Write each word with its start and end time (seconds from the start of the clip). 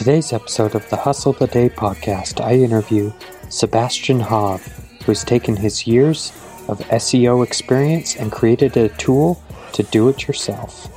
Today's 0.00 0.32
episode 0.32 0.74
of 0.74 0.88
the 0.88 0.96
Hustle 0.96 1.34
the 1.34 1.46
Day 1.46 1.68
podcast, 1.68 2.42
I 2.42 2.54
interview 2.54 3.12
Sebastian 3.50 4.18
Hav, 4.18 4.66
who's 5.04 5.22
taken 5.22 5.54
his 5.54 5.86
years 5.86 6.32
of 6.68 6.78
SEO 6.88 7.44
experience 7.44 8.16
and 8.16 8.32
created 8.32 8.78
a 8.78 8.88
tool 8.88 9.44
to 9.74 9.82
do 9.82 10.08
it 10.08 10.26
yourself. 10.26 10.88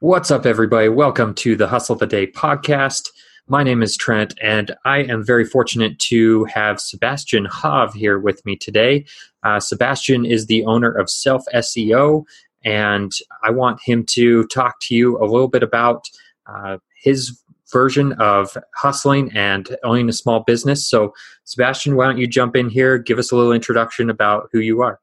What's 0.00 0.32
up, 0.32 0.46
everybody? 0.46 0.88
Welcome 0.88 1.32
to 1.36 1.54
the 1.54 1.68
Hustle 1.68 1.94
the 1.94 2.08
Day 2.08 2.26
podcast. 2.26 3.10
My 3.46 3.62
name 3.62 3.80
is 3.80 3.96
Trent, 3.96 4.34
and 4.42 4.74
I 4.84 5.04
am 5.04 5.24
very 5.24 5.44
fortunate 5.44 6.00
to 6.00 6.44
have 6.46 6.80
Sebastian 6.80 7.44
Hav 7.44 7.94
here 7.94 8.18
with 8.18 8.44
me 8.44 8.56
today. 8.56 9.04
Uh, 9.44 9.60
Sebastian 9.60 10.24
is 10.24 10.46
the 10.46 10.64
owner 10.64 10.90
of 10.90 11.08
Self 11.08 11.44
SEO, 11.54 12.24
and 12.64 13.12
I 13.42 13.50
want 13.50 13.80
him 13.82 14.04
to 14.10 14.46
talk 14.48 14.80
to 14.82 14.94
you 14.94 15.18
a 15.18 15.24
little 15.24 15.48
bit 15.48 15.62
about 15.62 16.08
uh, 16.46 16.78
his 17.02 17.40
version 17.72 18.12
of 18.14 18.56
hustling 18.74 19.30
and 19.34 19.76
owning 19.84 20.08
a 20.08 20.12
small 20.12 20.40
business. 20.40 20.88
So, 20.88 21.14
Sebastian, 21.44 21.96
why 21.96 22.06
don't 22.06 22.18
you 22.18 22.26
jump 22.26 22.56
in 22.56 22.68
here? 22.68 22.98
Give 22.98 23.18
us 23.18 23.30
a 23.30 23.36
little 23.36 23.52
introduction 23.52 24.10
about 24.10 24.48
who 24.52 24.58
you 24.58 24.82
are. 24.82 25.00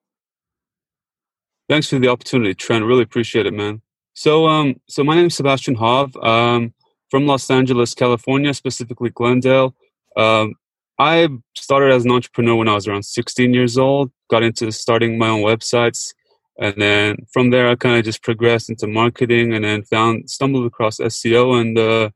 Thanks 1.70 1.90
for 1.90 2.00
the 2.00 2.08
opportunity, 2.08 2.54
Trent. 2.54 2.86
Really 2.86 3.04
appreciate 3.04 3.46
it, 3.46 3.54
man. 3.54 3.82
So, 4.14 4.48
um, 4.48 4.80
so 4.88 5.04
my 5.04 5.16
name 5.16 5.28
is 5.28 5.36
Sebastian 5.36 5.76
Hav. 5.76 6.16
Um, 6.18 6.74
from 7.10 7.26
Los 7.26 7.50
Angeles, 7.50 7.94
California, 7.94 8.54
specifically 8.54 9.10
Glendale. 9.10 9.76
Um, 10.16 10.55
I 10.99 11.30
started 11.55 11.92
as 11.94 12.05
an 12.05 12.12
entrepreneur 12.12 12.55
when 12.55 12.68
I 12.68 12.74
was 12.74 12.88
around 12.88 13.04
16 13.04 13.54
years 13.54 13.77
old. 13.77 14.12
Got 14.30 14.44
into 14.44 14.71
starting 14.71 15.18
my 15.18 15.30
own 15.30 15.42
websites, 15.42 16.14
and 16.60 16.76
then 16.82 17.18
from 17.32 17.52
there, 17.52 17.70
I 17.70 17.76
kind 17.76 17.98
of 17.98 18.05
just 18.05 18.24
progressed 18.24 18.70
into 18.70 18.88
marketing, 18.88 19.54
and 19.54 19.63
then 19.63 19.84
found 19.84 20.30
stumbled 20.30 20.66
across 20.66 20.98
SEO, 20.98 21.60
and 21.60 21.77
uh, 21.77 22.10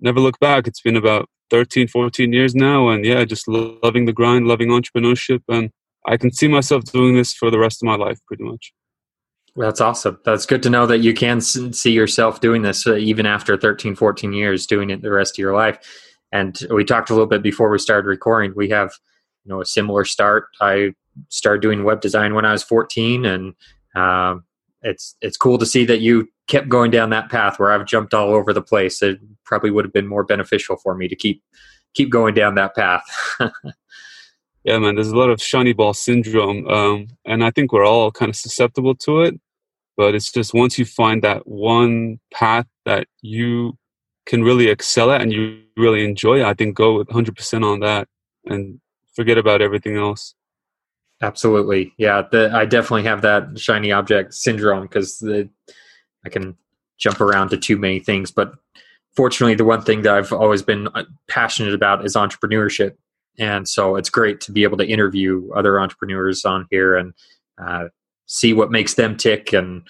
never 0.00 0.20
looked 0.20 0.40
back. 0.40 0.66
It's 0.66 0.80
been 0.82 0.96
about 0.96 1.28
13, 1.50 1.88
14 1.88 2.32
years 2.32 2.54
now, 2.54 2.88
and 2.88 3.04
yeah, 3.04 3.24
just 3.24 3.48
loving 3.48 4.04
the 4.06 4.12
grind, 4.12 4.46
loving 4.46 4.68
entrepreneurship, 4.68 5.42
and 5.48 5.70
I 6.06 6.16
can 6.16 6.32
see 6.32 6.48
myself 6.48 6.84
doing 6.84 7.16
this 7.16 7.32
for 7.32 7.50
the 7.50 7.58
rest 7.58 7.82
of 7.82 7.86
my 7.86 7.96
life, 7.96 8.18
pretty 8.26 8.44
much. 8.44 8.72
That's 9.56 9.80
awesome. 9.80 10.20
That's 10.24 10.44
good 10.44 10.62
to 10.64 10.70
know 10.70 10.86
that 10.86 10.98
you 10.98 11.14
can 11.14 11.40
see 11.40 11.90
yourself 11.90 12.40
doing 12.40 12.62
this 12.62 12.86
uh, 12.86 12.96
even 12.96 13.24
after 13.24 13.56
13, 13.56 13.94
14 13.94 14.32
years, 14.32 14.66
doing 14.66 14.90
it 14.90 15.00
the 15.00 15.10
rest 15.10 15.36
of 15.36 15.38
your 15.38 15.54
life. 15.54 15.78
And 16.30 16.58
we 16.70 16.84
talked 16.84 17.08
a 17.08 17.14
little 17.14 17.26
bit 17.26 17.42
before 17.42 17.70
we 17.70 17.78
started 17.78 18.06
recording. 18.06 18.52
We 18.54 18.68
have, 18.68 18.92
you 19.44 19.48
know, 19.48 19.62
a 19.62 19.64
similar 19.64 20.04
start. 20.04 20.48
I 20.60 20.92
started 21.30 21.62
doing 21.62 21.84
web 21.84 22.02
design 22.02 22.34
when 22.34 22.44
I 22.44 22.52
was 22.52 22.62
14, 22.62 23.24
and 23.24 23.54
um, 23.96 24.44
it's 24.82 25.16
it's 25.20 25.36
cool 25.36 25.58
to 25.58 25.66
see 25.66 25.84
that 25.86 26.00
you 26.00 26.28
kept 26.48 26.68
going 26.68 26.90
down 26.90 27.10
that 27.10 27.30
path 27.30 27.58
where 27.58 27.72
I've 27.72 27.86
jumped 27.86 28.14
all 28.14 28.30
over 28.30 28.52
the 28.52 28.62
place. 28.62 29.02
It 29.02 29.18
probably 29.44 29.70
would 29.70 29.84
have 29.84 29.92
been 29.92 30.06
more 30.06 30.24
beneficial 30.24 30.76
for 30.76 30.94
me 30.94 31.08
to 31.08 31.16
keep 31.16 31.42
keep 31.94 32.10
going 32.10 32.34
down 32.34 32.54
that 32.56 32.74
path. 32.74 33.04
yeah, 34.64 34.78
man. 34.78 34.94
There's 34.94 35.08
a 35.08 35.16
lot 35.16 35.30
of 35.30 35.42
shiny 35.42 35.72
ball 35.72 35.94
syndrome, 35.94 36.68
um, 36.68 37.08
and 37.24 37.42
I 37.42 37.50
think 37.50 37.72
we're 37.72 37.86
all 37.86 38.12
kind 38.12 38.28
of 38.28 38.36
susceptible 38.36 38.94
to 38.96 39.22
it 39.22 39.40
but 39.96 40.14
it's 40.14 40.30
just 40.30 40.54
once 40.54 40.78
you 40.78 40.84
find 40.84 41.22
that 41.22 41.46
one 41.46 42.20
path 42.32 42.66
that 42.84 43.08
you 43.22 43.76
can 44.26 44.42
really 44.42 44.68
excel 44.68 45.10
at 45.10 45.22
and 45.22 45.32
you 45.32 45.60
really 45.76 46.04
enjoy 46.04 46.44
i 46.44 46.54
think 46.54 46.76
go 46.76 47.04
100% 47.04 47.64
on 47.64 47.80
that 47.80 48.08
and 48.44 48.80
forget 49.14 49.38
about 49.38 49.62
everything 49.62 49.96
else 49.96 50.34
absolutely 51.22 51.92
yeah 51.96 52.22
the, 52.30 52.50
i 52.54 52.64
definitely 52.64 53.02
have 53.02 53.22
that 53.22 53.58
shiny 53.58 53.92
object 53.92 54.34
syndrome 54.34 54.82
because 54.82 55.22
i 56.24 56.28
can 56.28 56.56
jump 56.98 57.20
around 57.20 57.48
to 57.48 57.56
too 57.56 57.76
many 57.76 57.98
things 57.98 58.30
but 58.30 58.52
fortunately 59.14 59.54
the 59.54 59.64
one 59.64 59.82
thing 59.82 60.02
that 60.02 60.14
i've 60.14 60.32
always 60.32 60.62
been 60.62 60.88
uh, 60.88 61.04
passionate 61.28 61.74
about 61.74 62.04
is 62.04 62.14
entrepreneurship 62.14 62.96
and 63.38 63.68
so 63.68 63.96
it's 63.96 64.10
great 64.10 64.40
to 64.42 64.52
be 64.52 64.62
able 64.62 64.78
to 64.78 64.86
interview 64.86 65.50
other 65.54 65.80
entrepreneurs 65.80 66.44
on 66.44 66.66
here 66.70 66.96
and 66.96 67.12
uh, 67.58 67.86
see 68.26 68.52
what 68.52 68.70
makes 68.70 68.94
them 68.94 69.16
tick 69.16 69.52
and 69.52 69.82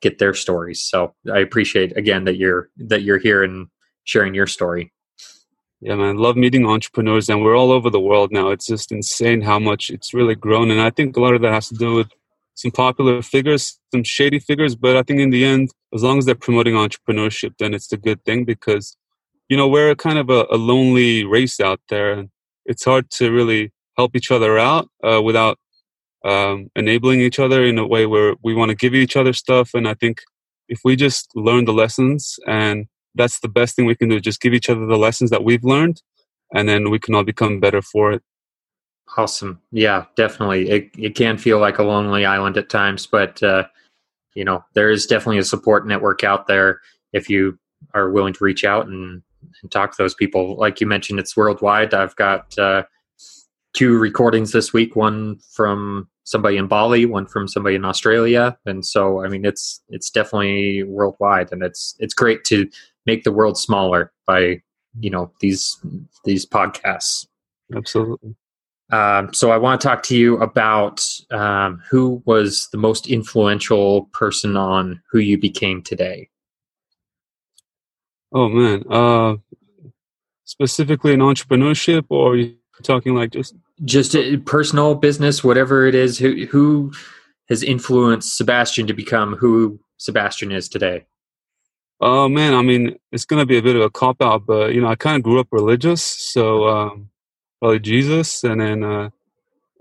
get 0.00 0.18
their 0.18 0.34
stories. 0.34 0.82
So 0.82 1.14
I 1.32 1.38
appreciate 1.38 1.96
again 1.96 2.24
that 2.24 2.36
you're 2.36 2.68
that 2.76 3.02
you're 3.02 3.18
here 3.18 3.42
and 3.42 3.68
sharing 4.04 4.34
your 4.34 4.46
story. 4.46 4.92
Yeah, 5.86 5.94
man, 5.94 6.16
love 6.16 6.36
meeting 6.36 6.66
entrepreneurs, 6.66 7.28
and 7.28 7.44
we're 7.44 7.56
all 7.56 7.70
over 7.70 7.90
the 7.90 8.00
world 8.00 8.32
now. 8.32 8.48
It's 8.48 8.66
just 8.66 8.90
insane 8.90 9.40
how 9.40 9.60
much 9.60 9.88
it's 9.88 10.12
really 10.12 10.34
grown, 10.34 10.72
and 10.72 10.80
I 10.80 10.90
think 10.90 11.16
a 11.16 11.20
lot 11.20 11.34
of 11.34 11.42
that 11.42 11.52
has 11.52 11.68
to 11.68 11.76
do 11.76 11.94
with 11.94 12.08
some 12.56 12.72
popular 12.72 13.22
figures, 13.22 13.78
some 13.94 14.02
shady 14.02 14.40
figures. 14.40 14.74
But 14.74 14.96
I 14.96 15.04
think 15.04 15.20
in 15.20 15.30
the 15.30 15.44
end, 15.44 15.70
as 15.94 16.02
long 16.02 16.18
as 16.18 16.24
they're 16.24 16.34
promoting 16.34 16.74
entrepreneurship, 16.74 17.52
then 17.60 17.72
it's 17.72 17.92
a 17.92 17.96
good 17.96 18.20
thing 18.24 18.44
because 18.44 18.96
you 19.48 19.56
know 19.56 19.68
we're 19.68 19.94
kind 19.94 20.18
of 20.18 20.28
a, 20.28 20.46
a 20.50 20.56
lonely 20.56 21.24
race 21.24 21.60
out 21.60 21.78
there, 21.88 22.10
and 22.14 22.30
it's 22.64 22.84
hard 22.84 23.08
to 23.10 23.30
really 23.30 23.72
help 23.96 24.16
each 24.16 24.32
other 24.32 24.58
out 24.58 24.88
uh, 25.04 25.22
without 25.22 25.56
um, 26.24 26.68
enabling 26.74 27.20
each 27.20 27.38
other 27.38 27.64
in 27.64 27.78
a 27.78 27.86
way 27.86 28.06
where 28.06 28.34
we 28.42 28.54
want 28.54 28.70
to 28.70 28.74
give 28.74 28.92
each 28.92 29.16
other 29.16 29.32
stuff. 29.32 29.70
And 29.72 29.86
I 29.86 29.94
think 29.94 30.22
if 30.68 30.80
we 30.84 30.96
just 30.96 31.30
learn 31.36 31.64
the 31.64 31.72
lessons, 31.72 32.40
and 32.44 32.88
that's 33.16 33.40
the 33.40 33.48
best 33.48 33.76
thing 33.76 33.86
we 33.86 33.96
can 33.96 34.08
do, 34.08 34.20
just 34.20 34.40
give 34.40 34.54
each 34.54 34.70
other 34.70 34.86
the 34.86 34.98
lessons 34.98 35.30
that 35.30 35.44
we've 35.44 35.64
learned, 35.64 36.02
and 36.54 36.68
then 36.68 36.90
we 36.90 36.98
can 36.98 37.14
all 37.14 37.24
become 37.24 37.60
better 37.60 37.82
for 37.82 38.12
it. 38.12 38.22
Awesome. 39.16 39.60
Yeah, 39.72 40.04
definitely. 40.16 40.68
It 40.68 40.90
it 40.98 41.14
can 41.14 41.38
feel 41.38 41.58
like 41.58 41.78
a 41.78 41.84
lonely 41.84 42.24
island 42.24 42.56
at 42.56 42.68
times, 42.68 43.06
but 43.06 43.42
uh, 43.42 43.64
you 44.34 44.44
know 44.44 44.64
there 44.74 44.90
is 44.90 45.06
definitely 45.06 45.38
a 45.38 45.44
support 45.44 45.86
network 45.86 46.24
out 46.24 46.46
there 46.46 46.80
if 47.12 47.30
you 47.30 47.58
are 47.94 48.10
willing 48.10 48.34
to 48.34 48.44
reach 48.44 48.64
out 48.64 48.88
and, 48.88 49.22
and 49.62 49.70
talk 49.70 49.92
to 49.92 50.02
those 50.02 50.14
people. 50.14 50.56
Like 50.56 50.80
you 50.80 50.86
mentioned, 50.86 51.18
it's 51.18 51.36
worldwide. 51.36 51.94
I've 51.94 52.16
got 52.16 52.58
uh, 52.58 52.82
two 53.76 53.98
recordings 53.98 54.52
this 54.52 54.72
week. 54.72 54.96
One 54.96 55.38
from 55.52 56.08
somebody 56.24 56.56
in 56.56 56.66
Bali, 56.66 57.06
one 57.06 57.26
from 57.26 57.46
somebody 57.46 57.76
in 57.76 57.84
Australia, 57.84 58.58
and 58.66 58.84
so 58.84 59.24
I 59.24 59.28
mean 59.28 59.44
it's 59.44 59.80
it's 59.88 60.10
definitely 60.10 60.82
worldwide, 60.82 61.52
and 61.52 61.62
it's 61.62 61.94
it's 62.00 62.14
great 62.14 62.42
to 62.44 62.68
make 63.04 63.22
the 63.22 63.32
world 63.32 63.56
smaller 63.56 64.12
by 64.26 64.62
you 64.98 65.10
know 65.10 65.30
these 65.40 65.78
these 66.24 66.44
podcasts. 66.46 67.26
Absolutely. 67.74 68.34
Um, 68.90 69.34
so 69.34 69.50
I 69.50 69.58
want 69.58 69.80
to 69.80 69.86
talk 69.86 70.04
to 70.04 70.16
you 70.16 70.38
about 70.38 71.04
um, 71.30 71.82
who 71.90 72.22
was 72.24 72.68
the 72.70 72.78
most 72.78 73.08
influential 73.08 74.04
person 74.12 74.56
on 74.56 75.02
who 75.10 75.18
you 75.18 75.38
became 75.38 75.82
today. 75.82 76.28
Oh 78.32 78.48
man, 78.48 78.84
uh, 78.88 79.36
specifically 80.44 81.12
in 81.12 81.20
entrepreneurship, 81.20 82.04
or 82.10 82.36
talking 82.82 83.14
like 83.14 83.30
just 83.30 83.54
just 83.84 84.14
a 84.14 84.36
personal 84.38 84.94
business 84.94 85.42
whatever 85.42 85.86
it 85.86 85.94
is 85.94 86.18
who 86.18 86.46
who 86.46 86.92
has 87.48 87.62
influenced 87.62 88.36
sebastian 88.36 88.86
to 88.86 88.94
become 88.94 89.34
who 89.36 89.78
sebastian 89.98 90.52
is 90.52 90.68
today? 90.68 91.04
Oh 92.00 92.28
man 92.28 92.54
i 92.54 92.62
mean 92.62 92.96
it's 93.12 93.24
gonna 93.24 93.46
be 93.46 93.56
a 93.56 93.62
bit 93.62 93.76
of 93.76 93.82
a 93.82 93.90
cop 93.90 94.20
out 94.20 94.44
but 94.46 94.74
you 94.74 94.80
know 94.80 94.88
i 94.88 94.94
kind 94.94 95.16
of 95.16 95.22
grew 95.22 95.40
up 95.40 95.48
religious 95.50 96.02
so 96.02 96.68
um 96.68 97.08
probably 97.58 97.78
jesus 97.78 98.44
and 98.44 98.60
then 98.60 98.84
uh 98.84 99.08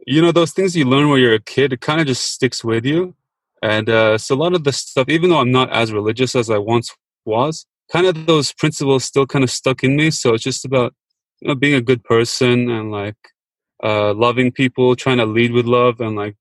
you 0.07 0.21
know 0.21 0.31
those 0.31 0.51
things 0.51 0.75
you 0.75 0.85
learn 0.85 1.09
when 1.09 1.19
you're 1.19 1.33
a 1.33 1.41
kid 1.41 1.73
it 1.73 1.81
kind 1.81 1.99
of 1.99 2.07
just 2.07 2.31
sticks 2.31 2.63
with 2.63 2.85
you. 2.85 3.15
And 3.61 3.89
uh 3.89 4.17
so 4.17 4.35
a 4.35 4.37
lot 4.37 4.53
of 4.53 4.63
the 4.63 4.71
stuff 4.71 5.09
even 5.09 5.29
though 5.29 5.39
i'm 5.39 5.51
not 5.51 5.71
as 5.71 5.91
religious 5.91 6.35
as 6.35 6.49
i 6.49 6.57
once 6.57 6.95
was 7.25 7.65
kind 7.91 8.05
of 8.05 8.25
those 8.25 8.53
principles 8.53 9.03
still 9.03 9.25
kind 9.25 9.43
of 9.43 9.49
stuck 9.49 9.83
in 9.83 9.95
me 9.95 10.11
so 10.11 10.33
it's 10.33 10.43
just 10.43 10.65
about 10.65 10.93
you 11.45 11.49
know, 11.49 11.55
being 11.55 11.75
a 11.75 11.81
good 11.81 12.03
person 12.03 12.71
and 12.71 12.91
like 12.91 13.17
uh, 13.83 14.15
loving 14.15 14.51
people, 14.51 14.95
trying 14.95 15.17
to 15.17 15.27
lead 15.27 15.51
with 15.51 15.67
love, 15.67 16.01
and 16.01 16.15
like 16.15 16.35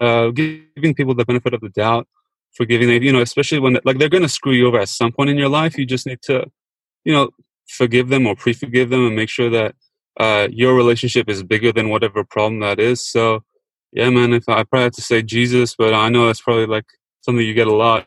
uh, 0.00 0.28
giving 0.28 0.94
people 0.94 1.14
the 1.14 1.24
benefit 1.24 1.54
of 1.54 1.62
the 1.62 1.70
doubt, 1.70 2.06
forgiving 2.52 2.88
them. 2.88 3.02
You 3.02 3.10
know, 3.10 3.22
especially 3.22 3.58
when 3.58 3.78
like 3.86 3.96
they're 3.96 4.10
going 4.10 4.22
to 4.22 4.28
screw 4.28 4.52
you 4.52 4.66
over 4.66 4.78
at 4.78 4.90
some 4.90 5.12
point 5.12 5.30
in 5.30 5.38
your 5.38 5.48
life, 5.48 5.78
you 5.78 5.86
just 5.86 6.06
need 6.06 6.20
to, 6.24 6.44
you 7.04 7.12
know, 7.14 7.30
forgive 7.68 8.10
them 8.10 8.26
or 8.26 8.36
pre-forgive 8.36 8.90
them 8.90 9.06
and 9.06 9.16
make 9.16 9.30
sure 9.30 9.48
that 9.48 9.74
uh, 10.18 10.48
your 10.50 10.74
relationship 10.74 11.30
is 11.30 11.42
bigger 11.42 11.72
than 11.72 11.88
whatever 11.88 12.22
problem 12.22 12.60
that 12.60 12.78
is. 12.78 13.00
So, 13.00 13.42
yeah, 13.92 14.10
man, 14.10 14.34
if 14.34 14.46
I, 14.46 14.58
I 14.58 14.64
probably 14.64 14.84
have 14.84 14.92
to 14.92 15.02
say 15.02 15.22
Jesus, 15.22 15.74
but 15.74 15.94
I 15.94 16.10
know 16.10 16.26
that's 16.26 16.42
probably 16.42 16.66
like 16.66 16.84
something 17.22 17.46
you 17.46 17.54
get 17.54 17.66
a 17.66 17.72
lot. 17.72 18.06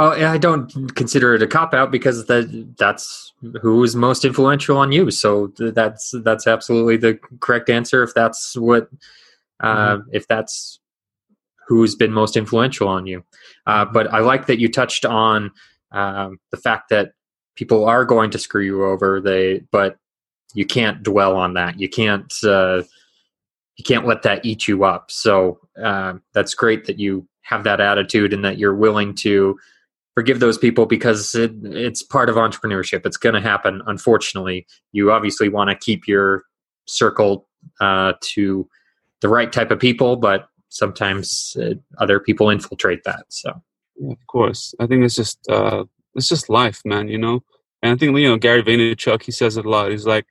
Oh, 0.00 0.12
I 0.12 0.38
don't 0.38 0.94
consider 0.94 1.34
it 1.34 1.42
a 1.42 1.46
cop 1.48 1.74
out 1.74 1.90
because 1.90 2.26
that 2.26 2.76
that's 2.78 3.32
who 3.60 3.82
is 3.82 3.96
most 3.96 4.24
influential 4.24 4.76
on 4.76 4.92
you. 4.92 5.10
So 5.10 5.52
that's 5.58 6.14
that's 6.22 6.46
absolutely 6.46 6.98
the 6.98 7.18
correct 7.40 7.68
answer. 7.68 8.04
If 8.04 8.14
that's 8.14 8.56
what, 8.56 8.88
uh, 9.58 9.96
mm-hmm. 9.96 10.10
if 10.12 10.28
that's 10.28 10.78
who's 11.66 11.96
been 11.96 12.12
most 12.12 12.36
influential 12.36 12.86
on 12.86 13.08
you. 13.08 13.24
Uh, 13.66 13.84
but 13.84 14.06
I 14.14 14.20
like 14.20 14.46
that 14.46 14.60
you 14.60 14.70
touched 14.70 15.04
on 15.04 15.50
um, 15.90 16.38
the 16.52 16.56
fact 16.56 16.90
that 16.90 17.14
people 17.56 17.84
are 17.84 18.04
going 18.04 18.30
to 18.30 18.38
screw 18.38 18.62
you 18.62 18.84
over. 18.84 19.20
They, 19.20 19.64
but 19.72 19.98
you 20.54 20.64
can't 20.64 21.02
dwell 21.02 21.36
on 21.36 21.54
that. 21.54 21.80
You 21.80 21.88
can't. 21.88 22.32
Uh, 22.44 22.84
you 23.76 23.84
can't 23.84 24.06
let 24.06 24.22
that 24.22 24.44
eat 24.44 24.68
you 24.68 24.84
up. 24.84 25.10
So 25.10 25.58
uh, 25.80 26.14
that's 26.34 26.54
great 26.54 26.84
that 26.86 27.00
you 27.00 27.26
have 27.42 27.64
that 27.64 27.80
attitude 27.80 28.32
and 28.32 28.44
that 28.44 28.58
you're 28.58 28.74
willing 28.74 29.14
to 29.14 29.58
forgive 30.18 30.40
those 30.40 30.58
people 30.58 30.84
because 30.84 31.36
it, 31.36 31.52
it's 31.62 32.02
part 32.02 32.28
of 32.28 32.34
entrepreneurship. 32.34 33.06
It's 33.06 33.16
going 33.16 33.36
to 33.36 33.40
happen. 33.40 33.82
Unfortunately, 33.86 34.66
you 34.90 35.12
obviously 35.12 35.48
want 35.48 35.70
to 35.70 35.76
keep 35.76 36.08
your 36.08 36.42
circle 36.86 37.46
uh, 37.80 38.14
to 38.32 38.68
the 39.20 39.28
right 39.28 39.52
type 39.52 39.70
of 39.70 39.78
people, 39.78 40.16
but 40.16 40.48
sometimes 40.70 41.56
uh, 41.62 41.74
other 41.98 42.18
people 42.18 42.50
infiltrate 42.50 43.04
that. 43.04 43.26
So, 43.28 43.62
yeah, 43.94 44.10
of 44.10 44.26
course, 44.26 44.74
I 44.80 44.88
think 44.88 45.04
it's 45.04 45.14
just 45.14 45.38
uh, 45.48 45.84
it's 46.16 46.26
just 46.26 46.50
life, 46.50 46.80
man. 46.84 47.06
You 47.06 47.18
know, 47.18 47.44
and 47.80 47.92
I 47.92 47.96
think 47.96 48.18
you 48.18 48.28
know 48.28 48.38
Gary 48.38 48.64
Vaynerchuk 48.64 49.22
he 49.22 49.30
says 49.30 49.56
it 49.56 49.66
a 49.66 49.70
lot. 49.70 49.92
He's 49.92 50.04
like, 50.04 50.26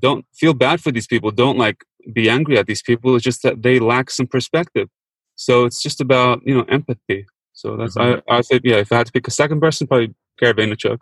don't 0.00 0.26
feel 0.34 0.54
bad 0.54 0.80
for 0.80 0.90
these 0.90 1.06
people. 1.06 1.30
Don't 1.30 1.56
like 1.56 1.84
be 2.12 2.28
angry 2.28 2.58
at 2.58 2.66
these 2.66 2.82
people. 2.82 3.14
It's 3.14 3.22
just 3.22 3.44
that 3.44 3.62
they 3.62 3.78
lack 3.78 4.10
some 4.10 4.26
perspective. 4.26 4.88
So 5.36 5.66
it's 5.66 5.80
just 5.80 6.00
about 6.00 6.42
you 6.44 6.52
know 6.52 6.64
empathy. 6.68 7.26
So 7.60 7.76
that's 7.76 7.94
mm-hmm. 7.94 8.20
I 8.30 8.38
I 8.38 8.40
said 8.40 8.62
yeah. 8.64 8.76
If 8.76 8.90
I 8.90 8.96
had 8.96 9.06
to 9.06 9.12
pick 9.12 9.28
a 9.28 9.30
second 9.30 9.60
person, 9.60 9.86
probably 9.86 10.14
Gary 10.38 10.54
Vaynerchuk. 10.54 10.98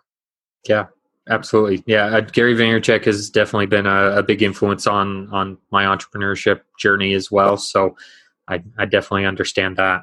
Yeah, 0.69 0.87
absolutely. 1.28 1.84
Yeah, 1.87 2.06
uh, 2.06 2.20
Gary 2.20 2.56
Vaynerchuk 2.56 3.05
has 3.05 3.31
definitely 3.31 3.66
been 3.66 3.87
a, 3.87 4.16
a, 4.16 4.22
big 4.25 4.43
influence 4.43 4.88
on 4.88 5.28
on 5.32 5.58
my 5.70 5.84
entrepreneurship 5.84 6.62
journey 6.76 7.14
as 7.14 7.31
well. 7.31 7.56
So 7.56 7.96
I 8.49 8.60
I 8.76 8.87
definitely 8.87 9.25
understand 9.25 9.76
that. 9.76 10.02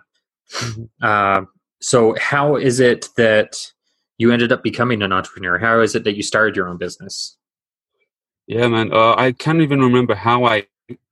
Mm-hmm. 0.53 0.83
Uh, 1.01 1.41
so 1.81 2.15
how 2.17 2.55
is 2.55 2.79
it 2.79 3.09
that 3.17 3.73
you 4.17 4.31
ended 4.31 4.53
up 4.53 4.63
becoming 4.63 5.01
an 5.01 5.11
entrepreneur? 5.11 5.57
How 5.57 5.81
is 5.81 5.93
it 5.93 6.05
that 6.05 6.15
you 6.15 6.23
started 6.23 6.55
your 6.55 6.69
own 6.69 6.77
business? 6.77 7.37
Yeah, 8.47 8.69
man. 8.69 8.93
Uh, 8.93 9.13
I 9.17 9.33
can't 9.33 9.59
even 9.59 9.81
remember 9.81 10.15
how 10.15 10.45
I 10.45 10.67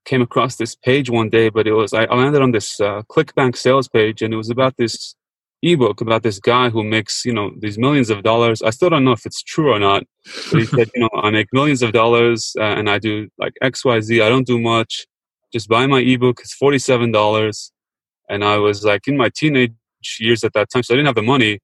came 0.06 0.22
across 0.22 0.56
this 0.56 0.74
page 0.74 1.10
one 1.10 1.30
day, 1.30 1.50
but 1.50 1.68
it 1.68 1.74
was 1.74 1.94
I 1.94 2.06
landed 2.06 2.42
on 2.42 2.52
this 2.54 2.80
uh, 2.80 3.02
ClickBank 3.10 3.58
sales 3.58 3.90
page, 3.90 4.22
and 4.22 4.34
it 4.34 4.38
was 4.38 4.50
about 4.50 4.78
this 4.78 5.16
ebook 5.64 6.02
about 6.02 6.22
this 6.22 6.40
guy 6.40 6.70
who 6.70 6.84
makes 6.84 7.26
you 7.26 7.34
know 7.34 7.52
these 7.58 7.78
millions 7.78 8.10
of 8.10 8.22
dollars. 8.22 8.62
I 8.62 8.70
still 8.70 8.90
don't 8.90 9.04
know 9.04 9.14
if 9.14 9.26
it's 9.26 9.42
true 9.42 9.72
or 9.74 9.80
not. 9.80 10.04
But 10.52 10.60
he 10.60 10.66
said, 10.66 10.90
you 10.94 11.02
know, 11.02 11.10
I 11.16 11.32
make 11.32 11.48
millions 11.52 11.82
of 11.82 11.92
dollars, 11.94 12.56
uh, 12.60 12.64
and 12.64 12.90
I 12.90 13.00
do 13.00 13.30
like 13.38 13.54
X, 13.62 13.84
Y, 13.84 14.00
Z. 14.02 14.22
I 14.22 14.30
don't 14.30 14.46
do 14.46 14.60
much. 14.60 15.08
Just 15.52 15.68
buy 15.68 15.88
my 15.88 16.00
ebook. 16.00 16.40
It's 16.42 16.54
forty 16.54 16.80
seven 16.80 17.12
dollars, 17.12 17.72
and 18.30 18.44
I 18.44 18.58
was 18.58 18.84
like 18.84 19.08
in 19.08 19.18
my 19.18 19.30
teenage 19.30 19.74
years 20.20 20.44
at 20.44 20.54
that 20.54 20.70
time, 20.70 20.84
so 20.84 20.94
I 20.94 20.98
didn't 20.98 21.08
have 21.08 21.16
the 21.16 21.22
money. 21.22 21.60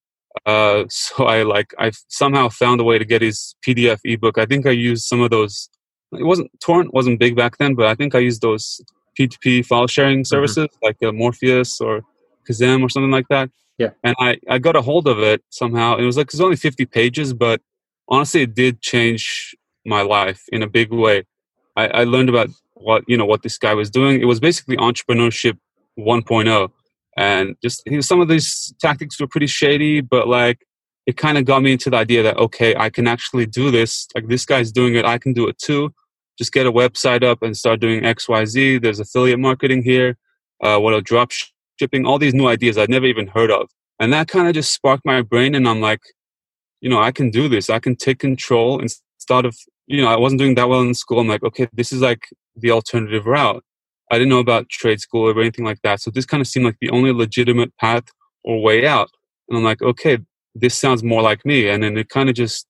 Uh, 0.46 0.86
so 0.90 1.26
I 1.26 1.44
like 1.44 1.74
I 1.78 1.92
somehow 2.08 2.50
found 2.50 2.82
a 2.82 2.84
way 2.84 2.98
to 2.98 3.06
get 3.06 3.22
his 3.22 3.56
PDF 3.68 4.00
ebook. 4.04 4.38
I 4.38 4.46
think 4.46 4.66
I 4.66 4.72
used 4.72 5.06
some 5.06 5.22
of 5.22 5.30
those. 5.30 5.70
It 6.14 6.26
wasn't 6.26 6.50
torrent 6.60 6.94
wasn't 6.94 7.20
big 7.20 7.36
back 7.36 7.58
then, 7.58 7.76
but 7.76 7.86
I 7.86 7.96
think 7.96 8.16
I 8.16 8.20
used 8.20 8.42
those 8.42 8.82
P2P 9.20 9.66
file 9.66 9.88
sharing 9.88 10.20
mm-hmm. 10.20 10.24
services 10.24 10.68
mm-hmm. 10.68 10.86
like 10.86 10.98
uh, 11.04 11.12
Morpheus 11.12 11.82
or 11.82 12.02
Kazam 12.50 12.82
or 12.84 12.90
something 12.90 13.12
like 13.12 13.28
that. 13.30 13.50
Yeah. 13.80 13.90
And 14.04 14.16
I 14.20 14.38
I 14.48 14.60
got 14.60 14.76
a 14.76 14.82
hold 14.82 15.08
of 15.08 15.20
it 15.20 15.44
somehow. 15.50 15.98
It 15.98 16.04
was 16.04 16.18
like 16.18 16.28
it's 16.28 16.40
only 16.40 16.58
50 16.58 16.86
pages, 16.86 17.34
but 17.34 17.62
honestly, 18.08 18.44
it 18.44 18.54
did 18.54 18.82
change 18.82 19.56
my 19.86 20.04
life 20.04 20.44
in 20.52 20.62
a 20.62 20.68
big 20.68 20.92
way. 20.92 21.24
I, 21.76 21.88
I 21.88 22.04
learned 22.04 22.30
about 22.30 22.50
what 22.74 23.04
you 23.08 23.18
know 23.18 23.26
what 23.26 23.42
this 23.42 23.58
guy 23.58 23.74
was 23.74 23.90
doing. 23.90 24.22
It 24.22 24.26
was 24.26 24.40
basically 24.40 24.78
entrepreneurship 24.78 25.58
1.0 25.98 26.72
and 27.18 27.56
just 27.62 27.84
some 28.02 28.22
of 28.22 28.28
these 28.28 28.74
tactics 28.80 29.20
were 29.20 29.28
pretty 29.28 29.48
shady 29.48 30.02
but 30.02 30.28
like 30.28 30.66
it 31.06 31.18
kind 31.18 31.38
of 31.38 31.46
got 31.46 31.62
me 31.62 31.74
into 31.74 31.90
the 31.90 31.98
idea 31.98 32.24
that 32.24 32.38
okay 32.38 32.76
i 32.78 32.90
can 32.90 33.08
actually 33.08 33.46
do 33.46 33.70
this 33.70 34.08
like 34.16 34.28
this 34.28 34.46
guy's 34.46 34.72
doing 34.72 34.96
it 34.96 35.06
i 35.06 35.18
can 35.18 35.34
do 35.34 35.48
it 35.48 35.58
too 35.58 35.94
just 36.38 36.54
get 36.54 36.66
a 36.66 36.72
website 36.72 37.24
up 37.24 37.42
and 37.42 37.58
start 37.58 37.80
doing 37.80 38.02
xyz 38.04 38.82
there's 38.82 39.00
affiliate 39.00 39.40
marketing 39.40 39.84
here 39.84 40.18
uh, 40.64 40.78
what 40.78 40.94
a 40.94 41.02
drop 41.02 41.32
shipping 41.80 42.06
all 42.06 42.20
these 42.20 42.34
new 42.34 42.48
ideas 42.48 42.78
i'd 42.78 42.90
never 42.90 43.06
even 43.06 43.28
heard 43.28 43.52
of 43.52 43.70
and 44.00 44.12
that 44.14 44.28
kind 44.28 44.48
of 44.48 44.54
just 44.54 44.74
sparked 44.74 45.06
my 45.06 45.22
brain 45.22 45.56
and 45.56 45.68
i'm 45.68 45.82
like 45.82 46.02
you 46.82 46.90
know 46.90 47.02
i 47.02 47.12
can 47.12 47.30
do 47.30 47.48
this 47.48 47.70
i 47.70 47.80
can 47.80 47.96
take 47.96 48.20
control 48.20 48.80
instead 48.80 49.46
of 49.46 49.56
you 49.88 50.02
know 50.02 50.08
i 50.08 50.18
wasn't 50.18 50.40
doing 50.40 50.56
that 50.56 50.70
well 50.70 50.82
in 50.82 50.94
school 50.94 51.20
i'm 51.20 51.28
like 51.28 51.44
okay 51.44 51.68
this 51.74 51.92
is 51.92 52.02
like 52.02 52.28
the 52.56 52.72
alternative 52.72 53.26
route 53.26 53.64
I 54.12 54.18
didn't 54.18 54.30
know 54.30 54.40
about 54.40 54.70
trade 54.70 55.00
school 55.00 55.30
or 55.30 55.40
anything 55.40 55.66
like 55.66 55.82
that. 55.84 56.02
So 56.02 56.10
this 56.10 56.26
kind 56.26 56.42
of 56.42 56.48
seemed 56.48 56.66
like 56.66 56.78
the 56.82 56.90
only 56.90 57.12
legitimate 57.12 57.76
path 57.78 58.06
or 58.44 58.62
way 58.62 58.88
out. 58.88 59.10
And 59.48 59.58
I'm 59.58 59.64
like, 59.64 59.82
okay, 59.82 60.20
this 60.56 60.76
sounds 60.76 61.04
more 61.04 61.22
like 61.22 61.46
me. 61.46 61.70
And 61.70 61.84
then 61.84 61.98
it 61.98 62.10
kind 62.10 62.30
of 62.30 62.36
just, 62.36 62.68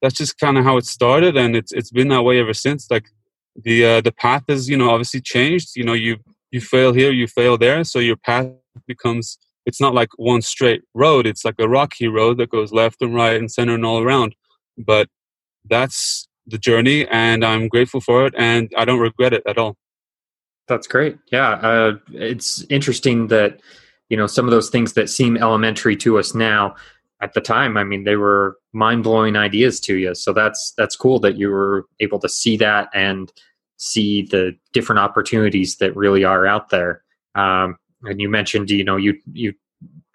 that's 0.00 0.14
just 0.14 0.38
kind 0.38 0.56
of 0.56 0.64
how 0.64 0.78
it 0.78 0.86
started. 0.86 1.36
And 1.36 1.54
it's, 1.54 1.72
it's 1.72 1.90
been 1.90 2.08
that 2.08 2.22
way 2.22 2.40
ever 2.40 2.54
since. 2.54 2.90
Like 2.90 3.08
the, 3.62 3.84
uh, 3.84 4.00
the 4.00 4.12
path 4.12 4.44
has, 4.48 4.70
you 4.70 4.76
know, 4.76 4.90
obviously 4.90 5.20
changed. 5.20 5.76
You 5.76 5.84
know, 5.84 5.92
you, 5.92 6.16
you 6.50 6.60
fail 6.60 6.92
here, 6.92 7.10
you 7.10 7.26
fail 7.26 7.56
there. 7.56 7.84
So 7.84 7.98
your 7.98 8.16
path 8.16 8.48
becomes, 8.86 9.38
it's 9.66 9.80
not 9.80 9.94
like 9.94 10.08
one 10.16 10.42
straight 10.42 10.82
road. 10.94 11.26
It's 11.26 11.44
like 11.44 11.56
a 11.58 11.68
rocky 11.68 12.08
road 12.08 12.38
that 12.38 12.50
goes 12.50 12.72
left 12.72 13.02
and 13.02 13.14
right 13.14 13.36
and 13.36 13.50
center 13.50 13.74
and 13.74 13.84
all 13.84 14.02
around. 14.02 14.34
But 14.78 15.08
that's 15.68 16.28
the 16.46 16.58
journey 16.58 17.06
and 17.08 17.44
I'm 17.44 17.68
grateful 17.68 18.00
for 18.00 18.26
it 18.26 18.34
and 18.36 18.72
I 18.76 18.84
don't 18.84 19.00
regret 19.00 19.32
it 19.32 19.42
at 19.46 19.58
all. 19.58 19.76
That's 20.66 20.86
great. 20.86 21.18
Yeah, 21.32 21.50
uh, 21.50 21.96
it's 22.12 22.64
interesting 22.70 23.26
that 23.26 23.60
you 24.08 24.16
know 24.16 24.28
some 24.28 24.44
of 24.44 24.52
those 24.52 24.70
things 24.70 24.92
that 24.92 25.10
seem 25.10 25.36
elementary 25.36 25.96
to 25.96 26.16
us 26.16 26.32
now, 26.32 26.76
at 27.20 27.34
the 27.34 27.40
time, 27.40 27.76
I 27.76 27.82
mean, 27.84 28.04
they 28.04 28.16
were 28.16 28.56
mind 28.72 29.02
blowing 29.02 29.36
ideas 29.36 29.80
to 29.80 29.96
you. 29.96 30.14
So 30.14 30.32
that's 30.32 30.72
that's 30.78 30.94
cool 30.94 31.18
that 31.20 31.36
you 31.36 31.50
were 31.50 31.86
able 31.98 32.20
to 32.20 32.28
see 32.28 32.56
that 32.58 32.88
and 32.94 33.32
see 33.82 34.20
the 34.22 34.54
different 34.74 34.98
opportunities 34.98 35.76
that 35.76 35.96
really 35.96 36.22
are 36.22 36.46
out 36.46 36.68
there. 36.68 37.02
Um, 37.34 37.78
and 38.02 38.20
you 38.20 38.28
mentioned, 38.28 38.70
you 38.70 38.84
know, 38.84 38.96
you 38.96 39.18
you 39.32 39.54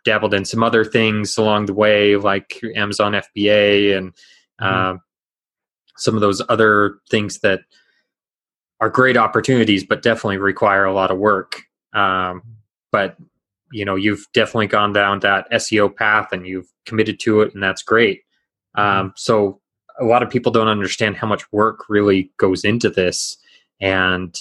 dabbled 0.06 0.36
in 0.36 0.46
some 0.46 0.62
other 0.62 0.86
things 0.86 1.36
along 1.36 1.66
the 1.66 1.74
way, 1.74 2.16
like 2.16 2.62
Amazon 2.76 3.14
FBA 3.14 3.98
and 3.98 4.14
mm-hmm. 4.62 4.96
uh, 4.96 4.98
some 5.98 6.14
of 6.14 6.22
those 6.22 6.44
other 6.48 7.00
things 7.10 7.40
that 7.40 7.62
are 8.82 8.90
great 8.90 9.18
opportunities, 9.18 9.84
but 9.84 10.04
definitely 10.04 10.38
require 10.38 10.86
a 10.86 10.94
lot 10.94 11.10
of 11.10 11.18
work. 11.18 11.64
Um, 11.94 12.44
but 12.92 13.18
you 13.72 13.84
know, 13.84 13.96
you've 13.96 14.28
definitely 14.34 14.68
gone 14.68 14.94
down 14.94 15.22
that 15.22 15.50
SEO 15.52 15.94
path 15.94 16.32
and 16.32 16.46
you've 16.46 16.72
committed 16.86 17.20
to 17.22 17.42
it, 17.42 17.54
and 17.56 17.64
that's 17.64 17.82
great. 17.82 18.22
Um, 18.76 19.12
so 19.16 19.60
a 20.00 20.06
lot 20.06 20.22
of 20.22 20.30
people 20.30 20.52
don't 20.52 20.68
understand 20.68 21.16
how 21.16 21.26
much 21.26 21.52
work 21.52 21.90
really 21.90 22.32
goes 22.38 22.64
into 22.64 22.92
this, 22.92 23.38
and 23.82 24.36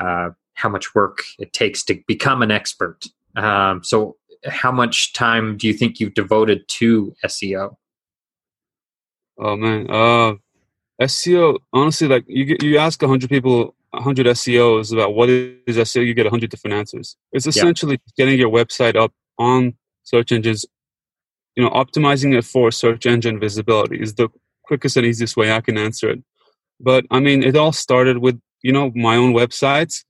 uh, 0.00 0.30
how 0.54 0.68
much 0.68 0.94
work 0.94 1.22
it 1.38 1.52
takes 1.52 1.82
to 1.84 2.00
become 2.06 2.42
an 2.42 2.50
expert. 2.50 3.06
Um, 3.36 3.82
so, 3.84 4.16
how 4.46 4.72
much 4.72 5.12
time 5.12 5.56
do 5.56 5.66
you 5.66 5.74
think 5.74 6.00
you've 6.00 6.14
devoted 6.14 6.66
to 6.68 7.14
SEO? 7.24 7.76
Oh 9.38 9.56
man, 9.56 9.88
uh, 9.88 10.34
SEO, 11.00 11.58
honestly, 11.72 12.08
like 12.08 12.24
you 12.28 12.56
you 12.60 12.78
ask 12.78 13.00
hundred 13.02 13.30
people, 13.30 13.74
hundred 13.94 14.26
SEOs 14.26 14.92
about 14.92 15.14
what 15.14 15.28
is 15.30 15.76
SEO, 15.76 16.06
you 16.06 16.14
get 16.14 16.26
hundred 16.26 16.50
different 16.50 16.74
answers. 16.74 17.16
It's 17.32 17.46
essentially 17.46 17.98
yeah. 18.06 18.24
getting 18.24 18.38
your 18.38 18.50
website 18.50 18.96
up 18.96 19.12
on 19.38 19.74
search 20.02 20.32
engines. 20.32 20.66
You 21.56 21.64
know, 21.64 21.70
optimizing 21.70 22.36
it 22.36 22.44
for 22.44 22.70
search 22.70 23.04
engine 23.04 23.38
visibility 23.38 24.00
is 24.00 24.14
the 24.14 24.28
quickest 24.64 24.96
and 24.96 25.04
easiest 25.04 25.36
way 25.36 25.52
I 25.52 25.60
can 25.60 25.76
answer 25.76 26.08
it. 26.10 26.22
But 26.80 27.04
I 27.10 27.20
mean, 27.20 27.42
it 27.42 27.56
all 27.56 27.72
started 27.72 28.18
with 28.18 28.40
you 28.62 28.72
know 28.72 28.90
my 28.94 29.16
own 29.16 29.32
websites, 29.32 30.04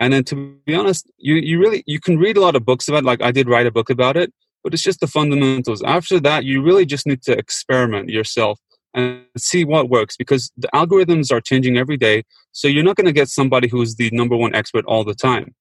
and 0.00 0.12
then 0.12 0.24
to 0.24 0.56
be 0.66 0.74
honest, 0.74 1.10
you 1.18 1.36
you 1.36 1.58
really 1.58 1.82
you 1.86 2.00
can 2.00 2.18
read 2.18 2.36
a 2.36 2.40
lot 2.40 2.56
of 2.56 2.64
books 2.64 2.88
about. 2.88 2.98
It, 2.98 3.06
like 3.06 3.22
I 3.22 3.30
did 3.30 3.48
write 3.48 3.66
a 3.66 3.70
book 3.70 3.90
about 3.90 4.16
it, 4.16 4.32
but 4.62 4.74
it's 4.74 4.82
just 4.82 5.00
the 5.00 5.06
fundamentals. 5.06 5.82
After 5.82 6.20
that, 6.20 6.44
you 6.44 6.62
really 6.62 6.86
just 6.86 7.06
need 7.06 7.22
to 7.22 7.32
experiment 7.32 8.08
yourself 8.08 8.60
and 8.94 9.22
see 9.36 9.64
what 9.64 9.88
works 9.88 10.16
because 10.16 10.50
the 10.56 10.68
algorithms 10.74 11.30
are 11.30 11.40
changing 11.40 11.76
every 11.76 11.96
day. 11.96 12.24
So 12.52 12.68
you're 12.68 12.84
not 12.84 12.96
going 12.96 13.06
to 13.06 13.12
get 13.12 13.28
somebody 13.28 13.68
who's 13.68 13.96
the 13.96 14.10
number 14.12 14.36
one 14.36 14.54
expert 14.54 14.84
all 14.86 15.04
the 15.04 15.14
time. 15.14 15.54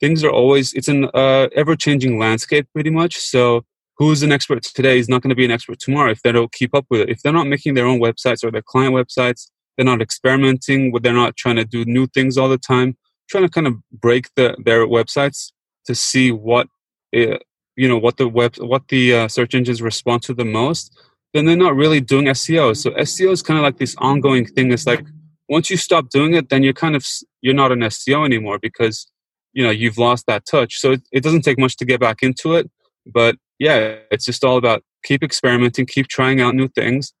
Things 0.00 0.24
are 0.24 0.30
always, 0.30 0.72
it's 0.72 0.88
an 0.88 1.10
uh, 1.12 1.48
ever 1.54 1.76
changing 1.76 2.18
landscape 2.18 2.66
pretty 2.72 2.90
much. 2.90 3.16
So 3.16 3.64
who's 3.98 4.22
an 4.22 4.32
expert 4.32 4.62
today 4.62 4.98
is 4.98 5.08
not 5.08 5.20
going 5.20 5.28
to 5.30 5.36
be 5.36 5.44
an 5.44 5.50
expert 5.50 5.78
tomorrow 5.78 6.10
if 6.10 6.22
they 6.22 6.32
don't 6.32 6.52
keep 6.52 6.74
up 6.74 6.86
with 6.88 7.02
it. 7.02 7.10
If 7.10 7.22
they're 7.22 7.34
not 7.34 7.48
making 7.48 7.74
their 7.74 7.86
own 7.86 8.00
websites 8.00 8.42
or 8.42 8.50
their 8.50 8.62
client 8.62 8.94
websites, 8.94 9.50
they're 9.80 9.96
not 9.96 10.02
experimenting, 10.02 10.92
they're 11.02 11.12
not 11.14 11.36
trying 11.36 11.56
to 11.56 11.64
do 11.64 11.84
new 11.86 12.06
things 12.06 12.36
all 12.36 12.50
the 12.50 12.58
time, 12.58 12.96
trying 13.30 13.44
to 13.44 13.50
kind 13.50 13.66
of 13.66 13.76
break 13.90 14.28
the, 14.36 14.54
their 14.62 14.86
websites 14.86 15.52
to 15.86 15.94
see 15.94 16.30
what, 16.30 16.66
it, 17.12 17.42
you 17.76 17.88
know, 17.88 17.96
what 17.96 18.18
the 18.18 18.28
web, 18.28 18.56
what 18.58 18.88
the 18.88 19.14
uh, 19.14 19.28
search 19.28 19.54
engines 19.54 19.80
respond 19.80 20.22
to 20.22 20.34
the 20.34 20.44
most 20.44 20.94
then 21.32 21.44
they're 21.44 21.56
not 21.56 21.76
really 21.76 22.00
doing 22.00 22.26
SEO. 22.26 22.76
So 22.76 22.90
SEO 22.90 23.30
is 23.30 23.42
kind 23.42 23.58
of 23.58 23.62
like 23.62 23.78
this 23.78 23.94
ongoing 23.98 24.46
thing. 24.46 24.72
It's 24.72 24.86
like 24.86 25.04
once 25.48 25.70
you 25.70 25.76
stop 25.76 26.08
doing 26.10 26.34
it, 26.34 26.48
then 26.48 26.62
you're 26.62 26.72
kind 26.72 26.96
of 26.96 27.06
you're 27.40 27.54
not 27.54 27.72
an 27.72 27.80
SEO 27.80 28.24
anymore 28.24 28.58
because 28.58 29.06
you 29.52 29.64
know 29.64 29.70
you've 29.70 29.98
lost 29.98 30.26
that 30.26 30.44
touch. 30.46 30.78
So 30.78 30.92
it, 30.92 31.02
it 31.12 31.22
doesn't 31.22 31.42
take 31.42 31.58
much 31.58 31.76
to 31.78 31.84
get 31.84 32.00
back 32.00 32.22
into 32.22 32.54
it. 32.54 32.70
But 33.06 33.36
yeah, 33.58 33.96
it's 34.10 34.24
just 34.24 34.44
all 34.44 34.56
about 34.56 34.82
keep 35.04 35.22
experimenting, 35.22 35.86
keep 35.86 36.08
trying 36.08 36.40
out 36.40 36.54
new 36.54 36.68
things, 36.68 37.12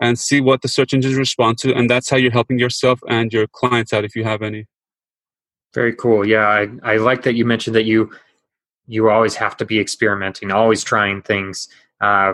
and 0.00 0.18
see 0.18 0.40
what 0.40 0.62
the 0.62 0.68
search 0.68 0.94
engines 0.94 1.16
respond 1.16 1.58
to. 1.58 1.74
And 1.74 1.88
that's 1.90 2.08
how 2.08 2.16
you're 2.16 2.32
helping 2.32 2.58
yourself 2.58 3.00
and 3.08 3.32
your 3.32 3.46
clients 3.46 3.92
out 3.92 4.04
if 4.04 4.14
you 4.14 4.24
have 4.24 4.42
any. 4.42 4.66
Very 5.74 5.94
cool. 5.94 6.26
Yeah, 6.26 6.46
I, 6.48 6.68
I 6.82 6.96
like 6.96 7.22
that 7.22 7.34
you 7.34 7.44
mentioned 7.44 7.76
that 7.76 7.84
you 7.84 8.10
you 8.86 9.10
always 9.10 9.34
have 9.34 9.56
to 9.58 9.66
be 9.66 9.78
experimenting, 9.78 10.50
always 10.50 10.82
trying 10.82 11.20
things 11.20 11.68
uh, 12.00 12.32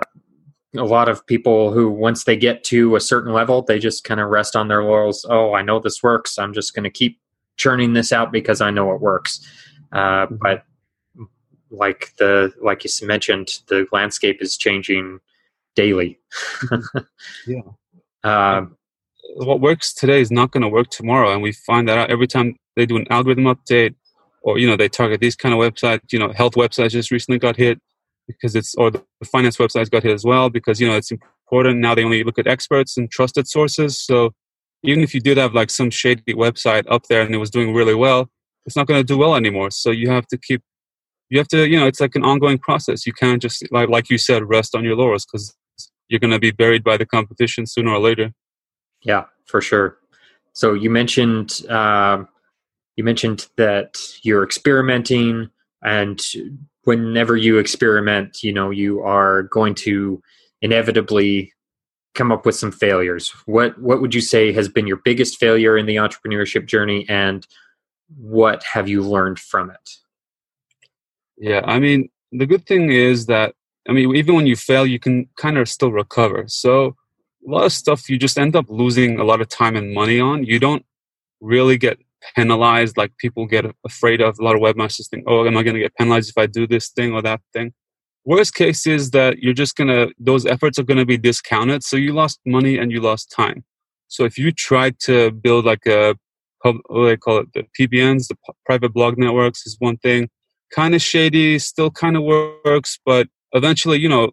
a 0.77 0.85
lot 0.85 1.09
of 1.09 1.27
people 1.27 1.73
who 1.73 1.89
once 1.89 2.25
they 2.25 2.37
get 2.37 2.65
to 2.65 2.97
a 2.97 3.01
certain 3.01 3.33
level 3.33 3.63
they 3.63 3.79
just 3.79 4.05
kind 4.05 4.21
of 4.21 4.29
rest 4.29 4.57
on 4.57 4.69
their 4.69 4.83
laurels 4.83 5.25
oh 5.29 5.55
i 5.55 5.63
know 5.63 5.79
this 5.79 6.03
works 6.03 6.39
i'm 6.39 6.53
just 6.53 6.75
going 6.75 6.85
to 6.85 6.91
keep 6.91 7.21
churning 7.57 7.93
this 7.93 8.13
out 8.13 8.33
because 8.33 8.61
i 8.61 8.71
know 8.71 8.93
it 8.93 9.01
works 9.01 9.47
uh, 9.93 10.27
mm-hmm. 10.27 10.37
but 10.41 10.65
like 11.71 12.13
the 12.19 12.53
like 12.61 12.85
you 12.85 12.91
mentioned 13.07 13.61
the 13.69 13.87
landscape 13.93 14.43
is 14.43 14.57
changing 14.57 15.21
daily. 15.77 16.19
Yeah. 17.47 17.61
Uh, 18.23 18.67
what 19.37 19.61
works 19.61 19.93
today 19.93 20.21
is 20.21 20.31
not 20.31 20.51
going 20.51 20.63
to 20.63 20.69
work 20.69 20.89
tomorrow 20.89 21.33
and 21.33 21.43
we 21.43 21.53
find 21.53 21.89
that 21.89 21.99
out 21.99 22.11
every 22.11 22.27
time 22.27 22.57
they 22.77 22.87
do 22.87 22.97
an 22.97 23.07
algorithm 23.11 23.45
update 23.45 23.95
or 24.43 24.59
you 24.59 24.67
know 24.67 24.77
they 24.77 24.89
target 24.89 25.21
these 25.21 25.35
kind 25.35 25.55
of 25.55 25.61
websites 25.61 26.13
you 26.13 26.19
know 26.19 26.33
health 26.33 26.55
websites 26.55 26.91
just 26.91 27.11
recently 27.11 27.39
got 27.39 27.57
hit 27.57 27.81
because 28.29 28.55
it's 28.55 28.75
or 28.77 28.91
the 28.91 29.03
finance 29.25 29.57
websites 29.57 29.91
got 29.91 30.03
hit 30.03 30.13
as 30.13 30.25
well 30.25 30.51
because 30.51 30.81
you 30.81 30.87
know 30.87 30.97
it's 30.97 31.11
important. 31.11 31.81
Now 31.81 31.95
they 31.95 32.05
only 32.05 32.23
look 32.23 32.39
at 32.39 32.47
experts 32.47 32.97
and 32.97 33.11
trusted 33.11 33.49
sources 33.49 33.99
so 33.99 34.33
even 34.85 35.03
if 35.03 35.15
you 35.15 35.21
did 35.21 35.37
have 35.37 35.55
like 35.55 35.71
some 35.71 35.91
shady 35.91 36.35
website 36.35 36.85
up 36.89 37.05
there 37.09 37.23
and 37.23 37.35
it 37.35 37.39
was 37.39 37.51
doing 37.51 37.75
really 37.75 37.95
well 37.95 38.31
it's 38.67 38.77
not 38.77 38.87
going 38.87 39.01
to 39.01 39.05
do 39.05 39.19
well 39.19 39.35
anymore. 39.35 39.71
So 39.71 39.91
you 39.91 40.11
have 40.11 40.27
to 40.29 40.39
keep 40.39 40.63
you 41.31 41.39
have 41.39 41.49
to 41.49 41.69
you 41.69 41.79
know 41.79 41.87
it's 41.87 42.01
like 42.01 42.15
an 42.15 42.25
ongoing 42.25 42.59
process. 42.59 43.07
You 43.07 43.13
can't 43.13 43.41
just 43.41 43.71
like 43.73 43.89
like 43.89 44.11
you 44.11 44.19
said 44.19 44.49
rest 44.49 44.75
on 44.75 44.85
your 44.85 44.97
laurels 44.97 45.27
because 45.27 45.55
you're 46.15 46.21
going 46.21 46.31
to 46.31 46.39
be 46.39 46.51
buried 46.51 46.85
by 46.85 46.97
the 46.97 47.07
competition 47.07 47.67
sooner 47.67 47.91
or 47.91 47.99
later 47.99 48.33
yeah 49.03 49.25
for 49.47 49.61
sure 49.61 49.99
so 50.53 50.73
you 50.73 50.89
mentioned 50.89 51.63
um, 51.69 52.29
you 52.97 53.03
mentioned 53.03 53.49
that 53.57 53.99
you're 54.23 54.45
experimenting 54.45 55.51
and 55.83 56.25
whenever 56.85 57.37
you 57.37 57.59
experiment, 57.59 58.43
you 58.43 58.53
know, 58.53 58.71
you 58.71 59.01
are 59.03 59.45
going 59.45 59.75
to 59.75 60.23
inevitably 60.63 61.53
come 62.15 62.31
up 62.31 62.47
with 62.47 62.55
some 62.55 62.73
failures. 62.73 63.31
What 63.47 63.79
what 63.81 64.01
would 64.01 64.15
you 64.15 64.21
say 64.21 64.53
has 64.53 64.69
been 64.69 64.87
your 64.87 65.01
biggest 65.05 65.39
failure 65.39 65.77
in 65.77 65.87
the 65.87 65.97
entrepreneurship 65.97 66.67
journey 66.67 67.07
and 67.09 67.47
what 68.17 68.63
have 68.65 68.89
you 68.89 69.03
learned 69.03 69.39
from 69.39 69.71
it? 69.71 69.91
Yeah, 71.37 71.63
I 71.65 71.81
mean, 71.81 72.11
the 72.31 72.47
good 72.47 72.67
thing 72.67 72.93
is 72.93 73.27
that 73.27 73.55
I 73.89 73.93
mean, 73.93 74.15
even 74.17 74.35
when 74.35 74.47
you 74.47 74.57
fail, 74.57 74.87
you 74.87 74.99
can 74.99 75.29
kind 75.37 75.59
of 75.59 75.69
still 75.69 75.93
recover. 75.93 76.45
So 76.49 76.97
a 77.47 77.51
lot 77.51 77.65
of 77.65 77.73
stuff 77.73 78.09
you 78.09 78.19
just 78.19 78.39
end 78.39 78.57
up 78.57 78.67
losing 78.69 79.19
a 79.19 79.25
lot 79.25 79.41
of 79.41 79.49
time 79.49 79.77
and 79.77 79.93
money 79.93 80.19
on. 80.19 80.45
You 80.45 80.59
don't 80.59 80.85
really 81.41 81.77
get 81.77 81.99
penalized 82.35 82.97
like 82.97 83.17
people 83.19 83.47
get 83.47 83.67
afraid 83.85 84.21
of 84.21 84.39
a 84.39 84.43
lot 84.43 84.55
of 84.55 84.63
webmasters 84.63 85.09
think 85.09 85.25
oh 85.27 85.47
am 85.47 85.57
i 85.57 85.63
going 85.63 85.75
to 85.75 85.81
get 85.81 85.95
penalized 85.97 86.31
if 86.31 86.39
i 86.39 86.47
do 86.47 86.67
this 86.67 86.89
thing 86.89 87.13
or 87.13 87.21
that 87.21 87.41
thing 87.53 87.73
worst 88.25 88.55
case 88.55 88.87
is 88.87 89.11
that 89.11 89.39
you're 89.39 89.53
just 89.53 89.77
going 89.77 89.89
to 89.89 90.13
those 90.19 90.47
efforts 90.47 90.79
are 90.79 90.85
going 90.85 90.99
to 90.99 91.07
be 91.07 91.19
discounted 91.19 91.83
so 91.83 91.97
you 91.97 92.13
lost 92.13 92.41
money 92.47 92.79
and 92.79 92.91
you 92.91 93.01
lost 93.01 93.31
time 93.31 93.63
so 94.09 94.25
if 94.25 94.39
you 94.39 94.51
tried 94.51 94.99
to 94.99 95.31
build 95.31 95.65
like 95.65 95.87
a 95.87 96.15
what 96.63 96.77
do 96.95 97.07
they 97.07 97.17
call 97.17 97.39
it 97.39 97.49
the 97.53 97.65
pbns 97.79 98.29
the 98.29 98.37
private 98.65 98.95
blog 98.95 99.19
networks 99.19 99.67
is 99.67 99.77
one 99.79 99.99
thing 99.99 100.29
kind 100.75 100.95
of 100.95 101.03
shady 101.03 101.59
still 101.59 101.91
kind 101.91 102.17
of 102.17 102.23
works 102.23 102.99
but 103.05 103.29
eventually 103.55 103.99
you 103.99 104.09
know 104.09 104.31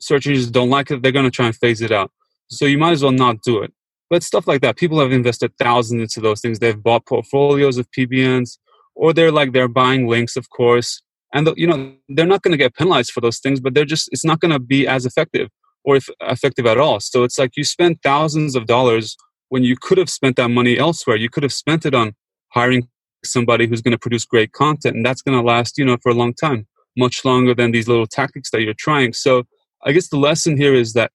search 0.00 0.26
engines 0.26 0.50
don't 0.50 0.70
like 0.70 0.90
it 0.90 1.02
they're 1.02 1.12
going 1.12 1.24
to 1.24 1.30
try 1.30 1.46
and 1.46 1.56
phase 1.56 1.80
it 1.80 1.92
out. 1.92 2.10
So 2.48 2.66
you 2.66 2.78
might 2.78 2.92
as 2.92 3.02
well 3.02 3.12
not 3.12 3.40
do 3.42 3.62
it. 3.62 3.72
But 4.10 4.22
stuff 4.22 4.46
like 4.46 4.60
that 4.60 4.76
people 4.76 5.00
have 5.00 5.12
invested 5.12 5.52
thousands 5.58 6.02
into 6.02 6.20
those 6.20 6.40
things. 6.40 6.58
They've 6.58 6.80
bought 6.80 7.06
portfolios 7.06 7.78
of 7.78 7.88
pbns 7.96 8.58
or 8.94 9.12
they're 9.12 9.32
like 9.32 9.52
they're 9.52 9.68
buying 9.68 10.08
links 10.08 10.36
of 10.36 10.50
course. 10.50 11.02
And 11.32 11.46
the, 11.46 11.54
you 11.56 11.66
know 11.66 11.94
they're 12.08 12.26
not 12.26 12.42
going 12.42 12.52
to 12.52 12.58
get 12.58 12.74
penalized 12.74 13.12
for 13.12 13.20
those 13.20 13.38
things 13.38 13.60
but 13.60 13.74
they're 13.74 13.84
just 13.84 14.08
it's 14.12 14.24
not 14.24 14.40
going 14.40 14.52
to 14.52 14.60
be 14.60 14.86
as 14.86 15.06
effective 15.06 15.48
or 15.84 15.96
if 15.96 16.08
effective 16.20 16.66
at 16.66 16.78
all. 16.78 17.00
So 17.00 17.24
it's 17.24 17.38
like 17.38 17.56
you 17.56 17.64
spend 17.64 18.02
thousands 18.02 18.56
of 18.56 18.66
dollars 18.66 19.16
when 19.48 19.62
you 19.62 19.76
could 19.80 19.98
have 19.98 20.10
spent 20.10 20.36
that 20.36 20.48
money 20.48 20.78
elsewhere. 20.78 21.16
You 21.16 21.30
could 21.30 21.42
have 21.42 21.52
spent 21.52 21.86
it 21.86 21.94
on 21.94 22.14
hiring 22.52 22.88
somebody 23.24 23.66
who's 23.66 23.82
going 23.82 23.92
to 23.92 23.98
produce 23.98 24.24
great 24.24 24.52
content 24.52 24.96
and 24.96 25.04
that's 25.04 25.22
going 25.22 25.36
to 25.36 25.44
last 25.44 25.78
you 25.78 25.84
know 25.84 25.96
for 26.02 26.10
a 26.10 26.14
long 26.14 26.34
time 26.34 26.66
much 26.96 27.24
longer 27.24 27.54
than 27.54 27.72
these 27.72 27.88
little 27.88 28.06
tactics 28.06 28.50
that 28.50 28.62
you're 28.62 28.74
trying. 28.74 29.12
So 29.12 29.44
i 29.86 29.92
guess 29.92 30.08
the 30.08 30.16
lesson 30.16 30.56
here 30.56 30.74
is 30.74 30.94
that 30.94 31.10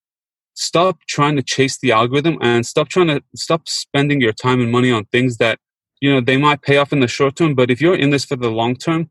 stop 0.54 0.98
trying 1.08 1.36
to 1.36 1.42
chase 1.42 1.80
the 1.80 1.92
algorithm 1.92 2.38
and 2.42 2.66
stop 2.66 2.88
trying 2.90 3.08
to 3.08 3.22
stop 3.36 3.68
spending 3.68 4.22
your 4.22 4.34
time 4.34 4.62
and 4.62 4.72
money 4.72 4.92
on 4.92 5.06
things 5.06 5.38
that 5.38 5.58
you 6.02 6.12
know 6.12 6.22
they 6.22 6.38
might 6.38 6.62
pay 6.62 6.78
off 6.78 6.94
in 6.94 7.00
the 7.00 7.08
short 7.08 7.36
term. 7.36 7.56
But 7.56 7.72
if 7.72 7.82
you're 7.82 7.96
in 7.96 8.10
this 8.12 8.26
for 8.26 8.36
the 8.36 8.52
long 8.52 8.76
term 8.76 9.10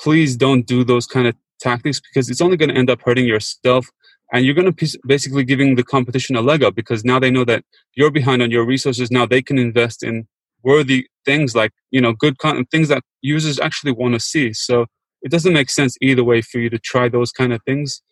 please 0.00 0.36
don't 0.36 0.66
do 0.66 0.84
those 0.84 1.06
kind 1.06 1.26
of 1.26 1.34
tactics 1.60 2.00
because 2.00 2.28
it's 2.28 2.40
only 2.40 2.56
going 2.56 2.68
to 2.68 2.76
end 2.76 2.90
up 2.90 3.00
hurting 3.02 3.26
yourself 3.26 3.88
and 4.32 4.44
you're 4.44 4.54
going 4.54 4.72
to 4.72 4.98
basically 5.06 5.44
giving 5.44 5.76
the 5.76 5.84
competition 5.84 6.36
a 6.36 6.40
leg 6.40 6.62
up 6.62 6.74
because 6.74 7.04
now 7.04 7.18
they 7.18 7.30
know 7.30 7.44
that 7.44 7.64
you're 7.94 8.10
behind 8.10 8.42
on 8.42 8.50
your 8.50 8.66
resources. 8.66 9.10
Now 9.10 9.26
they 9.26 9.42
can 9.42 9.58
invest 9.58 10.02
in 10.02 10.26
worthy 10.62 11.06
things 11.26 11.54
like 11.54 11.72
you 11.90 12.00
know 12.00 12.14
good 12.14 12.38
content 12.38 12.70
things 12.70 12.88
that 12.88 13.02
users 13.22 13.60
actually 13.60 13.92
want 13.92 14.14
to 14.14 14.20
see. 14.20 14.52
So 14.52 14.86
it 15.24 15.30
doesn't 15.30 15.54
make 15.54 15.70
sense 15.70 15.96
either 16.00 16.22
way 16.22 16.42
for 16.42 16.58
you 16.58 16.70
to 16.70 16.78
try 16.78 17.08
those 17.08 17.32
kind 17.32 17.52
of 17.52 17.60
things 17.64 18.02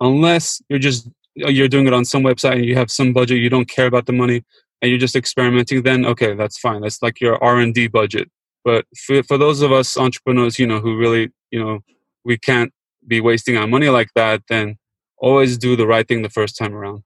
unless 0.00 0.60
you're 0.68 0.78
just 0.78 1.08
you're 1.34 1.68
doing 1.68 1.86
it 1.86 1.92
on 1.92 2.04
some 2.04 2.22
website 2.22 2.54
and 2.54 2.64
you 2.64 2.74
have 2.74 2.90
some 2.90 3.12
budget 3.12 3.38
you 3.38 3.48
don't 3.48 3.68
care 3.68 3.86
about 3.86 4.06
the 4.06 4.12
money 4.12 4.42
and 4.80 4.90
you're 4.90 4.98
just 4.98 5.14
experimenting 5.14 5.82
then 5.82 6.04
okay 6.04 6.34
that's 6.34 6.58
fine. 6.58 6.80
That's 6.80 7.00
like 7.02 7.20
your 7.20 7.42
r&d 7.42 7.86
budget. 7.88 8.28
But 8.64 8.86
for, 8.96 9.22
for 9.22 9.38
those 9.38 9.62
of 9.62 9.70
us 9.70 9.96
entrepreneurs 9.96 10.58
you 10.58 10.66
know 10.66 10.80
who 10.80 10.96
really 10.96 11.30
you 11.50 11.62
know 11.62 11.80
we 12.24 12.36
can't 12.38 12.72
be 13.06 13.20
wasting 13.20 13.56
our 13.56 13.66
money 13.66 13.88
like 13.88 14.08
that 14.16 14.42
then 14.48 14.76
always 15.18 15.56
do 15.56 15.76
the 15.76 15.86
right 15.86 16.06
thing 16.08 16.22
the 16.22 16.30
first 16.30 16.56
time 16.56 16.74
around. 16.74 17.02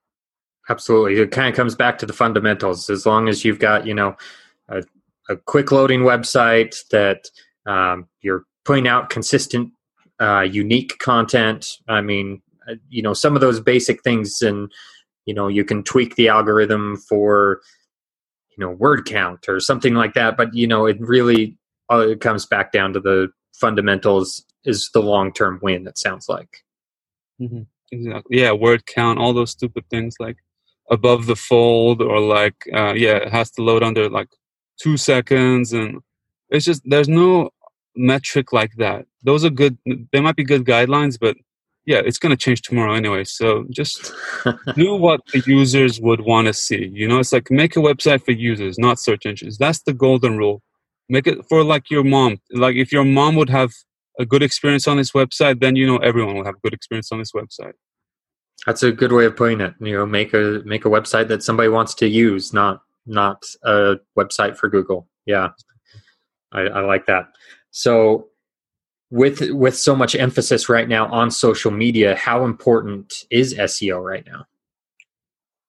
Absolutely. 0.69 1.19
It 1.19 1.31
kind 1.31 1.47
of 1.47 1.55
comes 1.55 1.75
back 1.75 1.97
to 1.99 2.05
the 2.05 2.13
fundamentals. 2.13 2.89
As 2.89 3.05
long 3.05 3.29
as 3.29 3.45
you've 3.45 3.59
got 3.59 3.85
you 3.85 3.93
know 3.93 4.15
a, 4.69 4.83
a 5.29 5.35
quick 5.35 5.71
loading 5.71 6.01
website 6.01 6.75
that 6.89 7.29
um, 7.65 8.07
you're 8.21 8.45
putting 8.67 8.87
out 8.87 9.09
consistent 9.09 9.71
uh, 10.19 10.41
unique 10.41 10.99
content. 10.99 11.65
I 11.87 12.01
mean 12.01 12.41
uh, 12.69 12.75
you 12.89 13.01
know 13.01 13.13
some 13.13 13.33
of 13.33 13.41
those 13.41 13.59
basic 13.59 14.03
things 14.03 14.41
and 14.41 14.71
you 15.25 15.33
know 15.33 15.47
you 15.47 15.63
can 15.63 15.83
tweak 15.83 16.15
the 16.15 16.27
algorithm 16.27 16.97
for 16.97 17.61
you 18.51 18.57
know 18.63 18.69
word 18.69 19.05
count 19.05 19.47
or 19.47 19.59
something 19.59 19.93
like 19.93 20.13
that 20.13 20.35
but 20.35 20.53
you 20.53 20.67
know 20.67 20.85
it 20.85 20.97
really 20.99 21.57
uh, 21.91 21.99
it 21.99 22.19
comes 22.19 22.45
back 22.45 22.71
down 22.71 22.91
to 22.93 22.99
the 22.99 23.29
fundamentals 23.53 24.43
is 24.65 24.89
the 24.93 25.01
long 25.01 25.31
term 25.31 25.59
win 25.61 25.87
it 25.87 25.97
sounds 25.97 26.27
like. 26.27 26.63
Mm-hmm. 27.41 27.61
exactly. 27.91 28.37
Yeah 28.41 28.51
word 28.51 28.85
count 28.85 29.19
all 29.19 29.33
those 29.33 29.51
stupid 29.51 29.85
things 29.89 30.15
like 30.19 30.37
above 30.89 31.25
the 31.25 31.35
fold 31.35 32.01
or 32.01 32.19
like 32.19 32.55
uh, 32.73 32.93
yeah 32.93 33.17
it 33.17 33.31
has 33.31 33.51
to 33.51 33.63
load 33.63 33.83
under 33.83 34.09
like 34.09 34.29
two 34.81 34.97
seconds 34.97 35.71
and 35.71 36.01
it's 36.49 36.65
just 36.65 36.81
there's 36.85 37.09
no 37.09 37.51
metric 37.97 38.53
like 38.53 38.71
that 38.77 39.05
those 39.23 39.43
are 39.43 39.49
good 39.49 39.77
they 40.11 40.19
might 40.19 40.35
be 40.35 40.43
good 40.43 40.63
guidelines 40.63 41.17
but 41.19 41.35
yeah, 41.87 42.01
it's 42.03 42.19
going 42.19 42.31
to 42.31 42.37
change 42.37 42.61
tomorrow 42.61 42.93
anyway. 42.93 43.23
So 43.23 43.65
just 43.69 44.11
do 44.75 44.93
what 44.95 45.21
the 45.31 45.41
users 45.47 46.01
would 46.01 46.19
want 46.19 46.47
to 46.47 46.53
see. 46.53 46.91
You 46.93 47.07
know, 47.07 47.19
it's 47.19 47.31
like 47.31 47.49
make 47.49 47.77
a 47.77 47.79
website 47.79 48.25
for 48.25 48.33
users, 48.33 48.77
not 48.77 48.99
search 48.99 49.25
engines. 49.25 49.57
That's 49.57 49.81
the 49.83 49.93
golden 49.93 50.37
rule. 50.37 50.61
Make 51.07 51.27
it 51.27 51.45
for 51.47 51.63
like 51.63 51.89
your 51.89 52.03
mom. 52.03 52.39
Like 52.51 52.75
if 52.75 52.91
your 52.91 53.05
mom 53.05 53.35
would 53.35 53.49
have 53.49 53.71
a 54.19 54.25
good 54.25 54.43
experience 54.43 54.85
on 54.85 54.97
this 54.97 55.13
website, 55.13 55.61
then 55.61 55.77
you 55.77 55.87
know 55.87 55.97
everyone 55.97 56.35
will 56.35 56.43
have 56.43 56.55
a 56.55 56.59
good 56.59 56.73
experience 56.73 57.09
on 57.13 57.19
this 57.19 57.31
website. 57.31 57.71
That's 58.65 58.83
a 58.83 58.91
good 58.91 59.13
way 59.13 59.23
of 59.23 59.37
putting 59.37 59.61
it. 59.61 59.73
You 59.79 59.93
know, 59.93 60.05
make 60.05 60.33
a 60.33 60.61
make 60.65 60.83
a 60.83 60.89
website 60.89 61.29
that 61.29 61.41
somebody 61.41 61.69
wants 61.69 61.93
to 61.95 62.07
use, 62.07 62.51
not 62.51 62.81
not 63.05 63.45
a 63.63 63.95
website 64.19 64.57
for 64.57 64.67
Google. 64.67 65.07
Yeah, 65.25 65.51
I, 66.51 66.63
I 66.63 66.81
like 66.81 67.05
that. 67.05 67.27
So 67.77 68.29
with 69.11 69.39
with 69.51 69.77
so 69.77 69.95
much 69.95 70.15
emphasis 70.15 70.67
right 70.67 70.89
now 70.89 71.05
on 71.19 71.29
social 71.29 71.69
media 71.69 72.15
how 72.15 72.43
important 72.43 73.25
is 73.29 73.53
seo 73.53 74.03
right 74.03 74.25
now? 74.25 74.45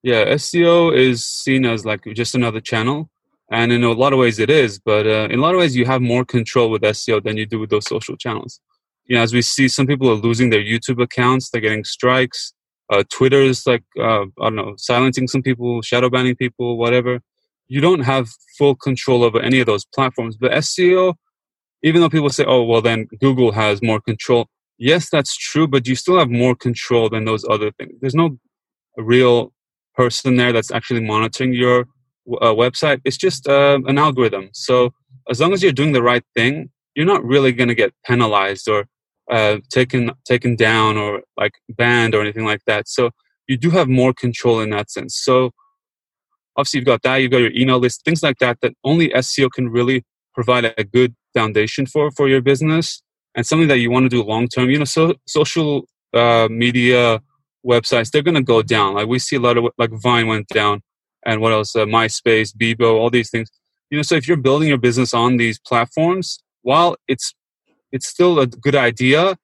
Yeah 0.02 0.24
seo 0.46 0.96
is 0.96 1.22
seen 1.22 1.66
as 1.66 1.84
like 1.84 2.02
just 2.14 2.34
another 2.34 2.62
channel 2.62 3.10
and 3.50 3.72
in 3.72 3.84
a 3.84 3.92
lot 3.92 4.14
of 4.14 4.18
ways 4.18 4.38
it 4.38 4.48
is 4.48 4.78
but 4.78 5.06
uh, 5.06 5.28
in 5.30 5.38
a 5.38 5.42
lot 5.42 5.54
of 5.54 5.60
ways 5.60 5.76
you 5.76 5.84
have 5.84 6.00
more 6.00 6.24
control 6.24 6.70
with 6.70 6.80
seo 6.80 7.22
than 7.22 7.36
you 7.36 7.44
do 7.44 7.60
with 7.60 7.68
those 7.68 7.86
social 7.86 8.16
channels. 8.16 8.58
You 9.04 9.16
know 9.16 9.22
as 9.22 9.34
we 9.34 9.42
see 9.42 9.68
some 9.68 9.86
people 9.86 10.08
are 10.10 10.22
losing 10.28 10.48
their 10.48 10.64
youtube 10.72 11.00
accounts 11.02 11.50
they're 11.50 11.66
getting 11.68 11.84
strikes 11.84 12.54
uh, 12.90 13.04
twitter 13.10 13.42
is 13.42 13.66
like 13.66 13.84
uh, 14.00 14.22
i 14.40 14.44
don't 14.46 14.56
know 14.56 14.74
silencing 14.78 15.28
some 15.28 15.42
people 15.42 15.82
shadow 15.82 16.08
banning 16.08 16.36
people 16.36 16.78
whatever. 16.78 17.20
You 17.70 17.82
don't 17.82 18.00
have 18.00 18.30
full 18.56 18.76
control 18.76 19.22
over 19.22 19.38
any 19.40 19.60
of 19.60 19.66
those 19.66 19.84
platforms 19.84 20.38
but 20.38 20.52
seo 20.52 21.14
even 21.82 22.00
though 22.00 22.10
people 22.10 22.30
say, 22.30 22.44
oh, 22.46 22.62
well, 22.62 22.82
then 22.82 23.06
Google 23.20 23.52
has 23.52 23.82
more 23.82 24.00
control. 24.00 24.48
Yes, 24.78 25.10
that's 25.10 25.36
true, 25.36 25.66
but 25.66 25.86
you 25.86 25.94
still 25.94 26.18
have 26.18 26.30
more 26.30 26.54
control 26.54 27.08
than 27.08 27.24
those 27.24 27.44
other 27.48 27.70
things. 27.72 27.92
There's 28.00 28.14
no 28.14 28.38
real 28.96 29.52
person 29.94 30.36
there 30.36 30.52
that's 30.52 30.70
actually 30.70 31.04
monitoring 31.04 31.52
your 31.52 31.80
uh, 32.40 32.54
website. 32.54 33.00
It's 33.04 33.16
just 33.16 33.48
uh, 33.48 33.78
an 33.86 33.98
algorithm. 33.98 34.50
So 34.52 34.92
as 35.28 35.40
long 35.40 35.52
as 35.52 35.62
you're 35.62 35.72
doing 35.72 35.92
the 35.92 36.02
right 36.02 36.24
thing, 36.34 36.70
you're 36.94 37.06
not 37.06 37.24
really 37.24 37.52
going 37.52 37.68
to 37.68 37.74
get 37.74 37.92
penalized 38.06 38.68
or 38.68 38.86
uh, 39.30 39.58
taken 39.70 40.10
taken 40.24 40.56
down 40.56 40.96
or 40.96 41.22
like 41.36 41.52
banned 41.68 42.14
or 42.14 42.20
anything 42.20 42.44
like 42.44 42.64
that. 42.66 42.88
So 42.88 43.10
you 43.46 43.56
do 43.56 43.70
have 43.70 43.88
more 43.88 44.12
control 44.12 44.60
in 44.60 44.70
that 44.70 44.90
sense. 44.90 45.16
So 45.16 45.50
obviously 46.56 46.78
you've 46.78 46.86
got 46.86 47.02
that, 47.02 47.16
you've 47.16 47.30
got 47.30 47.38
your 47.38 47.52
email 47.52 47.78
list, 47.78 48.04
things 48.04 48.22
like 48.22 48.38
that 48.38 48.58
that 48.62 48.74
only 48.84 49.10
SEO 49.10 49.50
can 49.50 49.68
really 49.68 50.04
provide 50.38 50.72
a 50.82 50.84
good 50.84 51.12
foundation 51.34 51.84
for 51.92 52.04
for 52.12 52.26
your 52.32 52.42
business 52.50 53.02
and 53.34 53.44
something 53.44 53.70
that 53.72 53.80
you 53.82 53.90
want 53.90 54.04
to 54.04 54.08
do 54.16 54.22
long 54.22 54.46
term. 54.46 54.70
You 54.70 54.78
know, 54.78 54.90
so 54.98 55.14
social 55.26 55.70
uh, 56.14 56.46
media 56.64 57.20
websites 57.66 58.10
they're 58.10 58.28
going 58.30 58.42
to 58.42 58.52
go 58.54 58.62
down. 58.62 58.94
Like 58.94 59.08
we 59.08 59.18
see 59.18 59.36
a 59.36 59.40
lot 59.40 59.56
of 59.58 59.64
like 59.82 59.90
Vine 60.04 60.28
went 60.28 60.46
down, 60.60 60.82
and 61.26 61.40
what 61.40 61.52
else? 61.52 61.74
Uh, 61.74 61.86
MySpace, 61.86 62.50
Bebo, 62.60 62.88
all 63.00 63.10
these 63.10 63.30
things. 63.30 63.48
You 63.90 63.98
know, 63.98 64.02
so 64.02 64.14
if 64.14 64.28
you're 64.28 64.46
building 64.48 64.68
your 64.68 64.82
business 64.88 65.12
on 65.12 65.38
these 65.38 65.58
platforms, 65.58 66.38
while 66.62 66.96
it's 67.08 67.34
it's 67.90 68.06
still 68.06 68.38
a 68.38 68.46
good 68.46 68.76
idea. 68.76 69.36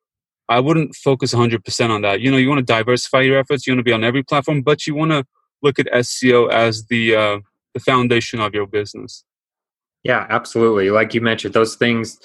I 0.47 0.61
wouldn't 0.61 0.95
focus 0.95 1.33
100% 1.33 1.89
on 1.89 2.03
that. 2.03 2.21
You 2.21 2.31
know, 2.31 2.37
you 2.37 2.51
want 2.51 2.59
to 2.59 2.73
diversify 2.77 3.23
your 3.23 3.39
efforts. 3.39 3.67
You 3.67 3.73
want 3.73 3.81
to 3.81 3.91
be 3.91 3.95
on 3.95 4.05
every 4.05 4.23
platform, 4.23 4.61
but 4.61 4.87
you 4.87 4.95
want 4.95 5.13
to 5.13 5.25
look 5.63 5.79
at 5.79 5.87
SEO 5.87 6.53
as 6.53 6.85
the 6.91 7.17
uh, 7.17 7.39
the 7.73 7.81
foundation 7.81 8.41
of 8.41 8.55
your 8.55 8.67
business. 8.67 9.25
Yeah, 10.05 10.27
absolutely. 10.29 10.91
Like 10.91 11.15
you 11.15 11.21
mentioned, 11.21 11.55
those 11.55 11.77
things 11.77 12.21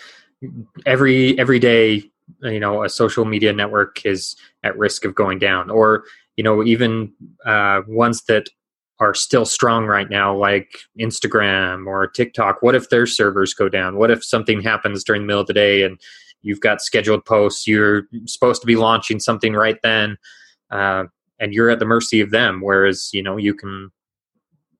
every 0.85 1.37
every 1.39 1.59
day. 1.59 2.03
You 2.43 2.59
know, 2.59 2.83
a 2.83 2.89
social 2.89 3.25
media 3.25 3.51
network 3.53 4.05
is 4.05 4.35
at 4.63 4.77
risk 4.77 5.03
of 5.03 5.15
going 5.15 5.39
down, 5.39 5.71
or 5.71 6.03
you 6.37 6.43
know, 6.43 6.63
even 6.63 7.11
uh, 7.45 7.81
ones 7.87 8.23
that 8.27 8.49
are 8.99 9.13
still 9.15 9.45
strong 9.45 9.85
right 9.85 10.09
now, 10.09 10.35
like 10.35 10.77
Instagram 10.99 11.87
or 11.87 12.05
TikTok. 12.05 12.61
What 12.61 12.75
if 12.75 12.89
their 12.89 13.07
servers 13.07 13.53
go 13.53 13.67
down? 13.69 13.97
What 13.97 14.11
if 14.11 14.23
something 14.23 14.61
happens 14.61 15.03
during 15.03 15.23
the 15.23 15.27
middle 15.27 15.41
of 15.41 15.47
the 15.47 15.53
day 15.53 15.83
and 15.83 15.99
you've 16.43 16.59
got 16.61 16.81
scheduled 16.81 17.25
posts? 17.25 17.65
You're 17.65 18.03
supposed 18.25 18.61
to 18.61 18.67
be 18.67 18.75
launching 18.75 19.19
something 19.19 19.53
right 19.53 19.77
then, 19.81 20.17
uh, 20.69 21.05
and 21.39 21.53
you're 21.53 21.69
at 21.71 21.79
the 21.79 21.85
mercy 21.85 22.21
of 22.21 22.29
them. 22.29 22.61
Whereas 22.61 23.09
you 23.11 23.23
know 23.23 23.37
you 23.37 23.55
can 23.55 23.89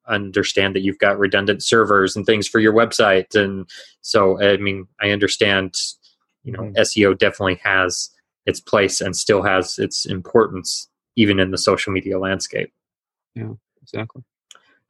understand 0.10 0.76
that 0.76 0.82
you've 0.82 1.00
got 1.00 1.20
redundant 1.20 1.64
servers 1.64 2.16
and 2.16 2.26
things 2.26 2.48
for 2.48 2.60
your 2.60 2.74
website, 2.74 3.36
and 3.36 3.70
so 4.02 4.42
I 4.42 4.58
mean 4.58 4.88
I 5.02 5.12
understand. 5.12 5.76
You 6.46 6.54
know, 6.54 6.62
mm-hmm. 6.62 6.78
SEO 6.78 7.18
definitely 7.18 7.60
has 7.64 8.10
its 8.46 8.62
place 8.62 9.02
and 9.02 9.14
still 9.14 9.44
has 9.44 9.78
its 9.78 10.06
importance 10.06 10.88
even 11.18 11.38
in 11.38 11.52
the 11.52 11.58
social 11.58 11.92
media 11.92 12.18
landscape. 12.18 12.72
Yeah 13.36 13.54
exactly. 13.94 14.24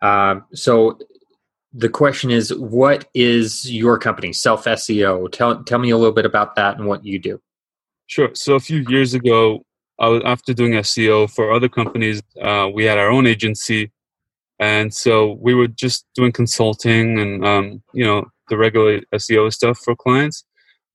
Uh, 0.01 0.39
so 0.53 0.99
the 1.73 1.89
question 1.89 2.31
is, 2.31 2.53
what 2.55 3.07
is 3.13 3.71
your 3.71 3.97
company, 3.97 4.33
Self 4.33 4.65
SEO? 4.65 5.31
Tell 5.31 5.63
tell 5.63 5.79
me 5.79 5.89
a 5.91 5.97
little 5.97 6.13
bit 6.13 6.25
about 6.25 6.55
that 6.55 6.77
and 6.77 6.87
what 6.87 7.05
you 7.05 7.19
do. 7.19 7.41
Sure. 8.07 8.29
So 8.33 8.55
a 8.55 8.59
few 8.59 8.85
years 8.89 9.13
ago, 9.13 9.63
was, 9.99 10.21
after 10.25 10.53
doing 10.53 10.73
SEO 10.73 11.29
for 11.29 11.51
other 11.51 11.69
companies, 11.69 12.21
uh, 12.41 12.69
we 12.73 12.85
had 12.85 12.97
our 12.97 13.09
own 13.09 13.27
agency, 13.27 13.91
and 14.59 14.93
so 14.93 15.37
we 15.39 15.53
were 15.53 15.67
just 15.67 16.05
doing 16.15 16.31
consulting 16.31 17.19
and 17.19 17.45
um, 17.45 17.83
you 17.93 18.03
know 18.03 18.25
the 18.49 18.57
regular 18.57 19.01
SEO 19.13 19.51
stuff 19.53 19.79
for 19.79 19.95
clients. 19.95 20.43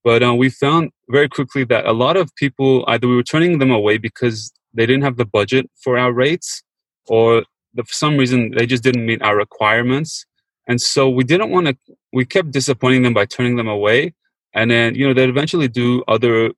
But 0.03 0.21
uh, 0.21 0.35
we 0.35 0.49
found 0.49 0.91
very 1.09 1.27
quickly 1.27 1.63
that 1.65 1.85
a 1.85 1.93
lot 1.93 2.15
of 2.15 2.33
people 2.35 2.83
either 2.87 3.07
we 3.07 3.15
were 3.15 3.23
turning 3.23 3.59
them 3.59 3.71
away 3.71 3.97
because 3.97 4.53
they 4.73 4.85
didn't 4.85 5.03
have 5.03 5.17
the 5.17 5.25
budget 5.25 5.69
for 5.83 5.97
our 5.97 6.13
rates, 6.13 6.61
or 7.07 7.43
for 7.75 7.93
some 7.93 8.17
reason 8.17 8.51
they 8.55 8.65
just 8.65 8.83
didn't 8.83 9.05
meet 9.05 9.21
our 9.21 9.35
requirements 9.35 10.25
and 10.67 10.81
so 10.81 11.09
we 11.09 11.23
didn't 11.23 11.49
want 11.49 11.67
to 11.67 11.77
we 12.13 12.25
kept 12.25 12.51
disappointing 12.51 13.03
them 13.03 13.13
by 13.13 13.25
turning 13.25 13.55
them 13.55 13.67
away 13.67 14.13
and 14.53 14.71
then 14.71 14.95
you 14.95 15.07
know 15.07 15.13
they'd 15.13 15.29
eventually 15.29 15.67
do 15.67 16.03
other 16.07 16.51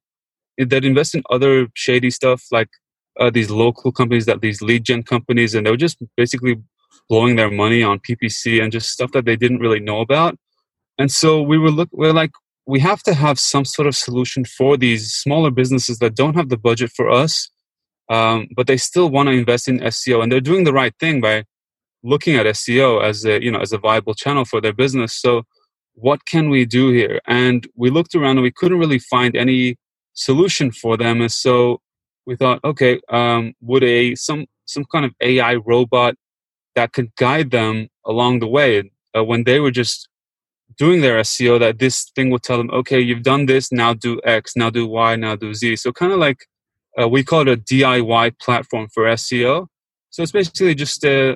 they'd 0.57 0.85
invest 0.85 1.15
in 1.15 1.23
other 1.29 1.67
shady 1.73 2.09
stuff 2.09 2.43
like 2.51 2.69
uh, 3.19 3.29
these 3.29 3.49
local 3.49 3.91
companies 3.91 4.25
that 4.25 4.41
these 4.41 4.61
lead 4.61 4.83
gen 4.83 5.01
companies 5.01 5.55
and 5.55 5.65
they 5.65 5.71
were 5.71 5.77
just 5.77 5.97
basically 6.15 6.55
blowing 7.09 7.35
their 7.35 7.51
money 7.51 7.83
on 7.83 7.99
ppc 7.99 8.61
and 8.61 8.71
just 8.71 8.91
stuff 8.91 9.11
that 9.11 9.25
they 9.25 9.35
didn't 9.35 9.59
really 9.59 9.79
know 9.79 9.99
about 9.99 10.37
and 10.97 11.11
so 11.11 11.41
we 11.41 11.57
were 11.57 11.71
look 11.71 11.89
we're 11.91 12.13
like 12.13 12.31
we 12.65 12.79
have 12.79 13.01
to 13.01 13.13
have 13.13 13.39
some 13.39 13.63
sort 13.63 13.87
of 13.87 13.95
solution 13.95 14.43
for 14.43 14.75
these 14.75 15.13
smaller 15.13 15.49
businesses 15.49 15.99
that 15.99 16.15
don't 16.15 16.35
have 16.35 16.49
the 16.49 16.57
budget 16.57 16.91
for 16.95 17.09
us 17.09 17.49
um, 18.09 18.47
but 18.55 18.67
they 18.67 18.77
still 18.77 19.09
want 19.09 19.27
to 19.27 19.33
invest 19.33 19.67
in 19.67 19.79
SEO, 19.79 20.23
and 20.23 20.31
they're 20.31 20.39
doing 20.39 20.63
the 20.63 20.73
right 20.73 20.93
thing 20.99 21.21
by 21.21 21.43
looking 22.03 22.35
at 22.35 22.45
SEO 22.45 23.03
as 23.03 23.25
a 23.25 23.43
you 23.43 23.51
know 23.51 23.59
as 23.59 23.73
a 23.73 23.77
viable 23.77 24.13
channel 24.13 24.45
for 24.45 24.61
their 24.61 24.73
business. 24.73 25.13
So, 25.13 25.43
what 25.93 26.25
can 26.25 26.49
we 26.49 26.65
do 26.65 26.91
here? 26.91 27.19
And 27.27 27.67
we 27.75 27.89
looked 27.89 28.15
around 28.15 28.37
and 28.37 28.43
we 28.43 28.51
couldn't 28.51 28.79
really 28.79 28.99
find 28.99 29.35
any 29.35 29.75
solution 30.13 30.71
for 30.71 30.95
them, 30.95 31.21
and 31.21 31.31
so 31.31 31.81
we 32.25 32.35
thought, 32.35 32.59
okay, 32.63 32.99
um, 33.09 33.53
would 33.61 33.83
a 33.83 34.15
some 34.15 34.45
some 34.65 34.85
kind 34.85 35.05
of 35.05 35.13
AI 35.21 35.55
robot 35.55 36.15
that 36.77 36.93
could 36.93 37.13
guide 37.15 37.49
them 37.49 37.89
along 38.05 38.39
the 38.39 38.47
way 38.47 38.91
uh, 39.15 39.23
when 39.23 39.43
they 39.45 39.59
were 39.59 39.71
just 39.71 40.07
doing 40.77 41.01
their 41.01 41.19
SEO 41.21 41.59
that 41.59 41.79
this 41.79 42.11
thing 42.15 42.29
would 42.29 42.43
tell 42.43 42.57
them, 42.57 42.69
okay, 42.69 42.99
you've 42.99 43.23
done 43.23 43.47
this, 43.47 43.71
now 43.71 43.95
do 43.95 44.21
X, 44.23 44.55
now 44.55 44.69
do 44.69 44.85
Y, 44.85 45.15
now 45.15 45.35
do 45.35 45.55
Z. 45.55 45.77
So 45.77 45.91
kind 45.91 46.13
of 46.13 46.19
like 46.19 46.45
uh, 46.99 47.07
we 47.07 47.23
call 47.23 47.41
it 47.41 47.47
a 47.47 47.57
DIY 47.57 48.39
platform 48.39 48.87
for 48.93 49.05
SEO. 49.05 49.65
So 50.11 50.21
it's 50.21 50.31
basically 50.31 50.75
just 50.75 51.03
uh, 51.03 51.35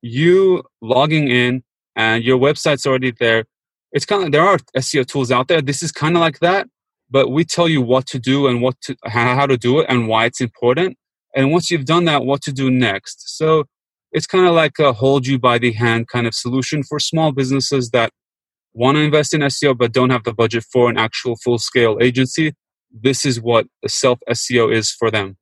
you 0.00 0.62
logging 0.80 1.26
in 1.28 1.64
and 1.96 2.22
your 2.22 2.38
website's 2.38 2.86
already 2.86 3.10
there. 3.10 3.46
It's 3.90 4.06
kind 4.06 4.22
of 4.22 4.30
there 4.30 4.46
are 4.46 4.58
SEO 4.76 5.04
tools 5.06 5.32
out 5.32 5.48
there. 5.48 5.60
This 5.60 5.82
is 5.82 5.90
kind 5.90 6.14
of 6.14 6.20
like 6.20 6.38
that, 6.38 6.68
but 7.10 7.30
we 7.30 7.44
tell 7.44 7.68
you 7.68 7.82
what 7.82 8.06
to 8.12 8.20
do 8.20 8.46
and 8.46 8.62
what 8.62 8.80
to 8.82 8.96
how 9.06 9.46
to 9.46 9.56
do 9.56 9.80
it 9.80 9.86
and 9.88 10.06
why 10.06 10.26
it's 10.26 10.40
important. 10.40 10.96
And 11.34 11.50
once 11.50 11.68
you've 11.68 11.84
done 11.84 12.04
that, 12.04 12.24
what 12.24 12.42
to 12.42 12.52
do 12.52 12.70
next. 12.70 13.36
So 13.36 13.64
it's 14.12 14.26
kind 14.26 14.46
of 14.46 14.54
like 14.54 14.78
a 14.78 14.92
hold 14.92 15.26
you 15.26 15.38
by 15.38 15.58
the 15.58 15.72
hand 15.72 16.08
kind 16.08 16.26
of 16.26 16.34
solution 16.34 16.82
for 16.82 16.98
small 16.98 17.32
businesses 17.32 17.90
that 17.90 18.12
want 18.72 18.96
to 18.96 19.02
invest 19.02 19.34
in 19.34 19.40
SEO 19.40 19.76
but 19.76 19.92
don't 19.92 20.10
have 20.10 20.24
the 20.24 20.32
budget 20.32 20.64
for 20.72 20.88
an 20.88 20.96
actual 20.96 21.36
full 21.36 21.58
scale 21.58 21.98
agency 22.00 22.54
this 22.92 23.24
is 23.24 23.40
what 23.40 23.66
self 23.86 24.18
SEO 24.28 24.72
is 24.72 24.90
for 24.90 25.10
them. 25.10 25.36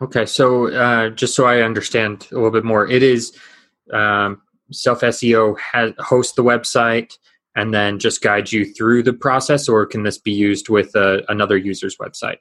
Okay, 0.00 0.26
so 0.26 0.72
uh, 0.72 1.10
just 1.10 1.34
so 1.34 1.44
I 1.44 1.62
understand 1.62 2.28
a 2.30 2.34
little 2.36 2.50
bit 2.50 2.64
more, 2.64 2.88
it 2.88 3.02
is 3.02 3.36
um, 3.92 4.42
self 4.70 5.00
SEO 5.00 5.58
has 5.58 5.92
host 5.98 6.36
the 6.36 6.44
website 6.44 7.16
and 7.56 7.74
then 7.74 7.98
just 7.98 8.22
guide 8.22 8.52
you 8.52 8.64
through 8.64 9.02
the 9.02 9.12
process, 9.12 9.68
or 9.68 9.84
can 9.86 10.04
this 10.04 10.18
be 10.18 10.30
used 10.30 10.68
with 10.68 10.94
uh, 10.94 11.22
another 11.28 11.56
user's 11.56 11.96
website? 11.96 12.36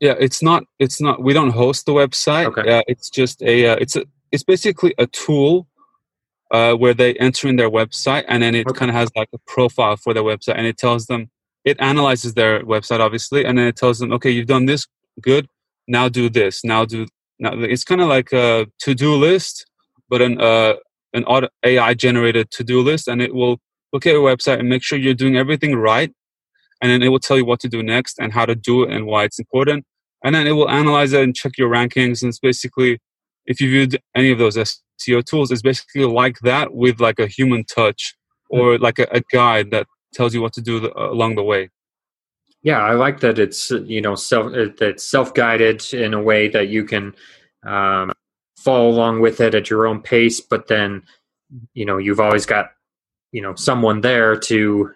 Yeah, 0.00 0.14
it's 0.18 0.42
not. 0.42 0.64
It's 0.78 1.00
not. 1.00 1.22
We 1.22 1.32
don't 1.32 1.50
host 1.50 1.86
the 1.86 1.92
website. 1.92 2.46
Okay. 2.46 2.78
Uh, 2.78 2.82
it's 2.88 3.10
just 3.10 3.42
a. 3.42 3.68
Uh, 3.68 3.76
it's 3.76 3.96
a. 3.96 4.04
It's 4.32 4.44
basically 4.44 4.94
a 4.98 5.06
tool 5.06 5.68
uh, 6.50 6.74
where 6.74 6.94
they 6.94 7.14
enter 7.14 7.48
in 7.48 7.56
their 7.56 7.70
website, 7.70 8.24
and 8.28 8.42
then 8.42 8.54
it 8.54 8.66
okay. 8.66 8.78
kind 8.78 8.90
of 8.90 8.94
has 8.94 9.10
like 9.16 9.28
a 9.34 9.38
profile 9.46 9.96
for 9.96 10.14
their 10.14 10.22
website, 10.22 10.56
and 10.56 10.66
it 10.66 10.78
tells 10.78 11.06
them 11.06 11.30
it 11.68 11.76
analyzes 11.80 12.34
their 12.34 12.62
website 12.64 13.00
obviously 13.00 13.44
and 13.44 13.58
then 13.58 13.66
it 13.66 13.76
tells 13.76 13.98
them 13.98 14.12
okay 14.12 14.30
you've 14.30 14.46
done 14.46 14.66
this 14.66 14.86
good 15.20 15.46
now 15.86 16.08
do 16.08 16.28
this 16.28 16.64
now 16.64 16.84
do 16.84 17.06
now 17.38 17.52
it's 17.54 17.84
kind 17.84 18.00
of 18.00 18.08
like 18.08 18.32
a 18.32 18.66
to-do 18.78 19.14
list 19.14 19.66
but 20.08 20.22
an 20.22 20.40
uh, 20.40 20.74
an 21.12 21.24
auto, 21.24 21.48
ai 21.64 21.94
generated 21.94 22.50
to-do 22.50 22.80
list 22.80 23.08
and 23.08 23.20
it 23.20 23.34
will 23.34 23.58
look 23.92 24.06
at 24.06 24.12
your 24.12 24.26
website 24.30 24.58
and 24.58 24.68
make 24.68 24.82
sure 24.82 24.98
you're 24.98 25.14
doing 25.14 25.36
everything 25.36 25.74
right 25.74 26.12
and 26.80 26.90
then 26.90 27.02
it 27.02 27.08
will 27.08 27.18
tell 27.18 27.36
you 27.36 27.44
what 27.44 27.60
to 27.60 27.68
do 27.68 27.82
next 27.82 28.18
and 28.18 28.32
how 28.32 28.46
to 28.46 28.54
do 28.54 28.82
it 28.84 28.90
and 28.90 29.06
why 29.06 29.24
it's 29.24 29.38
important 29.38 29.84
and 30.24 30.34
then 30.34 30.46
it 30.46 30.52
will 30.52 30.70
analyze 30.70 31.12
it 31.12 31.22
and 31.22 31.34
check 31.34 31.52
your 31.58 31.70
rankings 31.70 32.22
and 32.22 32.30
it's 32.30 32.38
basically 32.38 32.98
if 33.48 33.60
you've 33.60 33.72
used 33.72 33.98
any 34.14 34.30
of 34.30 34.38
those 34.38 34.56
seo 34.56 35.24
tools 35.24 35.50
it's 35.50 35.62
basically 35.62 36.04
like 36.04 36.38
that 36.40 36.74
with 36.74 37.00
like 37.00 37.18
a 37.18 37.26
human 37.26 37.64
touch 37.64 38.14
or 38.50 38.78
like 38.78 38.98
a, 38.98 39.06
a 39.10 39.20
guide 39.32 39.70
that 39.70 39.86
tells 40.12 40.34
you 40.34 40.42
what 40.42 40.52
to 40.54 40.60
do 40.60 40.80
the, 40.80 40.92
uh, 40.94 41.10
along 41.10 41.34
the 41.34 41.42
way. 41.42 41.70
Yeah, 42.62 42.78
I 42.78 42.94
like 42.94 43.20
that 43.20 43.38
it's 43.38 43.70
you 43.70 44.00
know 44.00 44.14
self 44.14 44.52
that's 44.78 45.08
self 45.08 45.32
guided 45.32 45.84
in 45.92 46.12
a 46.12 46.20
way 46.20 46.48
that 46.48 46.68
you 46.68 46.84
can 46.84 47.14
um, 47.64 48.12
follow 48.58 48.88
along 48.88 49.20
with 49.20 49.40
it 49.40 49.54
at 49.54 49.70
your 49.70 49.86
own 49.86 50.02
pace, 50.02 50.40
but 50.40 50.66
then 50.66 51.02
you 51.74 51.84
know 51.84 51.98
you've 51.98 52.20
always 52.20 52.46
got 52.46 52.70
you 53.30 53.40
know 53.40 53.54
someone 53.54 54.00
there 54.00 54.36
to 54.36 54.90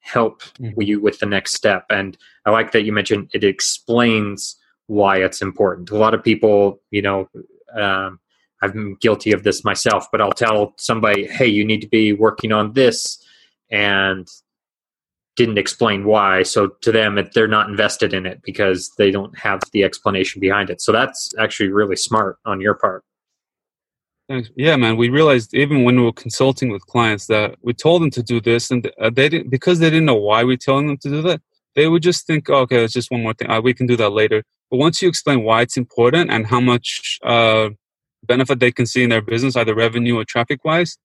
help 0.00 0.42
mm-hmm. 0.60 0.80
you 0.82 1.00
with 1.00 1.18
the 1.18 1.26
next 1.26 1.54
step. 1.54 1.86
And 1.90 2.16
I 2.44 2.50
like 2.50 2.72
that 2.72 2.82
you 2.82 2.92
mentioned 2.92 3.30
it 3.32 3.42
explains 3.42 4.56
why 4.86 5.16
it's 5.16 5.42
important. 5.42 5.90
A 5.90 5.96
lot 5.96 6.14
of 6.14 6.22
people, 6.22 6.80
you 6.90 7.02
know, 7.02 7.28
um, 7.76 8.20
I'm 8.62 8.96
guilty 9.00 9.32
of 9.32 9.42
this 9.42 9.64
myself, 9.64 10.06
but 10.10 10.20
I'll 10.20 10.32
tell 10.32 10.74
somebody, 10.78 11.26
"Hey, 11.26 11.46
you 11.46 11.64
need 11.64 11.80
to 11.82 11.88
be 11.88 12.12
working 12.12 12.52
on 12.52 12.72
this," 12.72 13.22
and 13.70 14.28
didn't 15.36 15.58
explain 15.58 16.04
why. 16.04 16.42
So 16.42 16.68
to 16.80 16.90
them, 16.90 17.18
it, 17.18 17.32
they're 17.34 17.46
not 17.46 17.68
invested 17.68 18.14
in 18.14 18.26
it 18.26 18.40
because 18.42 18.90
they 18.96 19.10
don't 19.10 19.38
have 19.38 19.60
the 19.72 19.84
explanation 19.84 20.40
behind 20.40 20.70
it. 20.70 20.80
So 20.80 20.92
that's 20.92 21.32
actually 21.38 21.68
really 21.68 21.96
smart 21.96 22.38
on 22.46 22.60
your 22.60 22.74
part. 22.74 23.04
Thanks. 24.28 24.50
Yeah, 24.56 24.74
man. 24.76 24.96
We 24.96 25.08
realized 25.08 25.54
even 25.54 25.84
when 25.84 25.96
we 25.96 26.02
were 26.02 26.12
consulting 26.12 26.72
with 26.72 26.84
clients 26.86 27.26
that 27.26 27.56
we 27.62 27.74
told 27.74 28.02
them 28.02 28.10
to 28.10 28.22
do 28.22 28.40
this, 28.40 28.70
and 28.72 28.90
uh, 29.00 29.10
they 29.10 29.28
didn't 29.28 29.50
because 29.50 29.78
they 29.78 29.90
didn't 29.90 30.06
know 30.06 30.16
why 30.16 30.42
we're 30.42 30.56
telling 30.56 30.88
them 30.88 30.96
to 30.98 31.08
do 31.08 31.22
that. 31.22 31.40
they 31.76 31.86
would 31.86 32.02
just 32.02 32.26
think, 32.26 32.50
oh, 32.50 32.60
okay, 32.62 32.82
it's 32.82 32.94
just 32.94 33.10
one 33.10 33.22
more 33.22 33.34
thing. 33.34 33.50
Uh, 33.50 33.60
we 33.60 33.74
can 33.74 33.86
do 33.86 33.96
that 33.96 34.10
later. 34.10 34.42
But 34.70 34.78
once 34.78 35.00
you 35.00 35.08
explain 35.08 35.42
why 35.42 35.62
it's 35.62 35.76
important 35.76 36.30
and 36.30 36.46
how 36.46 36.60
much 36.60 37.18
uh, 37.24 37.70
benefit 38.24 38.58
they 38.60 38.72
can 38.72 38.86
see 38.86 39.04
in 39.04 39.10
their 39.10 39.22
business, 39.22 39.56
either 39.56 39.74
revenue 39.74 40.18
or 40.18 40.24
traffic 40.24 40.64
wise, 40.64 40.98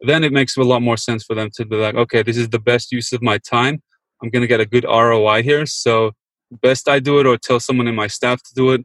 then 0.00 0.22
it 0.22 0.32
makes 0.32 0.56
a 0.56 0.62
lot 0.62 0.82
more 0.82 0.96
sense 0.96 1.24
for 1.24 1.34
them 1.34 1.50
to 1.54 1.64
be 1.64 1.76
like, 1.76 1.94
okay, 1.94 2.22
this 2.22 2.36
is 2.36 2.50
the 2.50 2.58
best 2.58 2.92
use 2.92 3.12
of 3.12 3.22
my 3.22 3.38
time. 3.38 3.82
I'm 4.22 4.30
going 4.30 4.42
to 4.42 4.46
get 4.46 4.60
a 4.60 4.66
good 4.66 4.84
ROI 4.84 5.42
here. 5.42 5.66
So, 5.66 6.12
best 6.50 6.88
I 6.88 6.98
do 6.98 7.18
it 7.20 7.26
or 7.26 7.36
tell 7.36 7.60
someone 7.60 7.88
in 7.88 7.94
my 7.94 8.06
staff 8.06 8.42
to 8.42 8.54
do 8.54 8.72
it. 8.72 8.84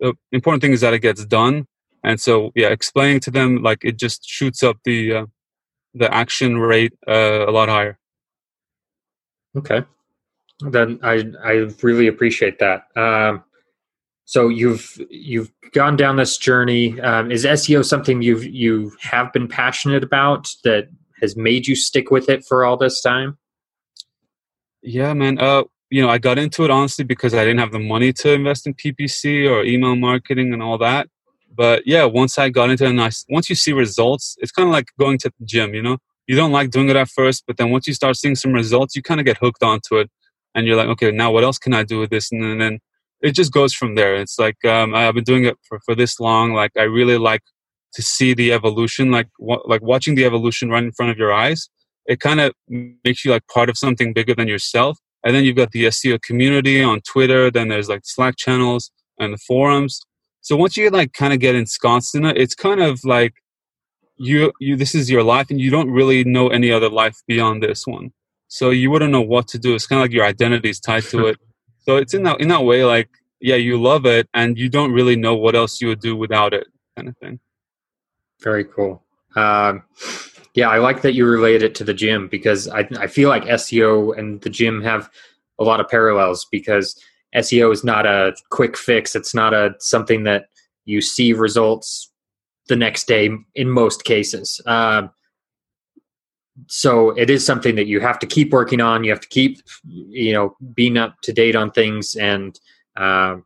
The 0.00 0.14
important 0.32 0.62
thing 0.62 0.72
is 0.72 0.80
that 0.80 0.94
it 0.94 1.00
gets 1.00 1.24
done. 1.24 1.66
And 2.02 2.20
so, 2.20 2.50
yeah, 2.54 2.68
explaining 2.68 3.20
to 3.20 3.30
them 3.30 3.62
like 3.62 3.84
it 3.84 3.98
just 3.98 4.28
shoots 4.28 4.62
up 4.62 4.76
the 4.84 5.14
uh, 5.14 5.26
the 5.94 6.12
action 6.12 6.58
rate 6.58 6.92
uh, 7.08 7.48
a 7.48 7.52
lot 7.52 7.68
higher. 7.68 7.98
Okay, 9.56 9.84
then 10.60 10.98
I 11.02 11.24
I 11.42 11.52
really 11.82 12.08
appreciate 12.08 12.58
that. 12.58 12.88
Um, 12.96 13.44
so 14.24 14.48
you've 14.48 14.98
you've 15.10 15.50
gone 15.72 15.96
down 15.96 16.16
this 16.16 16.36
journey. 16.36 16.98
Um, 17.00 17.30
is 17.30 17.44
SEO 17.44 17.84
something 17.84 18.22
you've 18.22 18.44
you 18.44 18.92
have 19.00 19.32
been 19.32 19.48
passionate 19.48 20.02
about 20.02 20.48
that 20.64 20.88
has 21.20 21.36
made 21.36 21.66
you 21.66 21.76
stick 21.76 22.10
with 22.10 22.28
it 22.28 22.44
for 22.44 22.64
all 22.64 22.76
this 22.76 23.00
time? 23.02 23.38
Yeah, 24.82 25.12
man. 25.14 25.38
Uh, 25.38 25.64
you 25.90 26.02
know, 26.02 26.08
I 26.08 26.18
got 26.18 26.38
into 26.38 26.64
it 26.64 26.70
honestly 26.70 27.04
because 27.04 27.34
I 27.34 27.44
didn't 27.44 27.60
have 27.60 27.72
the 27.72 27.78
money 27.78 28.12
to 28.14 28.32
invest 28.32 28.66
in 28.66 28.74
PPC 28.74 29.48
or 29.48 29.64
email 29.64 29.94
marketing 29.96 30.52
and 30.52 30.62
all 30.62 30.78
that. 30.78 31.08
But 31.56 31.86
yeah, 31.86 32.04
once 32.04 32.38
I 32.38 32.48
got 32.48 32.70
into 32.70 32.84
it, 32.84 32.90
and 32.90 33.00
I, 33.00 33.10
once 33.28 33.48
you 33.48 33.54
see 33.54 33.72
results, 33.72 34.36
it's 34.40 34.50
kind 34.50 34.68
of 34.68 34.72
like 34.72 34.88
going 34.98 35.18
to 35.18 35.30
the 35.38 35.46
gym. 35.46 35.72
You 35.74 35.82
know, 35.82 35.98
you 36.26 36.34
don't 36.34 36.50
like 36.50 36.70
doing 36.70 36.88
it 36.88 36.96
at 36.96 37.08
first, 37.08 37.44
but 37.46 37.58
then 37.58 37.70
once 37.70 37.86
you 37.86 37.94
start 37.94 38.16
seeing 38.16 38.34
some 38.34 38.52
results, 38.52 38.96
you 38.96 39.02
kind 39.02 39.20
of 39.20 39.26
get 39.26 39.36
hooked 39.36 39.62
onto 39.62 39.98
it, 39.98 40.10
and 40.54 40.66
you're 40.66 40.76
like, 40.76 40.88
okay, 40.88 41.12
now 41.12 41.30
what 41.30 41.44
else 41.44 41.58
can 41.58 41.74
I 41.74 41.84
do 41.84 42.00
with 42.00 42.10
this? 42.10 42.32
And 42.32 42.60
then 42.60 42.80
it 43.24 43.34
just 43.34 43.52
goes 43.52 43.72
from 43.72 43.94
there. 43.94 44.14
It's 44.14 44.38
like 44.38 44.62
um, 44.66 44.94
I've 44.94 45.14
been 45.14 45.24
doing 45.24 45.46
it 45.46 45.56
for, 45.66 45.80
for 45.84 45.94
this 45.94 46.20
long. 46.20 46.52
Like 46.52 46.72
I 46.76 46.82
really 46.82 47.16
like 47.16 47.42
to 47.94 48.02
see 48.02 48.34
the 48.34 48.52
evolution, 48.52 49.10
like 49.10 49.28
like 49.40 49.82
watching 49.82 50.14
the 50.14 50.26
evolution 50.26 50.68
right 50.68 50.84
in 50.84 50.92
front 50.92 51.10
of 51.10 51.16
your 51.16 51.32
eyes. 51.32 51.70
It 52.06 52.20
kind 52.20 52.38
of 52.38 52.52
makes 52.68 53.24
you 53.24 53.30
like 53.30 53.46
part 53.48 53.70
of 53.70 53.78
something 53.78 54.12
bigger 54.12 54.34
than 54.34 54.46
yourself. 54.46 54.98
And 55.24 55.34
then 55.34 55.44
you've 55.44 55.56
got 55.56 55.70
the 55.70 55.84
SEO 55.86 56.20
community 56.20 56.82
on 56.82 57.00
Twitter. 57.00 57.50
Then 57.50 57.68
there's 57.68 57.88
like 57.88 58.02
Slack 58.04 58.36
channels 58.36 58.90
and 59.18 59.32
the 59.32 59.38
forums. 59.38 60.02
So 60.42 60.54
once 60.54 60.76
you 60.76 60.90
like 60.90 61.14
kind 61.14 61.32
of 61.32 61.40
get 61.40 61.54
ensconced 61.54 62.14
in 62.14 62.26
it, 62.26 62.36
it's 62.36 62.54
kind 62.54 62.82
of 62.82 63.02
like 63.04 63.32
you 64.16 64.52
you 64.60 64.76
this 64.76 64.94
is 64.94 65.10
your 65.10 65.22
life, 65.22 65.48
and 65.48 65.58
you 65.58 65.70
don't 65.70 65.90
really 65.90 66.24
know 66.24 66.48
any 66.48 66.70
other 66.70 66.90
life 66.90 67.16
beyond 67.26 67.62
this 67.62 67.86
one. 67.86 68.12
So 68.48 68.68
you 68.68 68.90
wouldn't 68.90 69.12
know 69.12 69.22
what 69.22 69.48
to 69.48 69.58
do. 69.58 69.74
It's 69.74 69.86
kind 69.86 70.00
of 70.00 70.04
like 70.04 70.12
your 70.12 70.26
identity 70.26 70.68
is 70.68 70.78
tied 70.78 71.04
to 71.04 71.26
it. 71.28 71.38
So 71.84 71.96
it's 71.96 72.14
in 72.14 72.22
that 72.24 72.40
in 72.40 72.48
that 72.48 72.64
way, 72.64 72.84
like 72.84 73.08
yeah, 73.40 73.56
you 73.56 73.80
love 73.80 74.06
it, 74.06 74.28
and 74.34 74.58
you 74.58 74.68
don't 74.68 74.92
really 74.92 75.16
know 75.16 75.34
what 75.34 75.54
else 75.54 75.80
you 75.80 75.88
would 75.88 76.00
do 76.00 76.16
without 76.16 76.54
it, 76.54 76.66
kind 76.96 77.08
of 77.08 77.16
thing. 77.18 77.38
Very 78.42 78.64
cool. 78.64 79.02
Um, 79.36 79.82
yeah, 80.54 80.68
I 80.70 80.78
like 80.78 81.02
that 81.02 81.14
you 81.14 81.26
relate 81.26 81.62
it 81.62 81.74
to 81.76 81.84
the 81.84 81.94
gym 81.94 82.28
because 82.28 82.68
I 82.68 82.88
I 82.98 83.06
feel 83.06 83.28
like 83.28 83.44
SEO 83.44 84.16
and 84.18 84.40
the 84.40 84.50
gym 84.50 84.82
have 84.82 85.10
a 85.58 85.64
lot 85.64 85.80
of 85.80 85.88
parallels 85.88 86.46
because 86.50 87.00
SEO 87.34 87.72
is 87.72 87.84
not 87.84 88.06
a 88.06 88.34
quick 88.50 88.76
fix. 88.76 89.14
It's 89.14 89.34
not 89.34 89.52
a 89.52 89.74
something 89.78 90.24
that 90.24 90.46
you 90.84 91.00
see 91.00 91.32
results 91.32 92.10
the 92.68 92.76
next 92.76 93.06
day 93.06 93.30
in 93.54 93.68
most 93.68 94.04
cases. 94.04 94.60
Um, 94.66 95.10
so 96.66 97.10
it 97.10 97.30
is 97.30 97.44
something 97.44 97.74
that 97.76 97.86
you 97.86 98.00
have 98.00 98.18
to 98.20 98.26
keep 98.26 98.52
working 98.52 98.80
on. 98.80 99.04
You 99.04 99.10
have 99.10 99.20
to 99.20 99.28
keep, 99.28 99.60
you 99.86 100.32
know, 100.32 100.56
being 100.74 100.96
up 100.96 101.20
to 101.22 101.32
date 101.32 101.56
on 101.56 101.70
things. 101.70 102.14
And 102.14 102.58
uh, 102.96 103.36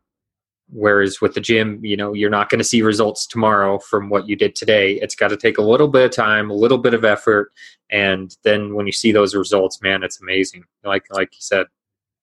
whereas 0.69 1.19
with 1.19 1.33
the 1.33 1.41
gym, 1.41 1.83
you 1.83 1.97
know, 1.97 2.13
you're 2.13 2.29
not 2.29 2.49
going 2.49 2.59
to 2.59 2.65
see 2.65 2.81
results 2.81 3.25
tomorrow 3.25 3.79
from 3.79 4.09
what 4.09 4.27
you 4.27 4.35
did 4.35 4.55
today. 4.55 4.93
It's 4.93 5.15
got 5.15 5.29
to 5.29 5.37
take 5.37 5.57
a 5.57 5.63
little 5.63 5.87
bit 5.87 6.05
of 6.05 6.11
time, 6.11 6.49
a 6.49 6.55
little 6.55 6.77
bit 6.77 6.93
of 6.93 7.03
effort, 7.03 7.51
and 7.89 8.35
then 8.43 8.75
when 8.75 8.85
you 8.85 8.91
see 8.91 9.11
those 9.11 9.33
results, 9.33 9.81
man, 9.81 10.03
it's 10.03 10.21
amazing. 10.21 10.63
Like 10.83 11.05
like 11.09 11.29
you 11.33 11.41
said. 11.41 11.65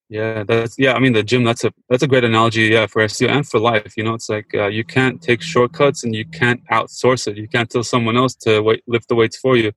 Yeah, 0.09 0.45
that's 0.45 0.79
yeah. 0.79 0.93
I 0.93 1.01
mean, 1.01 1.15
the 1.15 1.25
gym. 1.25 1.43
That's 1.43 1.65
a 1.65 1.73
that's 1.89 2.05
a 2.05 2.07
great 2.07 2.23
analogy. 2.23 2.67
Yeah, 2.67 2.87
for 2.87 3.03
SEO 3.03 3.29
and 3.29 3.45
for 3.45 3.59
life. 3.59 3.97
You 3.97 4.05
know, 4.05 4.15
it's 4.15 4.29
like 4.29 4.55
uh, 4.55 4.69
you 4.69 4.85
can't 4.85 5.21
take 5.21 5.43
shortcuts 5.43 6.05
and 6.05 6.15
you 6.15 6.25
can't 6.25 6.65
outsource 6.69 7.27
it. 7.27 7.37
You 7.37 7.49
can't 7.49 7.69
tell 7.69 7.83
someone 7.83 8.17
else 8.17 8.37
to 8.37 8.61
wait, 8.61 8.85
lift 8.87 9.09
the 9.09 9.17
weights 9.17 9.37
for 9.37 9.57
you 9.57 9.73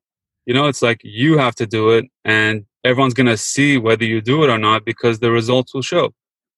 you 0.46 0.54
know 0.54 0.68
it's 0.68 0.82
like 0.82 1.02
you 1.04 1.38
have 1.38 1.56
to 1.56 1.66
do 1.66 1.92
it 1.92 2.06
and 2.26 2.66
everyone's 2.84 3.14
going 3.14 3.28
to 3.28 3.38
see 3.38 3.78
whether 3.78 4.06
you 4.06 4.22
do 4.22 4.44
it 4.44 4.50
or 4.50 4.58
not 4.58 4.86
because 4.86 5.20
the 5.20 5.32
results 5.32 5.74
will 5.74 5.82
show. 5.82 6.14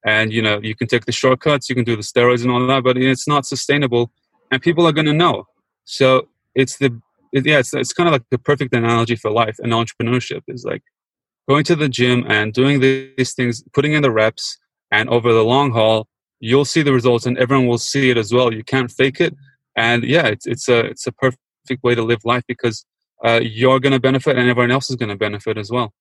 And 0.06 0.34
you 0.34 0.42
know 0.42 0.60
you 0.62 0.76
can 0.76 0.88
take 0.88 1.06
the 1.06 1.12
shortcuts 1.12 1.70
you 1.70 1.76
can 1.76 1.84
do 1.84 1.96
the 1.96 2.02
steroids 2.02 2.42
and 2.42 2.52
all 2.52 2.66
that 2.66 2.84
but 2.84 2.98
it's 2.98 3.28
not 3.28 3.46
sustainable 3.46 4.12
and 4.52 4.62
people 4.62 4.88
are 4.88 4.92
going 4.92 5.06
to 5.06 5.14
know. 5.14 5.46
So 5.86 6.28
it's 6.56 6.78
the 6.78 7.00
it, 7.32 7.46
yeah 7.46 7.60
it's, 7.60 7.74
it's 7.74 7.94
kind 7.94 8.08
of 8.08 8.14
like 8.14 8.24
the 8.32 8.40
perfect 8.40 8.74
analogy 8.74 9.16
for 9.16 9.30
life 9.30 9.58
and 9.60 9.72
entrepreneurship 9.72 10.42
is 10.48 10.64
like 10.66 10.84
going 11.48 11.64
to 11.66 11.76
the 11.76 11.90
gym 11.90 12.26
and 12.28 12.52
doing 12.54 12.80
these 12.80 13.34
things 13.34 13.64
putting 13.74 13.94
in 13.94 14.02
the 14.02 14.12
reps 14.12 14.58
and 14.92 15.08
over 15.10 15.32
the 15.32 15.44
long 15.44 15.72
haul 15.72 16.08
you'll 16.40 16.66
see 16.66 16.82
the 16.82 16.94
results 16.94 17.28
and 17.28 17.38
everyone 17.38 17.68
will 17.68 17.78
see 17.78 18.10
it 18.10 18.18
as 18.18 18.34
well. 18.34 18.52
You 18.52 18.64
can't 18.64 18.90
fake 18.90 19.22
it 19.22 19.36
and 19.76 20.04
yeah 20.04 20.28
it's, 20.28 20.48
it's 20.48 20.68
a 20.68 20.80
it's 20.86 21.06
a 21.06 21.12
perfect 21.12 21.84
way 21.84 21.94
to 21.94 22.04
live 22.04 22.26
life 22.26 22.44
because 22.48 22.86
uh, 23.24 23.40
you're 23.42 23.80
going 23.80 23.94
to 23.94 24.00
benefit 24.00 24.38
and 24.38 24.50
everyone 24.50 24.72
else 24.72 24.90
is 24.90 24.96
going 24.96 25.10
to 25.10 25.16
benefit 25.16 25.58
as 25.58 25.72
well. 25.72 25.94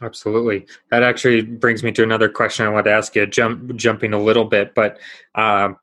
Absolutely. 0.00 0.66
That 0.90 1.02
actually 1.02 1.42
brings 1.42 1.82
me 1.82 1.90
to 1.92 2.02
another 2.02 2.28
question 2.28 2.64
I 2.64 2.68
want 2.68 2.86
to 2.86 2.92
ask 2.92 3.16
you, 3.16 3.26
jump, 3.26 3.74
jumping 3.74 4.12
a 4.12 4.20
little 4.20 4.44
bit, 4.44 4.74
but 4.74 4.98
um, 5.34 5.76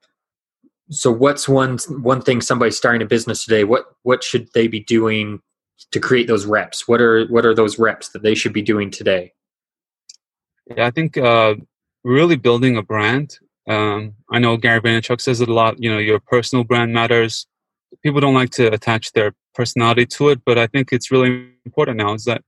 so 0.90 1.12
what's 1.12 1.50
one 1.50 1.78
one 1.90 2.22
thing 2.22 2.42
somebody 2.42 2.72
starting 2.72 3.02
a 3.02 3.06
business 3.06 3.44
today 3.44 3.64
what 3.64 3.86
what 4.04 4.24
should 4.24 4.48
they 4.54 4.68
be 4.68 4.80
doing 4.80 5.40
to 5.92 6.00
create 6.00 6.28
those 6.28 6.46
reps 6.46 6.88
what 6.88 7.02
are 7.02 7.26
what 7.28 7.46
are 7.46 7.56
those 7.56 7.80
reps 7.80 8.10
that 8.10 8.24
they 8.24 8.36
should 8.36 8.54
be 8.54 8.62
doing 8.62 8.92
today 8.92 9.34
yeah 10.68 10.86
i 10.86 10.92
think 10.92 11.18
uh, 11.18 11.56
really 12.04 12.36
building 12.36 12.78
a 12.78 12.84
brand 12.84 13.40
um, 13.68 14.14
i 14.32 14.38
know 14.38 14.58
gary 14.58 14.80
vaynerchuk 14.80 15.20
says 15.20 15.42
it 15.42 15.50
a 15.50 15.54
lot 15.54 15.82
you 15.82 15.90
know 15.90 15.98
your 15.98 16.20
personal 16.20 16.64
brand 16.64 16.94
matters 16.94 17.48
people 18.04 18.22
don't 18.22 18.36
like 18.36 18.52
to 18.52 18.72
attach 18.72 19.12
their 19.14 19.34
personality 19.56 20.06
to 20.06 20.30
it, 20.30 20.42
but 20.46 20.58
I 20.58 20.68
think 20.68 20.92
it's 20.92 21.12
really 21.12 21.50
important 21.66 21.98
now 21.98 22.14
is 22.14 22.26
that 22.26 22.42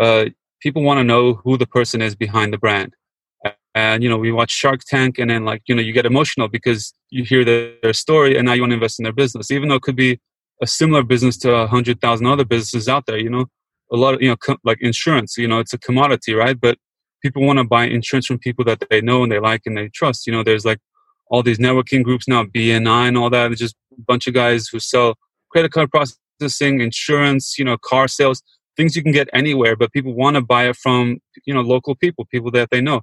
uh, 0.00 0.26
people 0.60 0.82
want 0.82 0.98
to 0.98 1.04
know 1.04 1.34
who 1.34 1.58
the 1.58 1.66
person 1.66 2.00
is 2.00 2.14
behind 2.14 2.52
the 2.52 2.58
brand. 2.58 2.94
And 3.74 4.02
you 4.02 4.08
know, 4.08 4.18
we 4.18 4.32
watch 4.32 4.50
Shark 4.50 4.80
Tank, 4.84 5.18
and 5.18 5.30
then 5.30 5.44
like 5.44 5.62
you 5.66 5.74
know, 5.74 5.80
you 5.82 5.92
get 5.92 6.04
emotional 6.04 6.46
because 6.46 6.92
you 7.10 7.24
hear 7.24 7.44
their, 7.44 7.72
their 7.82 7.94
story, 7.94 8.36
and 8.36 8.46
now 8.46 8.52
you 8.52 8.62
want 8.62 8.70
to 8.70 8.74
invest 8.74 9.00
in 9.00 9.04
their 9.04 9.12
business, 9.12 9.50
even 9.50 9.68
though 9.68 9.76
it 9.76 9.82
could 9.82 9.96
be 9.96 10.20
a 10.60 10.66
similar 10.66 11.02
business 11.02 11.38
to 11.38 11.52
a 11.54 11.66
hundred 11.66 12.00
thousand 12.00 12.26
other 12.26 12.44
businesses 12.44 12.86
out 12.88 13.06
there. 13.06 13.18
You 13.18 13.30
know, 13.30 13.46
a 13.90 13.96
lot 13.96 14.14
of 14.14 14.22
you 14.22 14.28
know, 14.28 14.56
like 14.62 14.78
insurance. 14.82 15.38
You 15.38 15.48
know, 15.48 15.58
it's 15.58 15.72
a 15.72 15.78
commodity, 15.78 16.34
right? 16.34 16.60
But 16.60 16.76
people 17.22 17.42
want 17.46 17.58
to 17.60 17.64
buy 17.64 17.84
insurance 17.86 18.26
from 18.26 18.38
people 18.38 18.64
that 18.66 18.84
they 18.90 19.00
know 19.00 19.22
and 19.22 19.32
they 19.32 19.38
like 19.38 19.62
and 19.64 19.76
they 19.76 19.88
trust. 19.88 20.26
You 20.26 20.34
know, 20.34 20.42
there's 20.42 20.66
like 20.66 20.78
all 21.30 21.42
these 21.42 21.58
networking 21.58 22.02
groups 22.04 22.28
now, 22.28 22.44
BNI 22.44 23.08
and 23.08 23.16
all 23.16 23.30
that. 23.30 23.52
It's 23.52 23.60
just 23.60 23.76
a 23.92 24.02
bunch 24.02 24.26
of 24.26 24.34
guys 24.34 24.68
who 24.68 24.78
sell 24.78 25.14
credit 25.50 25.72
card 25.72 25.90
processing, 25.90 26.21
insurance, 26.40 27.58
you 27.58 27.64
know, 27.64 27.76
car 27.76 28.08
sales, 28.08 28.42
things 28.76 28.96
you 28.96 29.02
can 29.02 29.12
get 29.12 29.28
anywhere, 29.32 29.76
but 29.76 29.92
people 29.92 30.14
want 30.14 30.36
to 30.36 30.42
buy 30.42 30.68
it 30.68 30.76
from, 30.76 31.18
you 31.46 31.54
know, 31.54 31.60
local 31.60 31.94
people, 31.94 32.26
people 32.30 32.50
that 32.52 32.68
they 32.70 32.80
know. 32.80 33.02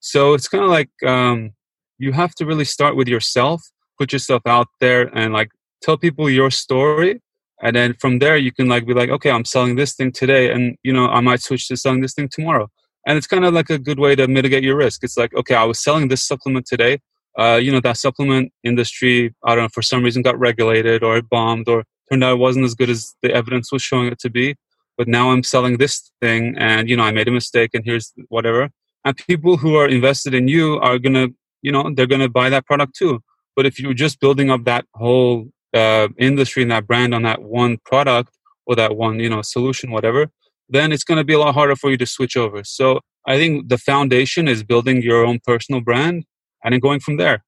So 0.00 0.34
it's 0.34 0.48
kind 0.48 0.64
of 0.64 0.70
like 0.70 0.90
um, 1.06 1.52
you 1.98 2.12
have 2.12 2.34
to 2.36 2.46
really 2.46 2.64
start 2.64 2.96
with 2.96 3.08
yourself, 3.08 3.62
put 3.98 4.12
yourself 4.12 4.42
out 4.46 4.68
there 4.80 5.06
and 5.16 5.32
like 5.32 5.50
tell 5.82 5.96
people 5.96 6.28
your 6.30 6.50
story. 6.50 7.20
And 7.60 7.74
then 7.74 7.94
from 7.94 8.20
there, 8.20 8.36
you 8.36 8.52
can 8.52 8.68
like 8.68 8.86
be 8.86 8.94
like, 8.94 9.10
okay, 9.10 9.30
I'm 9.30 9.44
selling 9.44 9.74
this 9.74 9.94
thing 9.94 10.12
today. 10.12 10.52
And, 10.52 10.76
you 10.84 10.92
know, 10.92 11.08
I 11.08 11.20
might 11.20 11.42
switch 11.42 11.66
to 11.68 11.76
selling 11.76 12.00
this 12.00 12.14
thing 12.14 12.28
tomorrow. 12.28 12.68
And 13.06 13.18
it's 13.18 13.26
kind 13.26 13.44
of 13.44 13.54
like 13.54 13.70
a 13.70 13.78
good 13.78 13.98
way 13.98 14.14
to 14.14 14.28
mitigate 14.28 14.62
your 14.62 14.76
risk. 14.76 15.02
It's 15.02 15.16
like, 15.16 15.34
okay, 15.34 15.54
I 15.54 15.64
was 15.64 15.82
selling 15.82 16.08
this 16.08 16.22
supplement 16.22 16.66
today 16.66 16.98
uh, 17.38 17.56
you 17.56 17.70
know, 17.70 17.80
that 17.80 17.96
supplement 17.96 18.52
industry, 18.64 19.34
I 19.44 19.54
don't 19.54 19.64
know, 19.64 19.68
for 19.72 19.82
some 19.82 20.02
reason 20.02 20.22
got 20.22 20.38
regulated 20.38 21.04
or 21.04 21.22
bombed 21.22 21.68
or 21.68 21.84
turned 22.10 22.24
out 22.24 22.32
it 22.32 22.38
wasn't 22.38 22.64
as 22.64 22.74
good 22.74 22.90
as 22.90 23.14
the 23.22 23.32
evidence 23.32 23.72
was 23.72 23.82
showing 23.82 24.06
it 24.06 24.18
to 24.20 24.30
be. 24.30 24.56
But 24.96 25.08
now 25.08 25.30
I'm 25.30 25.42
selling 25.42 25.78
this 25.78 26.10
thing 26.20 26.56
and, 26.58 26.88
you 26.88 26.96
know, 26.96 27.04
I 27.04 27.12
made 27.12 27.28
a 27.28 27.30
mistake 27.30 27.70
and 27.72 27.84
here's 27.84 28.12
whatever. 28.28 28.70
And 29.04 29.16
people 29.16 29.56
who 29.56 29.76
are 29.76 29.88
invested 29.88 30.34
in 30.34 30.48
you 30.48 30.78
are 30.80 30.98
to, 30.98 31.32
you 31.62 31.72
know, 31.72 31.90
they're 31.94 32.06
to 32.06 32.28
buy 32.28 32.50
that 32.50 32.66
product 32.66 32.96
too. 32.96 33.20
But 33.54 33.64
if 33.66 33.78
you're 33.78 33.94
just 33.94 34.20
building 34.20 34.50
up 34.50 34.64
that 34.64 34.84
whole 34.94 35.48
uh, 35.72 36.08
industry 36.18 36.62
and 36.62 36.72
that 36.72 36.86
brand 36.86 37.14
on 37.14 37.22
that 37.22 37.42
one 37.42 37.78
product 37.84 38.36
or 38.66 38.74
that 38.76 38.96
one, 38.96 39.20
you 39.20 39.28
know, 39.28 39.42
solution, 39.42 39.90
whatever, 39.90 40.30
then 40.68 40.92
it's 40.92 41.04
going 41.04 41.18
to 41.18 41.24
be 41.24 41.32
a 41.32 41.38
lot 41.38 41.54
harder 41.54 41.76
for 41.76 41.90
you 41.90 41.96
to 41.96 42.06
switch 42.06 42.36
over. 42.36 42.62
So 42.64 43.00
I 43.26 43.36
think 43.36 43.68
the 43.68 43.78
foundation 43.78 44.48
is 44.48 44.62
building 44.62 45.02
your 45.02 45.24
own 45.24 45.40
personal 45.44 45.80
brand 45.80 46.24
and 46.64 46.72
then 46.72 46.80
going 46.80 47.00
from 47.00 47.16
there. 47.16 47.44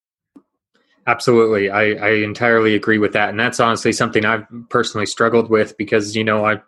Absolutely. 1.07 1.71
I, 1.71 1.93
I 1.93 2.11
entirely 2.17 2.75
agree 2.75 2.99
with 2.99 3.13
that. 3.15 3.31
And 3.31 3.41
that's 3.41 3.59
honestly 3.59 3.93
something 3.93 4.25
I've 4.25 4.47
personally 4.69 5.07
struggled 5.07 5.51
with 5.51 5.77
because, 5.77 6.15
you 6.15 6.25
know, 6.25 6.45
I 6.45 6.61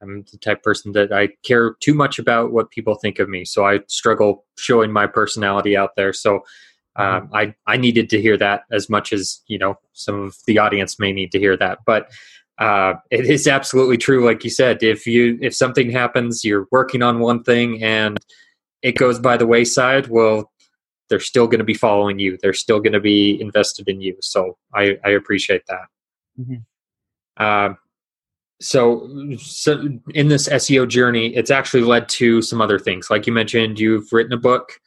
I'm 0.00 0.24
the 0.30 0.38
type 0.38 0.62
person 0.62 0.92
that 0.92 1.12
I 1.12 1.28
care 1.44 1.74
too 1.80 1.94
much 1.94 2.18
about 2.18 2.52
what 2.52 2.70
people 2.70 2.94
think 2.94 3.18
of 3.18 3.28
me. 3.28 3.44
So 3.44 3.66
I 3.66 3.80
struggle 3.88 4.44
showing 4.56 4.92
my 4.92 5.06
personality 5.06 5.76
out 5.76 5.96
there. 5.96 6.12
So 6.12 6.36
um, 6.96 7.28
mm-hmm. 7.28 7.34
I 7.34 7.54
I 7.66 7.76
needed 7.76 8.10
to 8.10 8.20
hear 8.20 8.36
that 8.36 8.62
as 8.70 8.88
much 8.88 9.12
as 9.12 9.40
you 9.46 9.58
know 9.58 9.78
some 9.92 10.20
of 10.22 10.36
the 10.46 10.58
audience 10.58 10.98
may 10.98 11.12
need 11.12 11.32
to 11.32 11.38
hear 11.38 11.56
that. 11.56 11.78
But 11.86 12.10
uh, 12.58 12.94
it 13.10 13.26
is 13.26 13.46
absolutely 13.46 13.96
true, 13.96 14.24
like 14.24 14.44
you 14.44 14.50
said. 14.50 14.82
If 14.82 15.06
you 15.06 15.38
if 15.40 15.54
something 15.54 15.90
happens, 15.90 16.44
you're 16.44 16.66
working 16.70 17.02
on 17.02 17.20
one 17.20 17.42
thing 17.42 17.82
and 17.82 18.18
it 18.82 18.96
goes 18.96 19.18
by 19.18 19.36
the 19.36 19.46
wayside. 19.46 20.08
Well, 20.08 20.50
they're 21.08 21.20
still 21.20 21.46
going 21.46 21.58
to 21.58 21.64
be 21.64 21.74
following 21.74 22.18
you. 22.18 22.38
They're 22.42 22.52
still 22.52 22.80
going 22.80 22.92
to 22.92 23.00
be 23.00 23.40
invested 23.40 23.88
in 23.88 24.00
you. 24.00 24.16
So 24.20 24.56
I 24.74 24.98
I 25.04 25.10
appreciate 25.10 25.62
that. 25.68 25.86
Mm-hmm. 26.40 26.56
Uh, 27.36 27.74
so, 28.60 29.08
so 29.38 29.88
in 30.14 30.28
this 30.28 30.48
SEO 30.48 30.88
journey, 30.88 31.34
it's 31.36 31.50
actually 31.50 31.82
led 31.82 32.08
to 32.10 32.42
some 32.42 32.60
other 32.60 32.78
things. 32.78 33.08
Like 33.08 33.26
you 33.26 33.32
mentioned, 33.32 33.78
you've 33.78 34.12
written 34.12 34.32
a 34.32 34.38
book. 34.38 34.80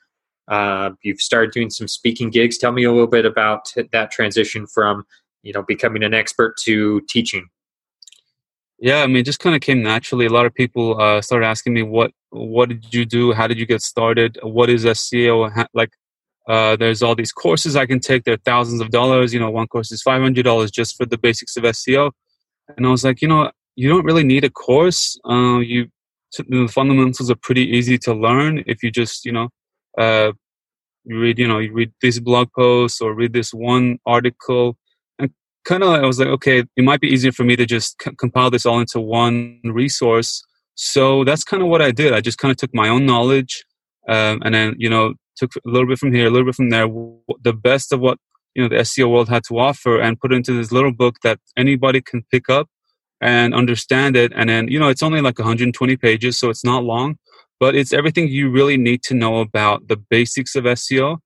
Uh, 0.49 0.91
you've 1.03 1.21
started 1.21 1.51
doing 1.51 1.69
some 1.69 1.88
speaking 1.88 2.29
gigs. 2.29 2.57
Tell 2.57 2.73
me 2.73 2.84
a 2.84 2.91
little 2.91 3.07
bit 3.07 3.25
about 3.25 3.71
that 3.93 4.12
transition 4.12 4.67
from 4.67 5.05
you 5.43 5.53
know 5.53 5.63
becoming 5.63 6.03
an 6.03 6.13
expert 6.13 6.57
to 6.63 7.01
teaching. 7.07 7.47
Yeah, 8.79 9.03
I 9.03 9.07
mean, 9.07 9.17
it 9.17 9.25
just 9.25 9.39
kind 9.39 9.55
of 9.55 9.62
came 9.62 9.81
naturally. 9.81 10.25
A 10.25 10.29
lot 10.29 10.45
of 10.45 10.53
people 10.53 10.99
uh, 10.99 11.21
started 11.21 11.45
asking 11.45 11.73
me, 11.73 11.84
"What 11.84 12.12
what 12.31 12.67
did 12.67 12.93
you 12.93 13.05
do? 13.05 13.31
How 13.31 13.47
did 13.47 13.57
you 13.57 13.65
get 13.65 13.81
started? 13.81 14.38
What 14.43 14.69
is 14.69 14.84
SEO? 14.84 15.67
Like, 15.73 15.91
uh, 16.51 16.75
there's 16.75 17.01
all 17.01 17.15
these 17.15 17.31
courses 17.31 17.75
I 17.75 17.85
can 17.85 18.01
take. 18.01 18.25
They're 18.25 18.45
thousands 18.51 18.81
of 18.81 18.89
dollars. 18.89 19.33
You 19.33 19.39
know, 19.39 19.49
one 19.49 19.67
course 19.67 19.91
is 19.91 20.01
five 20.01 20.21
hundred 20.21 20.43
dollars 20.43 20.69
just 20.69 20.97
for 20.97 21.05
the 21.05 21.17
basics 21.17 21.55
of 21.57 21.63
SEO." 21.63 22.11
And 22.75 22.85
I 22.85 22.89
was 22.89 23.03
like, 23.05 23.21
you 23.21 23.27
know, 23.27 23.51
you 23.75 23.87
don't 23.89 24.05
really 24.05 24.25
need 24.25 24.43
a 24.43 24.49
course. 24.49 25.17
Uh, 25.29 25.59
you 25.59 25.87
the 26.37 26.67
fundamentals 26.67 27.29
are 27.31 27.41
pretty 27.47 27.65
easy 27.77 27.97
to 27.99 28.13
learn 28.13 28.63
if 28.65 28.83
you 28.83 28.91
just 28.91 29.25
you 29.25 29.33
know 29.37 29.49
uh, 29.97 30.31
read 31.05 31.39
you 31.39 31.47
know 31.47 31.59
you 31.59 31.73
read 31.73 31.91
this 32.01 32.19
blog 32.19 32.49
post 32.57 33.01
or 33.01 33.13
read 33.13 33.33
this 33.33 33.53
one 33.53 33.99
article 34.05 34.77
And 35.19 35.31
kind 35.65 35.83
of 35.83 35.89
I 35.89 36.05
was 36.05 36.19
like, 36.19 36.29
okay, 36.37 36.59
it 36.59 36.83
might 36.83 37.01
be 37.01 37.09
easier 37.09 37.31
for 37.31 37.43
me 37.43 37.55
to 37.55 37.65
just 37.65 37.95
c- 38.01 38.15
compile 38.17 38.49
this 38.49 38.65
all 38.65 38.79
into 38.79 38.99
one 38.99 39.59
resource. 39.63 40.43
So 40.75 41.23
that's 41.23 41.43
kind 41.43 41.61
of 41.63 41.69
what 41.69 41.81
I 41.81 41.91
did. 41.91 42.13
I 42.13 42.21
just 42.21 42.37
kind 42.37 42.51
of 42.51 42.57
took 42.57 42.73
my 42.73 42.87
own 42.89 43.05
knowledge 43.05 43.63
um, 44.07 44.41
and 44.43 44.53
then 44.55 44.75
you 44.77 44.89
know 44.89 45.13
took 45.41 45.56
a 45.56 45.69
little 45.69 45.88
bit 45.88 45.99
from 45.99 46.13
here, 46.13 46.27
a 46.27 46.30
little 46.30 46.45
bit 46.45 46.56
from 46.56 46.69
there, 46.69 46.88
the 47.41 47.54
best 47.54 47.91
of 47.91 47.99
what 47.99 48.17
you 48.56 48.62
know 48.62 48.69
the 48.69 48.84
SEO 48.84 49.10
world 49.10 49.30
had 49.30 49.43
to 49.45 49.58
offer, 49.58 49.99
and 49.99 50.19
put 50.19 50.34
into 50.34 50.54
this 50.54 50.71
little 50.71 50.91
book 50.91 51.15
that 51.23 51.39
anybody 51.58 52.01
can 52.01 52.23
pick 52.32 52.49
up 52.49 52.67
and 53.21 53.54
understand 53.54 54.15
it. 54.15 54.32
And 54.36 54.49
then 54.49 54.67
you 54.67 54.80
know 54.80 54.89
it's 54.89 55.04
only 55.04 55.21
like 55.21 55.39
120 55.39 55.97
pages, 55.97 56.38
so 56.38 56.49
it's 56.49 56.63
not 56.63 56.84
long, 56.84 57.17
but 57.60 57.75
it's 57.75 57.93
everything 57.93 58.27
you 58.27 58.49
really 58.49 58.77
need 58.77 59.04
to 59.04 59.13
know 59.13 59.39
about 59.39 59.88
the 59.88 59.97
basics 59.97 60.56
of 60.56 60.65
SEO, 60.65 61.17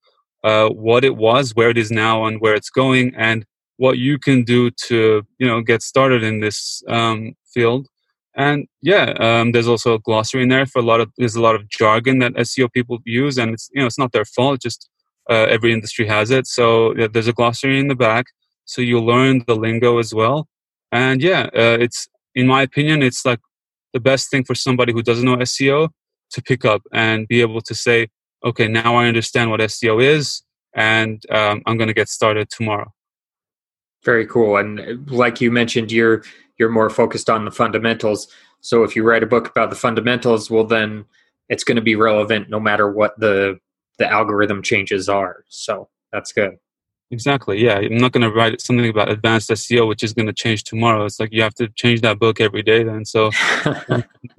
uh, 0.44 0.70
what 0.70 1.04
it 1.04 1.18
was, 1.18 1.54
where 1.56 1.70
it 1.70 1.78
is 1.78 1.92
now, 1.92 2.26
and 2.26 2.40
where 2.40 2.56
it's 2.56 2.70
going, 2.70 3.14
and 3.16 3.46
what 3.78 3.98
you 3.98 4.18
can 4.18 4.44
do 4.44 4.72
to 4.88 5.24
you 5.40 5.48
know 5.48 5.62
get 5.62 5.82
started 5.82 6.24
in 6.24 6.40
this 6.40 6.82
um, 6.88 7.34
field 7.54 7.88
and 8.36 8.68
yeah 8.82 9.14
um, 9.20 9.52
there's 9.52 9.68
also 9.68 9.94
a 9.94 10.00
glossary 10.00 10.44
in 10.44 10.50
there 10.50 10.66
for 10.66 10.80
a 10.80 10.86
lot 10.86 11.00
of 11.00 11.12
there's 11.18 11.36
a 11.36 11.42
lot 11.42 11.56
of 11.56 11.68
jargon 11.70 12.20
that 12.20 12.34
seo 12.34 12.72
people 12.72 13.00
use 13.06 13.38
and 13.38 13.54
it's 13.54 13.70
you 13.74 13.80
know 13.80 13.88
it's 13.88 14.00
not 14.00 14.12
their 14.12 14.26
fault 14.26 14.62
just 14.62 14.90
uh, 15.30 15.48
every 15.50 15.74
industry 15.74 16.06
has 16.06 16.30
it 16.32 16.46
so 16.46 16.96
yeah, 16.98 17.08
there's 17.12 17.28
a 17.28 17.34
glossary 17.34 17.80
in 17.80 17.88
the 17.88 17.96
back 17.96 18.28
so 18.66 18.82
you'll 18.82 19.06
learn 19.06 19.44
the 19.48 19.56
lingo 19.56 19.98
as 19.98 20.14
well 20.14 20.48
and 20.92 21.22
yeah 21.22 21.50
uh, 21.56 21.78
it's 21.80 22.08
in 22.36 22.48
my 22.48 22.62
opinion 22.62 23.02
it's 23.02 23.26
like 23.26 23.40
the 23.94 24.00
best 24.00 24.30
thing 24.30 24.44
for 24.44 24.56
somebody 24.56 24.92
who 24.92 25.02
doesn't 25.02 25.26
know 25.26 25.38
seo 25.38 25.90
to 26.30 26.42
pick 26.42 26.66
up 26.66 26.82
and 26.94 27.28
be 27.28 27.42
able 27.42 27.62
to 27.62 27.74
say 27.74 28.08
okay 28.44 28.68
now 28.68 28.96
i 28.96 29.08
understand 29.08 29.50
what 29.50 29.60
seo 29.62 30.04
is 30.04 30.44
and 30.74 31.24
um, 31.32 31.62
i'm 31.66 31.78
going 31.78 31.88
to 31.88 31.94
get 31.94 32.10
started 32.10 32.50
tomorrow 32.50 32.92
very 34.06 34.28
cool. 34.28 34.56
And 34.56 35.10
like 35.10 35.42
you 35.42 35.52
mentioned, 35.52 35.92
you're 35.92 36.24
you're 36.58 36.70
more 36.70 36.90
focused 36.90 37.30
on 37.30 37.46
the 37.46 37.52
fundamentals. 37.52 38.28
So 38.62 38.84
if 38.84 38.96
you 38.96 39.04
write 39.04 39.24
a 39.24 39.28
book 39.28 39.48
about 39.50 39.70
the 39.70 39.76
fundamentals, 39.76 40.50
well 40.50 40.66
then 40.66 41.06
it's 41.50 41.64
going 41.64 41.76
to 41.76 41.82
be 41.82 41.96
relevant 41.96 42.50
no 42.50 42.60
matter 42.60 42.92
what 42.92 43.20
the 43.20 43.60
the 43.98 44.12
algorithm 44.12 44.62
changes 44.62 45.08
are. 45.08 45.46
So 45.48 45.90
that's 46.12 46.34
good. 46.34 46.58
Exactly. 47.12 47.64
Yeah, 47.64 47.78
I'm 47.78 47.98
not 47.98 48.12
going 48.12 48.24
to 48.24 48.32
write 48.32 48.60
something 48.60 48.90
about 48.90 49.12
advanced 49.12 49.50
SEO, 49.52 49.88
which 49.88 50.04
is 50.04 50.12
going 50.12 50.26
to 50.26 50.34
change 50.34 50.64
tomorrow. 50.64 51.06
It's 51.06 51.20
like 51.20 51.32
you 51.32 51.44
have 51.44 51.54
to 51.56 51.70
change 51.70 52.02
that 52.02 52.20
book 52.20 52.42
every 52.42 52.64
day. 52.64 52.84
Then, 52.84 53.06
so 53.06 53.30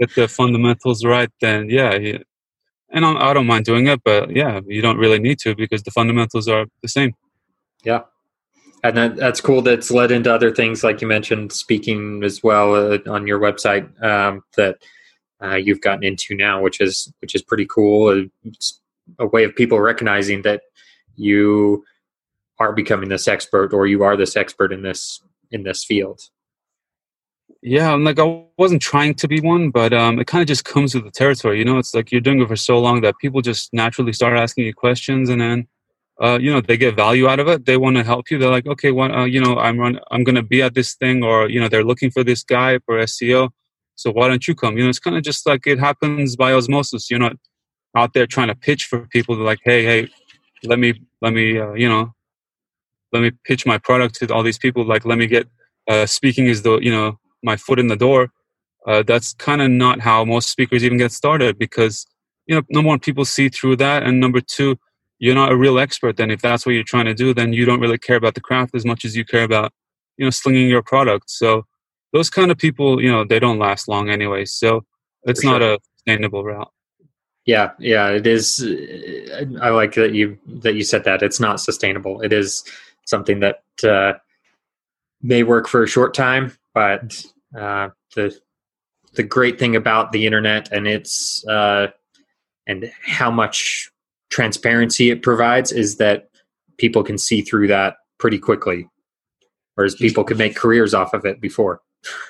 get 0.00 0.14
the 0.16 0.26
fundamentals 0.29 1.05
right. 1.05 1.31
Then, 1.40 1.70
yeah, 1.70 1.96
and 2.90 3.05
I 3.05 3.33
don't 3.33 3.46
mind 3.46 3.64
doing 3.64 3.87
it, 3.87 4.02
but 4.05 4.35
yeah, 4.35 4.61
you 4.66 4.83
don't 4.83 4.98
really 4.98 5.20
need 5.20 5.38
to 5.40 5.55
because 5.55 5.85
the 5.85 5.90
fundamentals 5.90 6.48
are 6.48 6.66
the 6.83 6.88
same. 6.88 7.14
Yeah, 7.85 8.02
and 8.88 8.96
that, 8.96 9.16
that's 9.16 9.40
cool. 9.40 9.62
That's 9.62 9.90
led 9.90 10.11
into 10.11 10.33
other 10.33 10.55
things, 10.55 10.85
like 10.85 11.01
you 11.01 11.07
mentioned, 11.07 11.53
speaking 11.53 12.22
as 12.25 12.42
well 12.42 12.75
uh, 12.75 12.99
on 13.09 13.27
your 13.27 13.38
website 13.38 14.03
um, 14.03 14.42
that 14.57 14.79
uh, 15.42 15.57
you've 15.57 15.81
gotten 15.81 16.05
into 16.05 16.35
now, 16.35 16.61
which 16.61 16.81
is 16.81 17.12
which 17.20 17.35
is 17.35 17.42
pretty 17.42 17.66
cool. 17.66 18.29
It's 18.44 18.81
a 19.18 19.27
way 19.27 19.44
of 19.44 19.55
people 19.55 19.81
recognizing 19.81 20.42
that 20.42 20.62
you 21.16 21.85
are 22.59 22.72
becoming 22.72 23.09
this 23.09 23.29
expert, 23.29 23.72
or 23.72 23.87
you 23.87 24.03
are 24.03 24.16
this 24.16 24.37
expert 24.37 24.72
in 24.72 24.83
this 24.83 25.22
in 25.51 25.62
this 25.62 25.85
field. 25.85 26.20
Yeah, 27.62 27.92
I'm 27.92 28.05
like 28.05 28.18
I 28.18 28.44
wasn't 28.59 28.83
trying 28.83 29.14
to 29.14 29.29
be 29.29 29.40
one, 29.40 29.70
but 29.70 29.92
um, 29.92 30.18
it 30.18 30.27
kind 30.27 30.42
of 30.42 30.49
just 30.49 30.64
comes 30.64 30.94
with 30.94 31.05
the 31.05 31.11
territory. 31.11 31.59
You 31.59 31.64
know, 31.64 31.79
it's 31.79 31.94
like 31.94 32.12
you're 32.12 32.20
doing 32.20 32.40
it 32.40 32.49
for 32.49 32.57
so 32.57 32.79
long 32.79 33.01
that 33.03 33.18
people 33.18 33.40
just 33.40 33.72
naturally 33.72 34.12
start 34.12 34.37
asking 34.37 34.66
you 34.66 34.75
questions, 34.75 35.29
and 35.29 35.40
then 35.40 35.66
uh, 36.22 36.38
you 36.40 36.52
know 36.52 36.61
they 36.61 36.76
get 36.76 36.96
value 36.96 37.29
out 37.29 37.38
of 37.38 37.48
it. 37.48 37.66
They 37.66 37.76
want 37.76 37.96
to 37.96 38.05
help 38.05 38.31
you. 38.31 38.38
They're 38.38 38.50
like 38.50 38.66
okay 38.66 38.90
well, 38.90 39.12
uh, 39.12 39.24
you 39.24 39.40
know 39.40 39.59
i'm 39.59 39.79
run, 39.79 40.00
i'm 40.11 40.24
to 40.24 40.42
be 40.42 40.62
at 40.62 40.74
this 40.74 40.94
thing 40.94 41.22
or 41.22 41.48
you 41.48 41.61
know 41.61 41.68
they're 41.68 41.85
looking 41.85 42.11
for 42.11 42.24
this 42.24 42.42
guy 42.42 42.79
for 42.87 42.98
seo 42.98 43.50
so 43.96 44.12
why 44.12 44.29
don't 44.29 44.46
you 44.46 44.55
come? 44.55 44.76
You 44.76 44.85
know 44.85 44.90
it's 44.90 44.98
kind 44.98 45.16
of 45.16 45.22
just 45.22 45.46
like 45.46 45.66
it 45.66 45.79
happens 45.79 46.37
by 46.37 46.52
osmosis. 46.52 47.11
You're 47.11 47.18
not 47.18 47.37
out 47.96 48.12
there 48.12 48.26
trying 48.26 48.48
to 48.48 48.55
pitch 48.55 48.85
for 48.85 49.07
people 49.07 49.35
like 49.37 49.59
hey 49.64 49.83
hey 49.85 50.09
let 50.64 50.79
me 50.79 50.94
let 51.22 51.33
me 51.33 51.59
uh, 51.59 51.72
you 51.72 51.88
know 51.88 52.12
let 53.12 53.22
me 53.22 53.31
pitch 53.44 53.64
my 53.64 53.79
product 53.79 54.14
to 54.16 54.33
all 54.33 54.42
these 54.42 54.59
people. 54.59 54.85
Like 54.85 55.07
let 55.07 55.18
me 55.18 55.26
get 55.26 55.48
uh, 55.88 56.05
speaking 56.05 56.46
is 56.46 56.62
the 56.62 56.79
you 56.79 56.90
know 56.90 57.18
my 57.42 57.57
foot 57.57 57.79
in 57.79 57.88
the 57.88 57.96
door. 57.96 58.29
Uh, 58.87 59.02
that's 59.02 59.33
kind 59.35 59.62
of 59.62 59.70
not 59.70 60.00
how 60.00 60.24
most 60.24 60.50
speakers 60.50 60.85
even 60.85 60.98
get 60.98 61.11
started 61.11 61.59
because 61.59 62.07
you 62.46 62.55
know 62.55 62.62
number 62.68 62.88
one 62.88 63.00
people 63.00 63.24
see 63.24 63.48
through 63.48 63.76
that. 63.76 64.02
And 64.02 64.20
number 64.20 64.42
two 64.42 64.79
you're 65.18 65.35
not 65.35 65.52
a 65.52 65.57
real 65.57 65.79
expert 65.79 66.16
then 66.16 66.31
if 66.31 66.42
that's 66.42 66.66
what 66.66 66.72
you're 66.72 66.85
trying 66.85 67.07
to 67.07 67.14
do 67.14 67.33
then 67.33 67.52
you 67.52 67.64
don't 67.64 67.81
really 67.81 67.98
care 67.98 68.16
about 68.16 68.35
the 68.35 68.40
craft 68.40 68.74
as 68.74 68.85
much 68.85 69.05
as 69.05 69.16
you 69.16 69.24
care 69.24 69.44
about 69.44 69.72
you 70.16 70.24
know 70.24 70.31
slinging 70.31 70.68
your 70.68 70.83
product. 70.83 71.31
So 71.31 71.66
those 72.12 72.31
kind 72.31 72.50
of 72.50 72.59
people 72.59 73.02
you 73.02 73.11
know 73.11 73.24
they 73.24 73.38
don't 73.38 73.59
last 73.59 73.88
long 73.88 74.09
anyway 74.09 74.44
so 74.44 74.85
it's 75.24 75.44
not 75.44 75.62
a 75.62 75.79
sustainable 75.96 76.44
route. 76.44 76.70
Yeah 77.44 77.72
yeah 77.79 78.09
it 78.09 78.26
is 78.26 78.61
i 79.61 79.70
like 79.70 79.94
that 79.94 80.12
you 80.14 80.38
that 80.46 80.74
you 80.74 80.83
said 80.83 81.05
that. 81.05 81.22
It's 81.22 81.40
not 81.40 81.61
sustainable. 81.61 82.20
It 82.20 82.33
is 82.33 82.64
something 83.05 83.40
that 83.40 83.62
uh, 83.85 84.14
may 85.22 85.42
work 85.42 85.68
for 85.68 85.83
a 85.83 85.88
short 85.88 86.14
time 86.14 86.57
but 86.74 87.24
uh, 87.59 87.88
the 88.14 88.38
the 89.14 89.22
great 89.22 89.59
thing 89.59 89.76
about 89.76 90.12
the 90.12 90.26
internet 90.26 90.70
and 90.72 90.87
its 90.87 91.46
uh, 91.48 91.88
and 92.66 92.92
how 93.02 93.31
much 93.31 93.90
transparency 94.31 95.11
it 95.11 95.23
provides 95.23 95.73
is 95.73 95.97
that 95.97 96.31
people 96.79 97.03
can 97.03 97.19
see 97.19 97.43
through 97.43 97.69
that 97.69 97.97
pretty 98.19 98.39
quickly, 98.39 98.89
whereas 99.75 99.95
people 99.95 100.25
could 100.25 100.39
make 100.39 100.57
careers 100.57 100.95
off 100.95 101.15
of 101.15 101.25
it 101.25 101.41
before. 101.41 101.81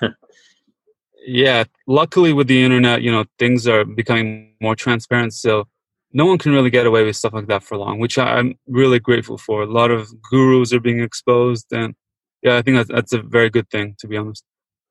yeah, 1.26 1.64
luckily 1.86 2.32
with 2.32 2.46
the 2.46 2.62
internet, 2.62 3.02
you 3.02 3.10
know, 3.10 3.24
things 3.38 3.66
are 3.66 3.84
becoming 3.84 4.54
more 4.60 4.76
transparent. 4.76 5.34
So 5.34 5.66
no 6.12 6.26
one 6.26 6.38
can 6.38 6.52
really 6.52 6.70
get 6.70 6.86
away 6.86 7.04
with 7.04 7.16
stuff 7.16 7.32
like 7.32 7.48
that 7.48 7.62
for 7.62 7.76
long, 7.76 7.98
which 7.98 8.18
I'm 8.18 8.58
really 8.66 8.98
grateful 8.98 9.38
for. 9.38 9.62
A 9.62 9.66
lot 9.66 9.90
of 9.90 10.08
gurus 10.22 10.72
are 10.72 10.80
being 10.80 11.00
exposed, 11.00 11.66
and 11.72 11.94
yeah, 12.42 12.56
I 12.56 12.62
think 12.62 12.76
that's, 12.76 12.88
that's 12.88 13.12
a 13.12 13.22
very 13.22 13.50
good 13.50 13.68
thing, 13.70 13.96
to 13.98 14.06
be 14.06 14.16
honest. 14.16 14.44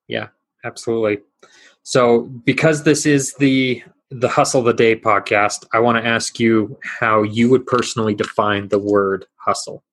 Yeah, 0.07 0.27
absolutely. 0.63 1.19
So, 1.83 2.21
because 2.45 2.83
this 2.83 3.05
is 3.05 3.33
the 3.35 3.81
the 4.11 4.29
Hustle 4.29 4.61
the 4.61 4.73
Day 4.73 4.95
podcast, 4.95 5.65
I 5.73 5.79
want 5.79 5.97
to 5.97 6.07
ask 6.07 6.39
you 6.39 6.77
how 6.83 7.23
you 7.23 7.49
would 7.49 7.65
personally 7.65 8.13
define 8.13 8.67
the 8.67 8.79
word 8.79 9.25
hustle. 9.37 9.83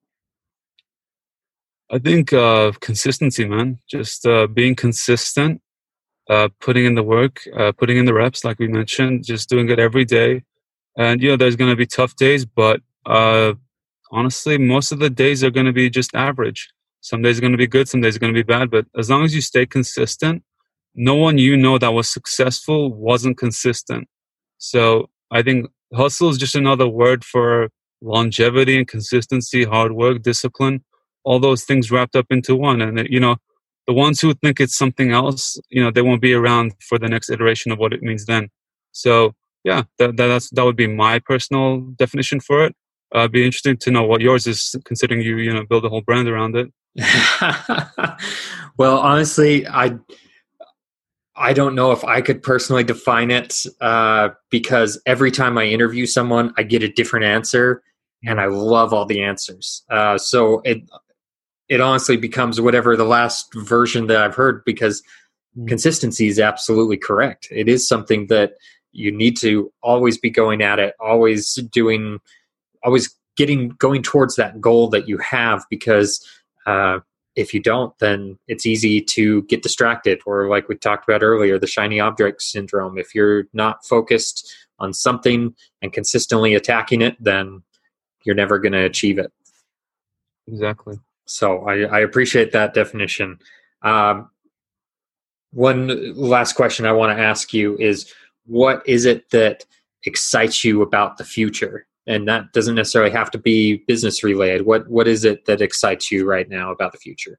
I 1.91 1.99
think 1.99 2.33
uh, 2.33 2.73
consistency, 2.81 3.47
man. 3.47 3.79
Just 3.89 4.27
uh, 4.27 4.47
being 4.47 4.75
consistent, 4.75 5.61
uh, 6.29 6.49
putting 6.61 6.87
in 6.87 6.95
the 6.95 7.03
work, 7.03 7.43
uh, 7.57 7.73
putting 7.73 7.99
in 7.99 8.07
the 8.07 8.15
reps, 8.15 8.45
like 8.45 8.59
we 8.59 8.69
mentioned, 8.69 9.25
just 9.25 9.49
doing 9.49 9.69
it 9.69 9.79
every 9.79 10.05
day. 10.05 10.43
And, 10.97 11.23
you 11.23 11.31
know, 11.31 11.37
there's 11.37 11.57
going 11.57 11.71
to 11.71 11.77
be 11.77 11.87
tough 11.87 12.17
days, 12.17 12.45
but 12.45 12.81
uh, 13.07 13.55
honestly, 14.11 14.59
most 14.59 14.93
of 14.93 14.99
the 14.99 15.11
days 15.11 15.43
are 15.43 15.51
going 15.51 15.67
to 15.67 15.73
be 15.73 15.91
just 15.91 16.15
average. 16.15 16.71
Some 17.01 17.23
days 17.23 17.39
are 17.39 17.41
going 17.41 17.53
to 17.53 17.59
be 17.59 17.67
good, 17.67 17.89
some 17.89 18.01
days 18.01 18.17
are 18.17 18.21
going 18.21 18.33
to 18.33 18.39
be 18.39 18.43
bad. 18.43 18.71
But 18.71 18.87
as 18.97 19.11
long 19.11 19.25
as 19.25 19.35
you 19.35 19.41
stay 19.41 19.67
consistent 19.67 20.45
no 20.95 21.15
one 21.15 21.39
you 21.39 21.57
know 21.57 21.79
that 21.79 21.93
was 21.93 22.09
successful 22.09 22.93
wasn't 22.93 23.39
consistent. 23.39 24.09
So 24.59 25.11
I 25.31 25.43
think 25.43 25.67
hustle 25.95 26.29
is 26.29 26.39
just 26.39 26.55
another 26.55 26.87
word 26.87 27.25
for 27.25 27.69
longevity 28.03 28.77
and 28.77 28.87
consistency, 28.87 29.65
hard 29.65 29.93
work, 29.93 30.23
discipline, 30.23 30.85
all 31.25 31.39
those 31.39 31.65
things 31.65 31.91
wrapped 31.91 32.17
up 32.17 32.27
into 32.31 32.57
one. 32.57 32.83
And, 32.83 33.07
you 33.09 33.21
know, 33.21 33.37
the 33.87 33.93
ones 33.93 34.21
who 34.21 34.35
think 34.35 34.61
it's 34.61 34.77
something 34.77 35.13
else, 35.13 35.59
you 35.71 35.83
know, 35.83 35.91
they 35.91 36.03
won't 36.03 36.21
be 36.21 36.35
around 36.35 36.73
for 36.81 36.99
the 36.99 37.09
next 37.09 37.31
iteration 37.31 37.73
of 37.73 37.79
what 37.79 37.93
it 37.93 38.03
means 38.03 38.27
then. 38.27 38.49
So 38.93 39.35
yeah, 39.65 39.85
that, 39.99 40.17
that 40.17 40.27
that's, 40.27 40.51
that 40.51 40.65
would 40.65 40.77
be 40.77 40.87
my 40.87 41.19
personal 41.19 41.81
definition 41.81 42.41
for 42.41 42.65
it. 42.65 42.75
Uh, 43.15 43.29
be 43.29 43.45
interesting 43.45 43.77
to 43.77 43.91
know 43.91 44.03
what 44.03 44.21
yours 44.21 44.47
is 44.47 44.75
considering 44.85 45.21
you, 45.21 45.37
you 45.37 45.53
know, 45.53 45.65
build 45.67 45.85
a 45.85 45.89
whole 45.89 46.01
brand 46.01 46.29
around 46.29 46.57
it. 46.57 46.73
well, 48.79 48.99
honestly, 48.99 49.67
I, 49.67 49.99
I 51.43 51.53
don't 51.53 51.75
know 51.75 51.91
if 51.91 52.05
I 52.05 52.21
could 52.21 52.41
personally 52.41 52.85
define 52.85 53.33
it 53.33 53.67
uh, 53.81 54.29
because 54.49 55.03
every 55.07 55.33
time 55.33 55.59
I 55.59 55.65
interview 55.65 56.07
someone, 56.07 56.55
I 56.57 56.63
get 56.63 56.85
a 56.85 56.89
different 56.89 57.27
answer, 57.27 57.83
and 58.25 58.41
I 58.41 58.47
love 58.47 58.93
all 58.95 59.07
the 59.07 59.25
answers. 59.25 59.83
Uh, 59.91 60.19
so 60.19 60.61
it 60.61 60.83
it 61.69 61.81
honestly 61.81 62.17
becomes 62.17 62.61
whatever 62.61 62.97
the 62.97 63.05
last 63.05 63.53
version 63.55 64.07
that 64.07 64.19
I've 64.19 64.37
heard 64.37 64.63
because 64.65 65.03
mm. 65.59 65.67
consistency 65.67 66.29
is 66.29 66.39
absolutely 66.39 66.97
correct. 66.97 67.49
It 67.51 67.69
is 67.69 67.89
something 67.89 68.29
that 68.29 68.53
you 68.93 69.11
need 69.11 69.37
to 69.39 69.73
always 69.83 70.19
be 70.19 70.31
going 70.31 70.63
at 70.63 70.79
it, 70.79 70.95
always 71.01 71.55
doing, 71.73 72.21
always 72.85 73.13
getting 73.37 73.71
going 73.71 74.05
towards 74.05 74.37
that 74.37 74.61
goal 74.61 74.89
that 74.91 75.09
you 75.09 75.19
have 75.19 75.65
because. 75.69 76.25
Uh, 76.67 77.01
if 77.35 77.55
you 77.55 77.61
don't, 77.61 77.99
then 77.99 78.39
it's 78.47 78.67
easy 78.67 79.01
to 79.01 79.43
get 79.43 79.63
distracted, 79.63 80.21
or 80.27 80.49
like 80.49 80.69
we 80.69 80.77
talked 80.77 81.09
about 81.09 81.23
earlier, 81.23 81.59
the 81.59 81.67
shiny 81.67 81.99
object 81.99 82.43
syndrome. 82.43 82.99
If 82.99 83.15
you're 83.15 83.45
not 83.53 83.85
focused 83.87 84.53
on 84.79 84.93
something 84.93 85.55
and 85.81 85.93
consistently 85.93 86.55
attacking 86.55 87.01
it, 87.01 87.17
then 87.21 87.63
you're 88.25 88.35
never 88.35 88.59
going 88.59 88.73
to 88.73 88.85
achieve 88.85 89.19
it. 89.19 89.33
Exactly. 90.47 90.99
So 91.25 91.61
I, 91.67 91.83
I 91.83 92.01
appreciate 92.01 92.53
that 92.53 92.75
definition. 92.75 93.39
Um, 93.83 94.31
one 95.53 96.15
last 96.15 96.55
question 96.55 96.87
I 96.87 96.93
want 96.93 97.17
to 97.17 97.23
ask 97.23 97.53
you 97.53 97.77
is 97.79 98.13
what 98.47 98.83
is 98.87 99.05
it 99.05 99.31
that 99.31 99.65
excites 100.05 100.65
you 100.65 100.83
about 100.83 101.17
the 101.17 101.25
future? 101.25 101.87
And 102.07 102.27
that 102.29 102.53
doesn't 102.53 102.75
necessarily 102.75 103.11
have 103.11 103.31
to 103.31 103.39
be 103.39 103.85
business 103.87 104.25
related. 104.25 104.67
What 104.67 104.89
what 104.89 105.07
is 105.07 105.25
it 105.25 105.45
that 105.47 105.61
excites 105.61 106.11
you 106.11 106.25
right 106.25 106.49
now 106.49 106.73
about 106.73 106.93
the 106.93 106.99
future? 106.99 107.39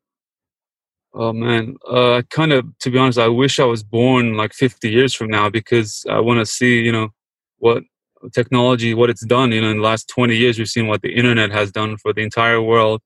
Oh 1.14 1.34
man. 1.34 1.76
Uh 1.88 2.22
kind 2.30 2.54
of 2.54 2.66
to 2.80 2.90
be 2.90 2.98
honest 2.98 3.20
i 3.20 3.28
wish 3.28 3.60
i 3.60 3.66
was 3.66 3.84
born 3.84 4.36
like 4.36 4.54
50 4.54 4.90
years 4.90 5.14
from 5.14 5.30
now 5.30 5.50
because 5.50 6.06
i 6.10 6.20
want 6.20 6.40
to 6.40 6.46
see 6.46 6.82
you 6.82 6.92
know 6.92 7.10
what 7.58 7.84
technology 8.34 8.94
what 8.94 9.10
it's 9.10 9.26
done. 9.26 9.52
You 9.52 9.62
know 9.62 9.70
in 9.70 9.78
the 9.78 9.84
last 9.84 10.08
20 10.08 10.36
years 10.36 10.58
we've 10.58 10.68
seen 10.68 10.88
what 10.88 11.02
the 11.02 11.14
internet 11.14 11.52
has 11.52 11.72
done 11.72 11.98
for 11.98 12.14
the 12.14 12.22
entire 12.22 12.62
world 12.62 13.02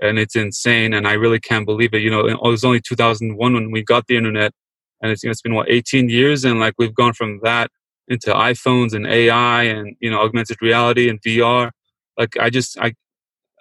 and 0.00 0.18
it's 0.18 0.36
insane 0.36 0.92
and 0.92 1.08
i 1.08 1.14
really 1.14 1.40
can't 1.40 1.66
believe 1.66 1.94
it. 1.94 2.02
You 2.02 2.10
know 2.10 2.26
it 2.26 2.38
was 2.42 2.64
only 2.64 2.80
2001 2.80 3.54
when 3.54 3.70
we 3.70 3.82
got 3.82 4.06
the 4.06 4.16
internet 4.16 4.52
and 5.00 5.12
it's, 5.12 5.22
you 5.22 5.28
know, 5.28 5.30
it's 5.30 5.42
been 5.42 5.54
what 5.54 5.70
18 5.70 6.08
years 6.08 6.44
and 6.44 6.60
like 6.60 6.74
we've 6.78 6.94
gone 6.94 7.14
from 7.14 7.40
that 7.42 7.70
into 8.08 8.32
iPhones 8.32 8.94
and 8.94 9.06
AI 9.06 9.64
and 9.64 9.96
you 10.00 10.10
know 10.10 10.20
augmented 10.20 10.60
reality 10.60 11.08
and 11.08 11.20
VR. 11.22 11.70
Like 12.16 12.36
I 12.38 12.50
just 12.50 12.78
I 12.78 12.94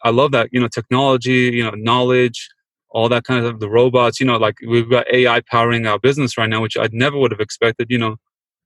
I 0.04 0.10
love 0.10 0.32
that 0.32 0.50
you 0.52 0.60
know 0.60 0.68
technology, 0.68 1.52
you 1.54 1.64
know 1.64 1.72
knowledge, 1.72 2.50
all 2.90 3.10
that 3.10 3.24
kind 3.24 3.46
of 3.46 3.60
the 3.60 3.70
robots. 3.70 4.20
You 4.20 4.26
know, 4.26 4.38
like 4.38 4.56
we've 4.68 4.90
got 4.90 5.06
AI 5.12 5.42
powering 5.42 5.86
our 5.86 6.00
business 6.00 6.38
right 6.38 6.50
now, 6.50 6.62
which 6.62 6.78
I 6.78 6.88
never 6.92 7.18
would 7.18 7.32
have 7.32 7.42
expected. 7.42 7.88
You 7.90 7.98
know, 7.98 8.18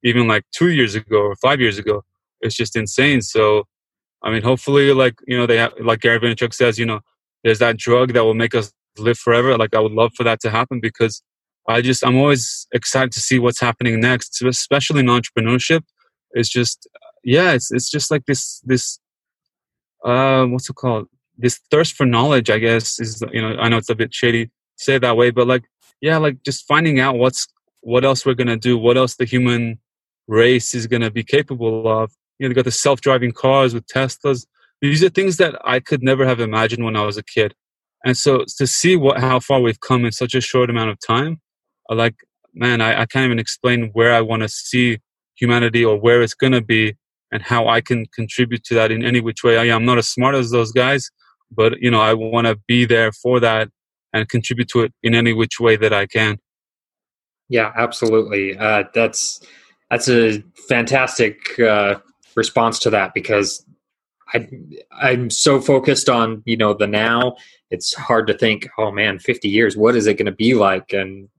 even 0.04 0.28
like 0.28 0.44
two 0.52 0.70
years 0.70 0.96
ago 0.96 1.18
or 1.18 1.36
five 1.36 1.60
years 1.60 1.78
ago. 1.78 2.04
It's 2.44 2.56
just 2.56 2.76
insane. 2.76 3.22
So, 3.22 3.66
I 4.24 4.32
mean, 4.32 4.42
hopefully, 4.42 4.94
like 4.94 5.16
you 5.28 5.38
know, 5.38 5.46
they 5.46 5.58
have, 5.58 5.74
like 5.80 6.02
Gary 6.02 6.20
Vaynerchuk 6.20 6.54
says, 6.54 6.80
you 6.80 6.86
know, 6.86 7.02
there's 7.44 7.60
that 7.60 7.78
drug 7.78 8.14
that 8.14 8.24
will 8.24 8.34
make 8.34 8.56
us 8.56 8.72
live 8.98 9.18
forever. 9.18 9.58
Like 9.58 9.76
I 9.76 9.80
would 9.80 9.92
love 9.92 10.14
for 10.16 10.24
that 10.24 10.40
to 10.42 10.50
happen 10.50 10.80
because 10.80 11.22
I 11.68 11.82
just 11.82 12.06
I'm 12.06 12.18
always 12.18 12.68
excited 12.74 13.12
to 13.14 13.20
see 13.20 13.40
what's 13.40 13.60
happening 13.60 14.00
next, 14.00 14.42
especially 14.42 15.02
in 15.02 15.08
entrepreneurship. 15.08 15.84
It's 16.32 16.50
just 16.50 16.88
yeah, 17.24 17.52
it's 17.54 17.72
it's 17.72 17.90
just 17.90 18.12
like 18.12 18.26
this 18.26 18.62
this 18.66 19.00
uh 20.04 20.46
what's 20.46 20.70
it 20.70 20.76
called? 20.76 21.08
This 21.38 21.60
thirst 21.70 21.96
for 21.96 22.06
knowledge, 22.06 22.50
I 22.50 22.58
guess, 22.58 23.00
is 23.00 23.24
you 23.32 23.42
know 23.42 23.56
I 23.58 23.70
know 23.70 23.78
it's 23.78 23.90
a 23.90 23.96
bit 23.96 24.14
shady 24.14 24.50
say 24.78 24.98
that 24.98 25.18
way, 25.18 25.30
but 25.32 25.48
like 25.48 25.64
yeah, 26.02 26.18
like 26.18 26.44
just 26.44 26.68
finding 26.68 27.00
out 27.00 27.18
what's 27.18 27.48
what 27.82 28.04
else 28.04 28.26
we're 28.26 28.34
gonna 28.34 28.58
do, 28.58 28.78
what 28.78 28.98
else 28.98 29.16
the 29.16 29.26
human 29.26 29.80
race 30.28 30.74
is 30.74 30.88
gonna 30.88 31.12
be 31.12 31.24
capable 31.24 31.88
of. 31.88 32.12
You 32.40 32.48
know, 32.48 32.50
you 32.50 32.56
got 32.56 32.66
the 32.66 32.72
self-driving 32.72 33.34
cars 33.34 33.74
with 33.74 33.86
Teslas. 33.86 34.48
These 34.82 35.04
are 35.04 35.10
things 35.10 35.38
that 35.38 35.56
I 35.64 35.80
could 35.80 36.02
never 36.02 36.26
have 36.26 36.40
imagined 36.40 36.84
when 36.84 36.96
I 36.96 37.06
was 37.06 37.18
a 37.18 37.24
kid. 37.24 37.54
And 38.04 38.18
so 38.18 38.46
to 38.58 38.66
see 38.66 38.96
what 38.96 39.20
how 39.20 39.40
far 39.40 39.62
we've 39.62 39.80
come 39.80 40.06
in 40.06 40.12
such 40.12 40.34
a 40.34 40.42
short 40.42 40.72
amount 40.72 40.90
of 40.90 40.98
time, 41.06 41.40
like 41.90 42.16
man 42.54 42.82
I, 42.82 43.02
I 43.02 43.06
can't 43.06 43.26
even 43.26 43.40
explain 43.40 43.90
where 43.94 44.14
i 44.14 44.22
want 44.22 44.44
to 44.44 44.50
see 44.50 45.00
humanity 45.36 45.84
or 45.84 45.98
where 46.00 46.22
it's 46.22 46.34
going 46.34 46.54
to 46.54 46.62
be 46.62 46.96
and 47.32 47.42
how 47.42 47.68
i 47.68 47.82
can 47.82 48.06
contribute 48.08 48.64
to 48.66 48.74
that 48.76 48.92
in 48.92 49.04
any 49.04 49.22
which 49.22 49.44
way 49.44 49.58
i 49.58 49.66
am 49.66 49.86
not 49.86 49.98
as 49.98 50.10
smart 50.10 50.36
as 50.36 50.52
those 50.52 50.72
guys 50.72 51.10
but 51.52 51.80
you 51.82 51.92
know 51.92 52.02
i 52.02 52.14
want 52.14 52.48
to 52.48 52.60
be 52.68 52.86
there 52.86 53.12
for 53.12 53.40
that 53.40 53.70
and 54.14 54.28
contribute 54.30 54.68
to 54.70 54.82
it 54.82 54.94
in 55.04 55.16
any 55.16 55.34
which 55.34 55.60
way 55.60 55.76
that 55.76 55.94
i 55.94 56.06
can 56.06 56.38
yeah 57.50 57.72
absolutely 57.76 58.58
uh, 58.58 58.84
that's 58.94 59.42
that's 59.90 60.08
a 60.08 60.42
fantastic 60.70 61.60
uh, 61.60 61.96
response 62.36 62.80
to 62.80 62.90
that 62.90 63.14
because 63.14 63.66
I, 64.34 64.48
I'm 65.02 65.30
so 65.30 65.60
focused 65.60 66.10
on 66.10 66.42
you 66.46 66.58
know 66.58 66.74
the 66.74 66.88
now. 66.88 67.36
It's 67.70 67.94
hard 67.94 68.28
to 68.28 68.38
think, 68.38 68.68
oh 68.78 68.92
man, 68.92 69.20
50 69.20 69.48
years, 69.48 69.78
what 69.78 69.96
is 69.96 70.08
it 70.08 70.16
going 70.16 70.26
to 70.26 70.32
be 70.32 70.54
like? 70.54 70.94
And 70.94 71.30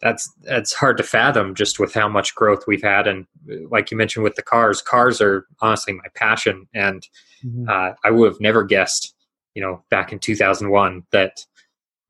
that's 0.00 0.32
that's 0.42 0.72
hard 0.72 0.96
to 0.98 1.02
fathom 1.02 1.54
just 1.54 1.80
with 1.80 1.92
how 1.92 2.08
much 2.08 2.34
growth 2.34 2.64
we've 2.66 2.82
had. 2.82 3.06
And 3.06 3.26
like 3.70 3.90
you 3.90 3.96
mentioned 3.96 4.22
with 4.22 4.36
the 4.36 4.42
cars 4.42 4.80
cars 4.80 5.20
are 5.20 5.46
honestly 5.60 5.94
my 5.94 6.04
passion. 6.14 6.68
And 6.74 7.06
mm-hmm. 7.44 7.68
uh, 7.68 7.94
i 8.04 8.10
would 8.10 8.30
have 8.30 8.40
never 8.40 8.64
guessed 8.64 9.14
you 9.54 9.62
know 9.62 9.84
back 9.90 10.12
in 10.12 10.18
2001 10.18 11.04
that 11.10 11.44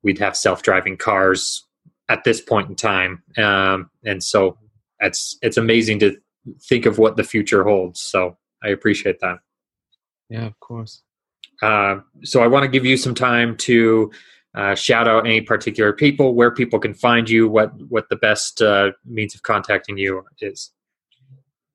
we'd 0.03 0.19
have 0.19 0.37
self-driving 0.37 0.97
cars 0.97 1.65
at 2.07 2.23
this 2.23 2.41
point 2.41 2.69
in 2.69 2.75
time. 2.75 3.21
Um, 3.37 3.89
and 4.05 4.23
so 4.23 4.57
it's 4.99 5.37
it's 5.41 5.57
amazing 5.57 5.99
to 5.99 6.17
think 6.61 6.85
of 6.85 6.97
what 6.97 7.17
the 7.17 7.23
future 7.23 7.63
holds. 7.63 8.01
So 8.01 8.37
i 8.63 8.69
appreciate 8.69 9.19
that. 9.21 9.39
Yeah 10.29 10.45
of 10.45 10.59
course. 10.59 11.01
Uh, 11.61 11.99
so 12.23 12.41
i 12.43 12.47
want 12.47 12.63
to 12.63 12.69
give 12.69 12.85
you 12.85 12.97
some 12.97 13.15
time 13.15 13.57
to 13.57 14.11
uh, 14.55 14.75
shout 14.75 15.07
out 15.07 15.25
any 15.25 15.41
particular 15.41 15.93
people, 15.93 16.33
where 16.33 16.51
people 16.51 16.79
can 16.79 16.93
find 16.93 17.29
you, 17.29 17.47
what 17.47 17.71
what 17.89 18.09
the 18.09 18.15
best 18.15 18.61
uh, 18.61 18.91
means 19.05 19.35
of 19.35 19.43
contacting 19.43 19.97
you 19.97 20.23
is. 20.41 20.71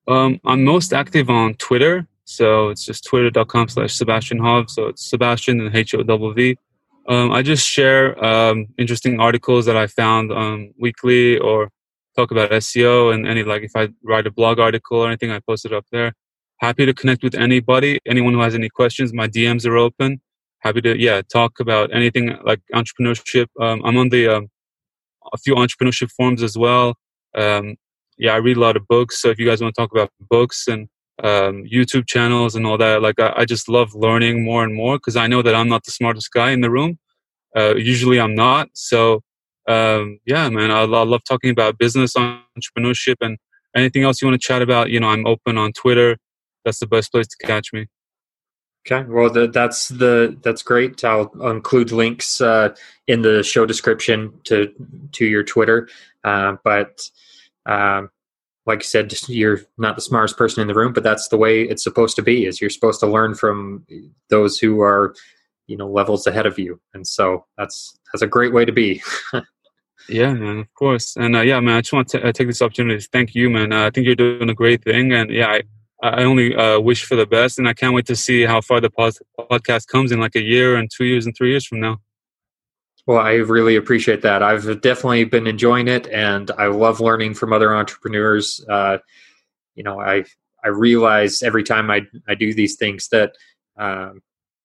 Um, 0.07 0.39
I'm 0.45 0.63
most 0.63 0.93
active 0.93 1.29
on 1.29 1.55
Twitter, 1.55 2.07
so 2.25 2.69
it's 2.69 2.85
just 2.85 3.05
twitter.com 3.05 3.69
slash 3.69 3.95
Sebastian 3.95 4.39
Hov. 4.39 4.69
So 4.69 4.87
it's 4.87 5.09
Sebastian 5.09 5.61
and 5.61 5.75
H 5.75 5.95
O 5.95 6.03
W 6.03 6.33
V. 6.33 6.57
Um, 7.07 7.31
I 7.31 7.43
just 7.43 7.67
share 7.67 8.23
um, 8.23 8.67
interesting 8.77 9.19
articles 9.19 9.65
that 9.67 9.77
I 9.77 9.87
found 9.87 10.31
um, 10.31 10.73
weekly 10.77 11.37
or 11.37 11.69
talk 12.15 12.31
about 12.31 12.51
SEO 12.51 13.13
and 13.13 13.27
any 13.27 13.43
like 13.43 13.63
if 13.63 13.71
I 13.75 13.89
write 14.03 14.27
a 14.27 14.31
blog 14.31 14.59
article 14.59 14.99
or 14.99 15.07
anything, 15.07 15.31
I 15.31 15.39
post 15.39 15.65
it 15.65 15.73
up 15.73 15.85
there. 15.91 16.13
Happy 16.59 16.85
to 16.85 16.93
connect 16.93 17.23
with 17.23 17.35
anybody. 17.35 17.99
Anyone 18.05 18.33
who 18.33 18.41
has 18.41 18.55
any 18.55 18.69
questions, 18.69 19.13
my 19.13 19.27
DMs 19.27 19.65
are 19.65 19.77
open 19.77 20.21
happy 20.65 20.81
to 20.81 20.99
yeah 20.99 21.21
talk 21.31 21.59
about 21.59 21.93
anything 21.93 22.37
like 22.43 22.61
entrepreneurship. 22.73 23.47
Um, 23.61 23.81
I'm 23.85 23.97
on 23.97 24.09
the 24.09 24.27
um, 24.27 24.49
a 25.33 25.37
few 25.37 25.55
entrepreneurship 25.55 26.09
forums 26.11 26.43
as 26.43 26.57
well. 26.57 26.95
Um, 27.35 27.75
yeah, 28.17 28.33
I 28.33 28.37
read 28.37 28.57
a 28.57 28.59
lot 28.59 28.77
of 28.77 28.87
books. 28.87 29.21
So 29.21 29.29
if 29.29 29.39
you 29.39 29.45
guys 29.45 29.61
want 29.61 29.75
to 29.75 29.81
talk 29.81 29.91
about 29.91 30.09
books 30.29 30.67
and 30.67 30.87
um, 31.23 31.63
YouTube 31.71 32.07
channels 32.07 32.55
and 32.55 32.65
all 32.65 32.77
that, 32.77 33.01
like 33.01 33.19
I, 33.19 33.33
I 33.37 33.45
just 33.45 33.69
love 33.69 33.93
learning 33.93 34.43
more 34.43 34.63
and 34.63 34.73
more 34.73 34.97
because 34.97 35.15
I 35.15 35.27
know 35.27 35.41
that 35.41 35.55
I'm 35.55 35.69
not 35.69 35.83
the 35.83 35.91
smartest 35.91 36.31
guy 36.31 36.51
in 36.51 36.61
the 36.61 36.71
room. 36.71 36.97
Uh, 37.55 37.75
usually 37.75 38.19
I'm 38.19 38.35
not. 38.35 38.69
So 38.73 39.21
um, 39.67 40.19
yeah, 40.25 40.49
man, 40.49 40.71
I, 40.71 40.81
I 40.81 41.03
love 41.03 41.23
talking 41.23 41.51
about 41.51 41.77
business, 41.77 42.13
entrepreneurship, 42.13 43.15
and 43.21 43.37
anything 43.75 44.03
else 44.03 44.21
you 44.21 44.27
want 44.27 44.39
to 44.41 44.47
chat 44.47 44.61
about. 44.61 44.89
You 44.89 44.99
know, 44.99 45.09
I'm 45.09 45.25
open 45.25 45.57
on 45.57 45.73
Twitter. 45.73 46.17
That's 46.63 46.79
the 46.79 46.87
best 46.87 47.11
place 47.11 47.27
to 47.27 47.47
catch 47.47 47.71
me. 47.73 47.87
Okay, 48.87 49.03
well 49.09 49.31
the, 49.31 49.47
that's 49.47 49.87
the 49.87 50.37
that's 50.43 50.61
great. 50.61 51.03
I'll, 51.03 51.31
include 51.49 51.91
links 51.91 52.39
uh, 52.39 52.75
in 53.07 53.23
the 53.23 53.41
show 53.41 53.65
description 53.65 54.33
to 54.43 54.71
to 55.13 55.25
your 55.25 55.43
Twitter. 55.43 55.89
Uh, 56.23 56.57
but 56.63 57.09
um, 57.65 58.11
like 58.67 58.79
I 58.79 58.83
said, 58.83 59.11
you're 59.27 59.61
not 59.77 59.95
the 59.95 60.01
smartest 60.01 60.37
person 60.37 60.61
in 60.61 60.67
the 60.67 60.75
room, 60.75 60.93
but 60.93 61.03
that's 61.03 61.29
the 61.29 61.37
way 61.37 61.63
it's 61.63 61.83
supposed 61.83 62.15
to 62.17 62.21
be. 62.21 62.45
Is 62.45 62.61
you're 62.61 62.69
supposed 62.69 62.99
to 62.99 63.07
learn 63.07 63.33
from 63.33 63.85
those 64.29 64.59
who 64.59 64.81
are, 64.81 65.15
you 65.65 65.77
know, 65.77 65.89
levels 65.89 66.27
ahead 66.27 66.45
of 66.45 66.59
you, 66.59 66.79
and 66.93 67.07
so 67.07 67.45
that's 67.57 67.97
that's 68.13 68.21
a 68.21 68.27
great 68.27 68.53
way 68.53 68.65
to 68.65 68.71
be. 68.71 69.01
Yeah, 70.07 70.33
man, 70.33 70.59
of 70.59 70.73
course. 70.73 71.15
And 71.15 71.35
uh, 71.35 71.41
yeah, 71.41 71.59
man, 71.59 71.77
I 71.77 71.81
just 71.81 71.93
want 71.93 72.09
to 72.09 72.27
uh, 72.27 72.31
take 72.31 72.47
this 72.47 72.61
opportunity 72.61 72.99
to 72.99 73.09
thank 73.11 73.33
you, 73.33 73.49
man. 73.49 73.73
Uh, 73.73 73.87
I 73.87 73.89
think 73.89 74.05
you're 74.05 74.15
doing 74.15 74.49
a 74.49 74.53
great 74.53 74.83
thing. 74.83 75.13
And 75.13 75.31
yeah, 75.31 75.47
I, 75.47 75.63
I 76.03 76.23
only 76.23 76.55
uh, 76.55 76.79
wish 76.79 77.05
for 77.05 77.15
the 77.15 77.25
best. 77.25 77.57
And 77.57 77.67
I 77.67 77.73
can't 77.73 77.93
wait 77.93 78.05
to 78.07 78.15
see 78.15 78.43
how 78.43 78.61
far 78.61 78.81
the 78.81 78.89
podcast 78.89 79.87
comes 79.87 80.11
in 80.11 80.19
like 80.19 80.35
a 80.35 80.41
year 80.41 80.75
and 80.75 80.89
two 80.91 81.05
years 81.05 81.25
and 81.25 81.35
three 81.35 81.51
years 81.51 81.65
from 81.65 81.79
now. 81.79 81.99
Well, 83.07 83.19
I 83.19 83.33
really 83.35 83.75
appreciate 83.75 84.23
that. 84.23 84.41
I've 84.41 84.81
definitely 84.81 85.25
been 85.25 85.45
enjoying 85.45 85.87
it, 85.87 86.07
and 86.07 86.49
I 86.57 86.67
love 86.67 86.99
learning 86.99 87.35
from 87.35 87.53
other 87.53 87.75
entrepreneurs. 87.75 88.65
Uh, 88.67 88.97
you 89.75 89.83
know, 89.83 89.99
I 89.99 90.25
I 90.63 90.69
realize 90.69 91.43
every 91.43 91.63
time 91.63 91.91
I 91.91 92.07
I 92.27 92.33
do 92.33 92.51
these 92.51 92.77
things 92.77 93.07
that 93.09 93.35
um, 93.77 94.21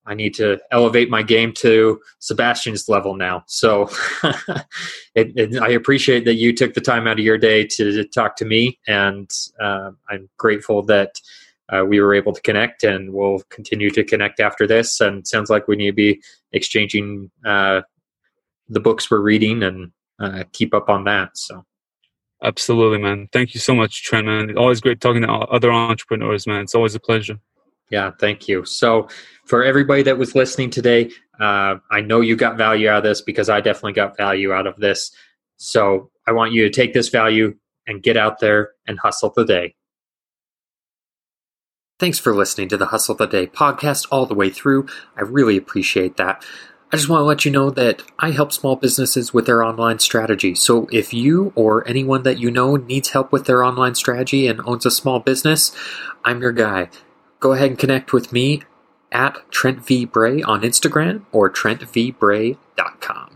I 0.07 0.15
need 0.15 0.35
to 0.35 0.59
elevate 0.71 1.11
my 1.11 1.23
game 1.23 1.53
to 1.59 2.01
Sebastian's 2.19 2.89
level 2.89 3.17
now. 3.17 3.45
So 3.47 3.91
it, 5.15 5.33
it, 5.37 5.61
I 5.61 5.69
appreciate 5.69 6.25
that 6.25 6.35
you 6.35 6.55
took 6.55 6.75
the 6.75 6.81
time 6.81 7.07
out 7.07 7.19
of 7.19 7.25
your 7.25 7.39
day 7.39 7.67
to, 7.67 7.93
to 7.93 8.05
talk 8.05 8.37
to 8.37 8.45
me, 8.45 8.79
and 8.87 9.31
uh, 9.61 9.91
I'm 10.09 10.29
grateful 10.39 10.83
that 10.85 11.21
uh, 11.69 11.85
we 11.85 12.01
were 12.01 12.15
able 12.15 12.33
to 12.33 12.41
connect, 12.41 12.83
and 12.83 13.13
we'll 13.13 13.43
continue 13.51 13.91
to 13.91 14.03
connect 14.03 14.41
after 14.41 14.67
this. 14.67 15.01
And 15.01 15.27
sounds 15.27 15.51
like 15.51 15.69
we 15.69 15.77
need 15.77 15.91
to 15.91 15.93
be 15.93 16.23
exchanging 16.53 17.31
uh, 17.45 17.83
the 18.69 18.81
books 18.81 19.11
we're 19.11 19.21
reading 19.21 19.63
and 19.63 19.93
uh, 20.19 20.45
keep 20.53 20.75
up 20.75 20.89
on 20.89 21.05
that. 21.05 21.37
So. 21.37 21.65
Absolutely, 22.43 22.99
man. 22.99 23.29
Thank 23.33 23.55
you 23.55 23.61
so 23.61 23.75
much, 23.75 24.03
Trent, 24.03 24.27
man. 24.27 24.57
Always 24.57 24.81
great 24.81 25.01
talking 25.01 25.23
to 25.23 25.29
other 25.31 25.71
entrepreneurs, 25.71 26.47
man. 26.47 26.63
It's 26.63 26.75
always 26.75 26.95
a 26.95 27.01
pleasure. 27.01 27.39
Yeah, 27.91 28.13
thank 28.19 28.49
you. 28.49 28.65
So, 28.65 29.09
for 29.45 29.65
everybody 29.65 30.03
that 30.05 30.17
was 30.17 30.35
listening 30.35 30.71
today, 30.71 31.11
uh, 31.41 31.77
I 31.91 32.01
know 32.01 32.21
you 32.21 32.37
got 32.37 32.57
value 32.57 32.89
out 32.89 32.99
of 32.99 33.05
this 33.05 33.21
because 33.21 33.49
I 33.49 33.61
definitely 33.61 33.95
got 33.95 34.17
value 34.17 34.53
out 34.53 34.67
of 34.67 34.77
this. 34.77 35.11
So, 35.57 36.11
I 36.27 36.33
want 36.33 36.53
you 36.53 36.63
to 36.63 36.71
take 36.71 36.95
this 36.95 37.09
value 37.09 37.57
and 37.87 38.03
get 38.03 38.17
out 38.17 38.39
there 38.39 38.71
and 38.87 38.99
hustle 38.99 39.33
the 39.35 39.45
day. 39.45 39.75
Thanks 41.99 42.19
for 42.19 42.35
listening 42.35 42.69
to 42.69 42.79
the 42.79 42.87
Hustle 42.87 43.15
the 43.15 43.27
Day 43.27 43.47
podcast 43.47 44.07
all 44.11 44.25
the 44.25 44.35
way 44.35 44.49
through. 44.49 44.87
I 45.17 45.23
really 45.23 45.59
appreciate 45.59 46.17
that. 46.17 46.43
I 46.93 46.97
just 46.97 47.09
want 47.09 47.21
to 47.21 47.25
let 47.25 47.45
you 47.45 47.51
know 47.51 47.71
that 47.71 48.03
I 48.19 48.31
help 48.31 48.53
small 48.53 48.75
businesses 48.75 49.35
with 49.35 49.47
their 49.47 49.63
online 49.63 49.99
strategy. 49.99 50.55
So 50.55 50.89
if 50.91 51.13
you 51.13 51.53
or 51.55 51.87
anyone 51.87 52.23
that 52.23 52.39
you 52.39 52.51
know 52.51 52.77
needs 52.77 53.11
help 53.11 53.33
with 53.33 53.45
their 53.45 53.63
online 53.63 53.95
strategy 53.95 54.47
and 54.47 54.61
owns 54.65 54.87
a 54.87 54.91
small 54.91 55.21
business, 55.21 55.77
I'm 56.25 56.41
your 56.41 56.53
guy. 56.53 56.89
Go 57.41 57.53
ahead 57.53 57.71
and 57.71 57.79
connect 57.79 58.13
with 58.13 58.33
me 58.33 58.63
at 59.11 59.51
Trent 59.51 59.85
V. 59.85 60.05
Bray 60.05 60.43
on 60.43 60.61
Instagram 60.63 61.25
or 61.33 61.51
TrentVBray.com. 61.51 63.30